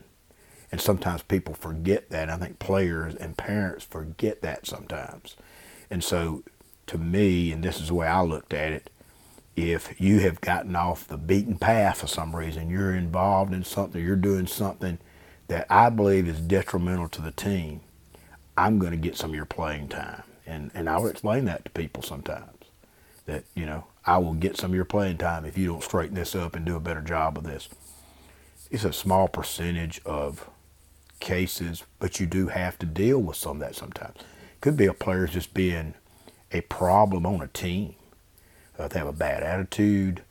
And 0.71 0.79
sometimes 0.79 1.21
people 1.21 1.53
forget 1.53 2.09
that. 2.09 2.29
I 2.29 2.37
think 2.37 2.59
players 2.59 3.15
and 3.15 3.37
parents 3.37 3.83
forget 3.83 4.41
that 4.41 4.65
sometimes. 4.65 5.35
And 5.89 6.03
so, 6.03 6.43
to 6.87 6.97
me, 6.97 7.51
and 7.51 7.63
this 7.63 7.79
is 7.79 7.89
the 7.89 7.93
way 7.93 8.07
I 8.07 8.21
looked 8.21 8.53
at 8.53 8.71
it, 8.71 8.89
if 9.55 9.99
you 9.99 10.19
have 10.19 10.41
gotten 10.41 10.75
off 10.75 11.07
the 11.07 11.17
beaten 11.17 11.57
path 11.57 11.99
for 11.99 12.07
some 12.07 12.35
reason, 12.35 12.69
you're 12.69 12.93
involved 12.93 13.53
in 13.53 13.63
something, 13.63 14.03
you're 14.03 14.15
doing 14.15 14.47
something 14.47 14.97
that 15.47 15.65
I 15.69 15.89
believe 15.89 16.27
is 16.27 16.41
detrimental 16.41 17.07
to 17.09 17.21
the 17.21 17.31
team, 17.31 17.81
I'm 18.57 18.79
going 18.79 18.91
to 18.91 18.97
get 18.97 19.17
some 19.17 19.31
of 19.31 19.35
your 19.35 19.45
playing 19.45 19.89
time. 19.89 20.23
And, 20.45 20.71
and 20.73 20.89
I'll 20.89 21.07
explain 21.07 21.45
that 21.45 21.65
to 21.65 21.71
people 21.71 22.03
sometimes. 22.03 22.51
That, 23.25 23.43
you 23.55 23.65
know, 23.65 23.85
I 24.05 24.19
will 24.19 24.35
get 24.35 24.57
some 24.57 24.71
of 24.71 24.75
your 24.75 24.85
playing 24.85 25.17
time 25.17 25.45
if 25.45 25.57
you 25.57 25.67
don't 25.67 25.83
straighten 25.83 26.15
this 26.15 26.35
up 26.35 26.55
and 26.55 26.65
do 26.65 26.75
a 26.75 26.79
better 26.79 27.01
job 27.01 27.37
of 27.37 27.43
this. 27.43 27.67
It's 28.69 28.83
a 28.83 28.93
small 28.93 29.27
percentage 29.27 30.01
of 30.05 30.47
cases, 31.19 31.83
but 31.99 32.19
you 32.19 32.27
do 32.27 32.47
have 32.47 32.77
to 32.79 32.85
deal 32.85 33.19
with 33.19 33.37
some 33.37 33.57
of 33.57 33.59
that 33.61 33.75
sometimes. 33.75 34.17
Could 34.61 34.77
be 34.77 34.85
a 34.85 34.93
player 34.93 35.27
just 35.27 35.53
being 35.53 35.95
a 36.51 36.61
problem 36.61 37.25
on 37.25 37.41
a 37.41 37.47
team. 37.47 37.95
Uh, 38.77 38.87
they 38.87 38.99
have 38.99 39.07
a 39.07 39.13
bad 39.13 39.41
attitude. 39.43 40.21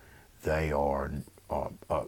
They 0.43 0.71
are 0.71 1.11
uh, 1.51 1.69
uh, 1.91 2.05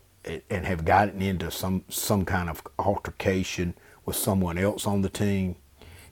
and 0.51 0.67
have 0.67 0.85
gotten 0.85 1.23
into 1.23 1.51
some 1.51 1.85
some 1.89 2.25
kind 2.25 2.51
of 2.51 2.62
altercation 2.79 3.75
with 4.05 4.17
someone 4.17 4.59
else 4.59 4.87
on 4.87 5.03
the 5.03 5.09
team. 5.09 5.57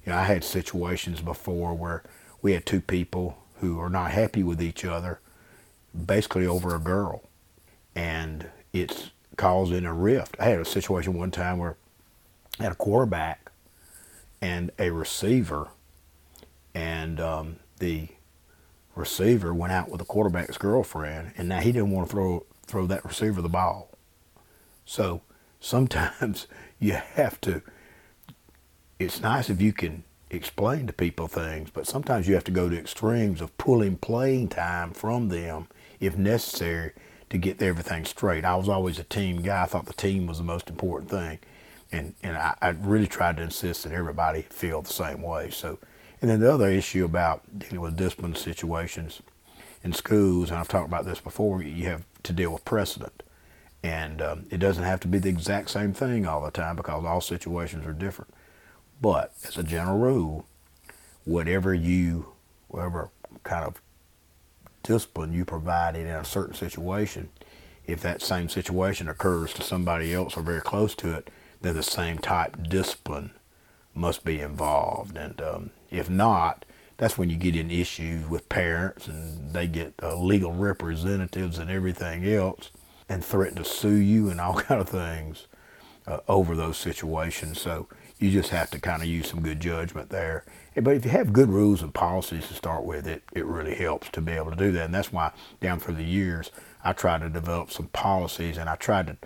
You 0.04 0.12
know, 0.12 0.18
I 0.18 0.24
had 0.24 0.44
situations 0.44 1.20
before 1.20 1.74
where 1.74 2.02
we 2.42 2.52
had 2.52 2.66
two 2.66 2.80
people 2.80 3.38
who 3.60 3.80
are 3.80 3.88
not 3.88 4.10
happy 4.10 4.42
with 4.42 4.60
each 4.60 4.84
other, 4.84 5.20
basically 5.94 6.46
over 6.46 6.74
a 6.74 6.78
girl, 6.78 7.22
and 7.94 8.48
it's 8.72 9.10
causing 9.36 9.86
a 9.86 9.94
rift. 9.94 10.36
I 10.38 10.44
had 10.44 10.60
a 10.60 10.64
situation 10.64 11.14
one 11.14 11.30
time 11.30 11.58
where 11.58 11.76
I 12.60 12.64
had 12.64 12.72
a 12.72 12.76
quarterback 12.76 13.50
and 14.40 14.70
a 14.78 14.90
receiver, 14.90 15.68
and 16.74 17.18
um, 17.18 17.56
the 17.78 18.08
receiver 18.94 19.54
went 19.54 19.72
out 19.72 19.88
with 19.88 19.98
the 20.00 20.04
quarterback's 20.04 20.58
girlfriend, 20.58 21.32
and 21.36 21.48
now 21.48 21.60
he 21.60 21.72
didn't 21.72 21.90
want 21.90 22.08
to 22.08 22.12
throw 22.12 22.46
throw 22.66 22.86
that 22.86 23.04
receiver 23.04 23.42
the 23.42 23.48
ball. 23.48 23.90
So 24.84 25.22
sometimes 25.60 26.46
you 26.78 26.92
have 26.92 27.40
to. 27.42 27.62
It's 29.04 29.20
nice 29.20 29.50
if 29.50 29.60
you 29.60 29.72
can 29.72 30.04
explain 30.30 30.86
to 30.86 30.92
people 30.92 31.28
things, 31.28 31.70
but 31.70 31.86
sometimes 31.86 32.26
you 32.26 32.34
have 32.34 32.44
to 32.44 32.50
go 32.50 32.68
to 32.68 32.78
extremes 32.78 33.40
of 33.40 33.56
pulling 33.58 33.96
playing 33.96 34.48
time 34.48 34.92
from 34.92 35.28
them 35.28 35.68
if 36.00 36.16
necessary 36.16 36.92
to 37.30 37.38
get 37.38 37.62
everything 37.62 38.04
straight. 38.04 38.44
I 38.44 38.56
was 38.56 38.68
always 38.68 38.98
a 38.98 39.04
team 39.04 39.42
guy. 39.42 39.62
I 39.62 39.66
thought 39.66 39.86
the 39.86 39.92
team 39.92 40.26
was 40.26 40.38
the 40.38 40.44
most 40.44 40.68
important 40.68 41.10
thing 41.10 41.38
and 41.94 42.14
and 42.22 42.36
I, 42.36 42.54
I, 42.60 42.68
really 42.70 43.06
tried 43.06 43.36
to 43.36 43.42
insist 43.42 43.84
that 43.84 43.92
everybody 43.92 44.42
feel 44.42 44.82
the 44.82 44.92
same 44.92 45.22
way. 45.22 45.50
So, 45.50 45.78
and 46.20 46.30
then 46.30 46.40
the 46.40 46.52
other 46.52 46.68
issue 46.68 47.04
about 47.04 47.58
dealing 47.58 47.80
with 47.80 47.96
discipline 47.96 48.34
situations 48.34 49.22
in 49.82 49.92
schools, 49.92 50.50
and 50.50 50.58
I've 50.58 50.68
talked 50.68 50.88
about 50.88 51.04
this 51.04 51.20
before, 51.20 51.62
you 51.62 51.86
have 51.86 52.04
to 52.24 52.32
deal 52.32 52.52
with 52.52 52.64
precedent, 52.64 53.22
and 53.82 54.20
um, 54.20 54.46
it 54.50 54.58
doesn't 54.58 54.84
have 54.84 55.00
to 55.00 55.08
be 55.08 55.18
the 55.18 55.28
exact 55.28 55.70
same 55.70 55.92
thing 55.92 56.26
all 56.26 56.42
the 56.42 56.50
time 56.50 56.76
because 56.76 57.04
all 57.04 57.20
situations 57.20 57.86
are 57.86 57.92
different. 57.92 58.32
But 59.00 59.32
as 59.46 59.56
a 59.56 59.62
general 59.62 59.98
rule, 59.98 60.46
whatever 61.24 61.74
you, 61.74 62.32
whatever 62.68 63.10
kind 63.42 63.64
of 63.64 63.80
discipline 64.82 65.32
you 65.32 65.44
provided 65.44 66.06
in 66.06 66.08
a 66.08 66.24
certain 66.24 66.54
situation, 66.54 67.30
if 67.86 68.00
that 68.00 68.22
same 68.22 68.48
situation 68.48 69.08
occurs 69.08 69.52
to 69.54 69.62
somebody 69.62 70.14
else 70.14 70.36
or 70.36 70.42
very 70.42 70.60
close 70.60 70.94
to 70.96 71.14
it, 71.14 71.30
then 71.60 71.74
the 71.74 71.82
same 71.82 72.18
type 72.18 72.68
discipline 72.68 73.30
must 73.94 74.24
be 74.24 74.40
involved. 74.40 75.16
And 75.16 75.40
um, 75.40 75.70
if 75.90 76.08
not, 76.08 76.64
that's 76.96 77.18
when 77.18 77.30
you 77.30 77.36
get 77.36 77.56
in 77.56 77.70
issues 77.70 78.28
with 78.28 78.48
parents 78.48 79.06
and 79.06 79.52
they 79.52 79.66
get 79.66 79.94
uh, 80.02 80.16
legal 80.16 80.52
representatives 80.52 81.58
and 81.58 81.70
everything 81.70 82.26
else 82.26 82.70
and 83.08 83.24
threaten 83.24 83.56
to 83.56 83.64
sue 83.64 83.96
you 83.96 84.30
and 84.30 84.40
all 84.40 84.54
kind 84.60 84.80
of 84.80 84.88
things 84.88 85.46
uh, 86.06 86.18
over 86.28 86.54
those 86.54 86.76
situations. 86.76 87.60
So 87.60 87.88
you 88.24 88.30
just 88.30 88.50
have 88.50 88.70
to 88.70 88.80
kind 88.80 89.02
of 89.02 89.08
use 89.08 89.28
some 89.28 89.42
good 89.42 89.60
judgment 89.60 90.08
there. 90.08 90.44
But 90.74 90.96
if 90.96 91.04
you 91.04 91.10
have 91.10 91.32
good 91.32 91.50
rules 91.50 91.82
and 91.82 91.92
policies 91.92 92.48
to 92.48 92.54
start 92.54 92.84
with, 92.84 93.06
it, 93.06 93.22
it 93.32 93.44
really 93.44 93.74
helps 93.74 94.08
to 94.10 94.22
be 94.22 94.32
able 94.32 94.50
to 94.50 94.56
do 94.56 94.72
that. 94.72 94.86
And 94.86 94.94
that's 94.94 95.12
why 95.12 95.32
down 95.60 95.78
through 95.78 95.96
the 95.96 96.04
years, 96.04 96.50
I 96.82 96.94
tried 96.94 97.20
to 97.20 97.28
develop 97.28 97.70
some 97.70 97.88
policies 97.88 98.56
and 98.56 98.70
I 98.70 98.76
tried 98.76 99.08
to, 99.08 99.16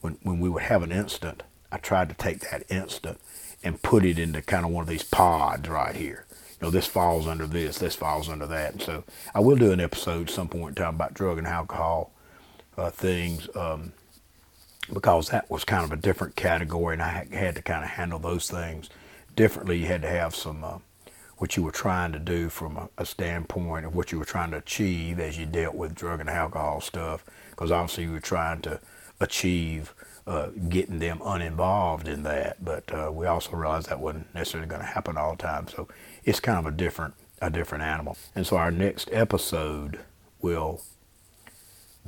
when, 0.00 0.18
when 0.22 0.38
we 0.38 0.48
would 0.48 0.62
have 0.62 0.84
an 0.84 0.92
incident, 0.92 1.42
I 1.72 1.78
tried 1.78 2.08
to 2.10 2.14
take 2.14 2.48
that 2.50 2.62
incident 2.70 3.20
and 3.64 3.82
put 3.82 4.04
it 4.04 4.18
into 4.20 4.40
kind 4.40 4.64
of 4.64 4.70
one 4.70 4.82
of 4.82 4.88
these 4.88 5.02
pods 5.02 5.68
right 5.68 5.96
here. 5.96 6.24
You 6.60 6.66
know, 6.66 6.70
this 6.70 6.86
falls 6.86 7.26
under 7.26 7.48
this, 7.48 7.78
this 7.78 7.96
falls 7.96 8.28
under 8.28 8.46
that. 8.46 8.72
And 8.74 8.82
so 8.82 9.04
I 9.34 9.40
will 9.40 9.56
do 9.56 9.72
an 9.72 9.80
episode 9.80 10.30
some 10.30 10.48
point 10.48 10.78
in 10.78 10.84
time 10.84 10.94
about 10.94 11.14
drug 11.14 11.38
and 11.38 11.46
alcohol 11.46 12.12
uh, 12.76 12.90
things 12.90 13.48
um, 13.56 13.92
because 14.92 15.28
that 15.28 15.50
was 15.50 15.64
kind 15.64 15.84
of 15.84 15.92
a 15.92 15.96
different 15.96 16.36
category 16.36 16.94
and 16.94 17.02
I 17.02 17.26
had 17.32 17.56
to 17.56 17.62
kind 17.62 17.84
of 17.84 17.90
handle 17.90 18.18
those 18.18 18.50
things 18.50 18.90
differently. 19.34 19.78
You 19.78 19.86
had 19.86 20.02
to 20.02 20.08
have 20.08 20.34
some, 20.34 20.62
uh, 20.62 20.78
what 21.38 21.56
you 21.56 21.62
were 21.62 21.72
trying 21.72 22.12
to 22.12 22.18
do 22.18 22.48
from 22.48 22.76
a, 22.76 22.88
a, 22.98 23.04
standpoint 23.04 23.86
of 23.86 23.94
what 23.94 24.12
you 24.12 24.18
were 24.18 24.24
trying 24.24 24.50
to 24.52 24.58
achieve 24.58 25.18
as 25.18 25.38
you 25.38 25.46
dealt 25.46 25.74
with 25.74 25.94
drug 25.94 26.20
and 26.20 26.30
alcohol 26.30 26.80
stuff 26.80 27.24
because 27.50 27.70
obviously 27.70 28.04
you 28.04 28.12
were 28.12 28.20
trying 28.20 28.60
to 28.62 28.80
achieve 29.20 29.94
uh, 30.26 30.48
getting 30.68 30.98
them 30.98 31.20
uninvolved 31.24 32.08
in 32.08 32.22
that. 32.22 32.64
But 32.64 32.92
uh, 32.92 33.10
we 33.12 33.26
also 33.26 33.56
realized 33.56 33.88
that 33.88 34.00
wasn't 34.00 34.32
necessarily 34.34 34.68
going 34.68 34.80
to 34.80 34.86
happen 34.86 35.16
all 35.16 35.32
the 35.32 35.42
time. 35.42 35.68
So 35.68 35.88
it's 36.24 36.40
kind 36.40 36.58
of 36.58 36.72
a 36.72 36.76
different 36.76 37.14
a 37.42 37.50
different 37.50 37.84
animal. 37.84 38.16
And 38.34 38.46
so 38.46 38.56
our 38.56 38.70
next 38.70 39.10
episode 39.12 40.00
will 40.40 40.80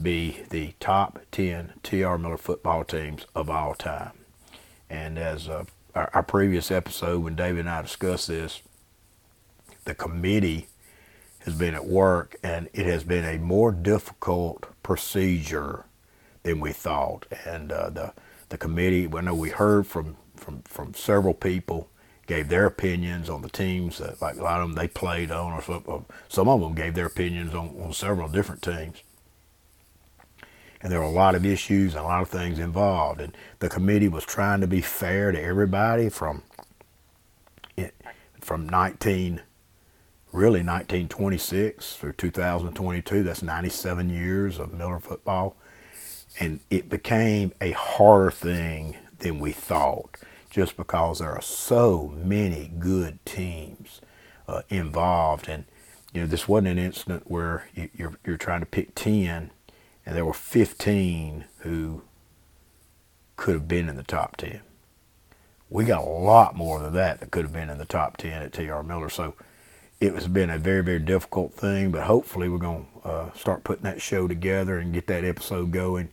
be 0.00 0.42
the 0.50 0.74
top 0.80 1.20
10 1.32 1.74
T.R. 1.82 2.18
Miller 2.18 2.36
football 2.36 2.84
teams 2.84 3.26
of 3.34 3.48
all 3.48 3.74
time. 3.74 4.12
And 4.90 5.18
as 5.18 5.48
uh, 5.48 5.64
our, 5.94 6.10
our 6.12 6.22
previous 6.22 6.70
episode, 6.70 7.22
when 7.22 7.34
David 7.34 7.60
and 7.60 7.70
I 7.70 7.82
discussed 7.82 8.28
this, 8.28 8.62
the 9.84 9.94
committee 9.94 10.68
has 11.40 11.54
been 11.54 11.74
at 11.74 11.86
work 11.86 12.36
and 12.42 12.68
it 12.72 12.86
has 12.86 13.04
been 13.04 13.24
a 13.24 13.38
more 13.38 13.72
difficult 13.72 14.66
procedure 14.82 15.84
than 16.42 16.60
we 16.60 16.72
thought. 16.72 17.26
And 17.44 17.72
uh, 17.72 17.90
the 17.90 18.12
the 18.48 18.58
committee, 18.58 19.08
I 19.12 19.20
know 19.20 19.34
we 19.34 19.50
heard 19.50 19.86
from, 19.86 20.16
from, 20.36 20.62
from 20.62 20.94
several 20.94 21.34
people, 21.34 21.88
gave 22.26 22.48
their 22.48 22.66
opinions 22.66 23.28
on 23.28 23.42
the 23.42 23.48
teams 23.48 23.98
that 23.98 24.20
like 24.20 24.36
a 24.36 24.42
lot 24.42 24.60
of 24.60 24.68
them 24.68 24.76
they 24.76 24.88
played 24.88 25.30
on, 25.30 25.52
or 25.52 25.62
some, 25.62 26.06
some 26.28 26.48
of 26.48 26.60
them 26.60 26.74
gave 26.74 26.94
their 26.94 27.06
opinions 27.06 27.54
on, 27.54 27.68
on 27.80 27.92
several 27.92 28.28
different 28.28 28.62
teams. 28.62 29.02
And 30.82 30.92
there 30.92 31.00
were 31.00 31.06
a 31.06 31.10
lot 31.10 31.34
of 31.34 31.46
issues 31.46 31.94
and 31.94 32.04
a 32.04 32.06
lot 32.06 32.22
of 32.22 32.28
things 32.28 32.58
involved. 32.58 33.20
And 33.20 33.36
the 33.58 33.68
committee 33.68 34.08
was 34.08 34.24
trying 34.24 34.60
to 34.60 34.66
be 34.66 34.80
fair 34.80 35.32
to 35.32 35.40
everybody 35.40 36.08
from 36.08 36.42
from 38.46 38.68
19 38.68 39.42
really 40.32 40.60
1926 40.60 41.96
through 41.96 42.12
2022 42.12 43.24
that's 43.24 43.42
97 43.42 44.08
years 44.08 44.58
of 44.58 44.72
miller 44.72 45.00
football. 45.00 45.56
And 46.38 46.60
it 46.70 46.88
became 46.88 47.52
a 47.60 47.72
harder 47.72 48.30
thing 48.30 48.96
than 49.18 49.40
we 49.40 49.52
thought 49.52 50.18
just 50.50 50.76
because 50.76 51.18
there 51.18 51.32
are 51.32 51.42
so 51.42 52.14
many 52.14 52.70
good 52.78 53.18
teams 53.24 54.00
uh, 54.46 54.62
involved. 54.68 55.48
And 55.48 55.64
you 56.12 56.20
know 56.20 56.26
this 56.26 56.46
wasn't 56.46 56.68
an 56.68 56.78
incident 56.78 57.30
where 57.30 57.68
you, 57.74 57.88
you're, 57.96 58.14
you're 58.24 58.36
trying 58.36 58.60
to 58.60 58.66
pick 58.66 58.94
10 58.94 59.50
and 60.06 60.16
there 60.16 60.24
were 60.24 60.32
15 60.32 61.44
who 61.58 62.02
could 63.36 63.54
have 63.54 63.68
been 63.68 63.88
in 63.88 63.96
the 63.96 64.02
top 64.02 64.36
10 64.38 64.62
we 65.68 65.84
got 65.84 66.04
a 66.04 66.08
lot 66.08 66.54
more 66.54 66.80
than 66.80 66.92
that 66.92 67.20
that 67.20 67.30
could 67.30 67.44
have 67.44 67.52
been 67.52 67.70
in 67.70 67.78
the 67.78 67.84
top 67.84 68.16
10 68.16 68.42
at 68.42 68.52
TR 68.52 68.82
Miller. 68.82 69.08
So 69.08 69.34
it 70.00 70.14
has 70.14 70.28
been 70.28 70.50
a 70.50 70.58
very 70.58 70.82
very 70.82 70.98
difficult 70.98 71.54
thing 71.54 71.90
but 71.90 72.04
hopefully 72.04 72.48
we're 72.48 72.58
going 72.58 72.86
to 73.02 73.08
uh, 73.08 73.32
start 73.32 73.64
putting 73.64 73.84
that 73.84 74.00
show 74.00 74.28
together 74.28 74.78
and 74.78 74.92
get 74.92 75.06
that 75.08 75.24
episode 75.24 75.72
going. 75.72 76.10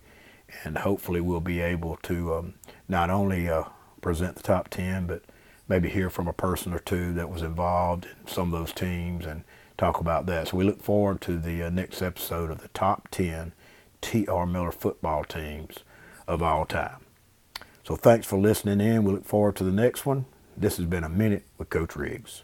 And 0.64 0.78
hopefully 0.78 1.20
we'll 1.20 1.40
be 1.40 1.60
able 1.60 1.98
to 2.04 2.36
um, 2.36 2.54
not 2.88 3.10
only 3.10 3.50
uh, 3.50 3.64
present 4.02 4.36
the 4.36 4.44
top 4.44 4.70
10, 4.70 5.08
but 5.08 5.24
maybe 5.68 5.90
hear 5.90 6.10
from 6.10 6.28
a 6.28 6.34
person 6.34 6.74
or 6.74 6.80
two 6.80 7.14
that 7.14 7.30
was 7.30 7.42
involved 7.42 8.06
in 8.06 8.28
some 8.28 8.54
of 8.54 8.60
those 8.60 8.74
teams 8.74 9.26
and 9.26 9.44
talk 9.78 10.00
about 10.00 10.28
that. 10.28 10.50
So 10.50 10.58
we 10.58 10.64
look 10.64 10.82
forward 10.82 11.22
to 11.22 11.40
the 11.40 11.64
uh, 11.64 11.70
next 11.70 12.04
episode 12.04 12.52
of 12.52 12.62
the 12.62 12.68
top 12.70 13.08
10 13.10 13.54
T.R. 14.04 14.46
Miller 14.46 14.72
football 14.72 15.24
teams 15.24 15.80
of 16.28 16.44
all 16.44 16.66
time. 16.66 16.98
So 17.84 17.96
thanks 17.96 18.28
for 18.28 18.38
listening 18.38 18.82
in. 18.82 19.04
We 19.04 19.14
look 19.14 19.26
forward 19.26 19.56
to 19.58 19.64
the 19.64 19.72
next 19.72 20.06
one. 20.06 20.26
This 20.56 20.78
has 20.78 20.86
been 20.86 21.04
a 21.04 21.10
minute 21.10 21.46
with 21.58 21.70
Coach 21.70 21.96
Riggs. 21.96 22.44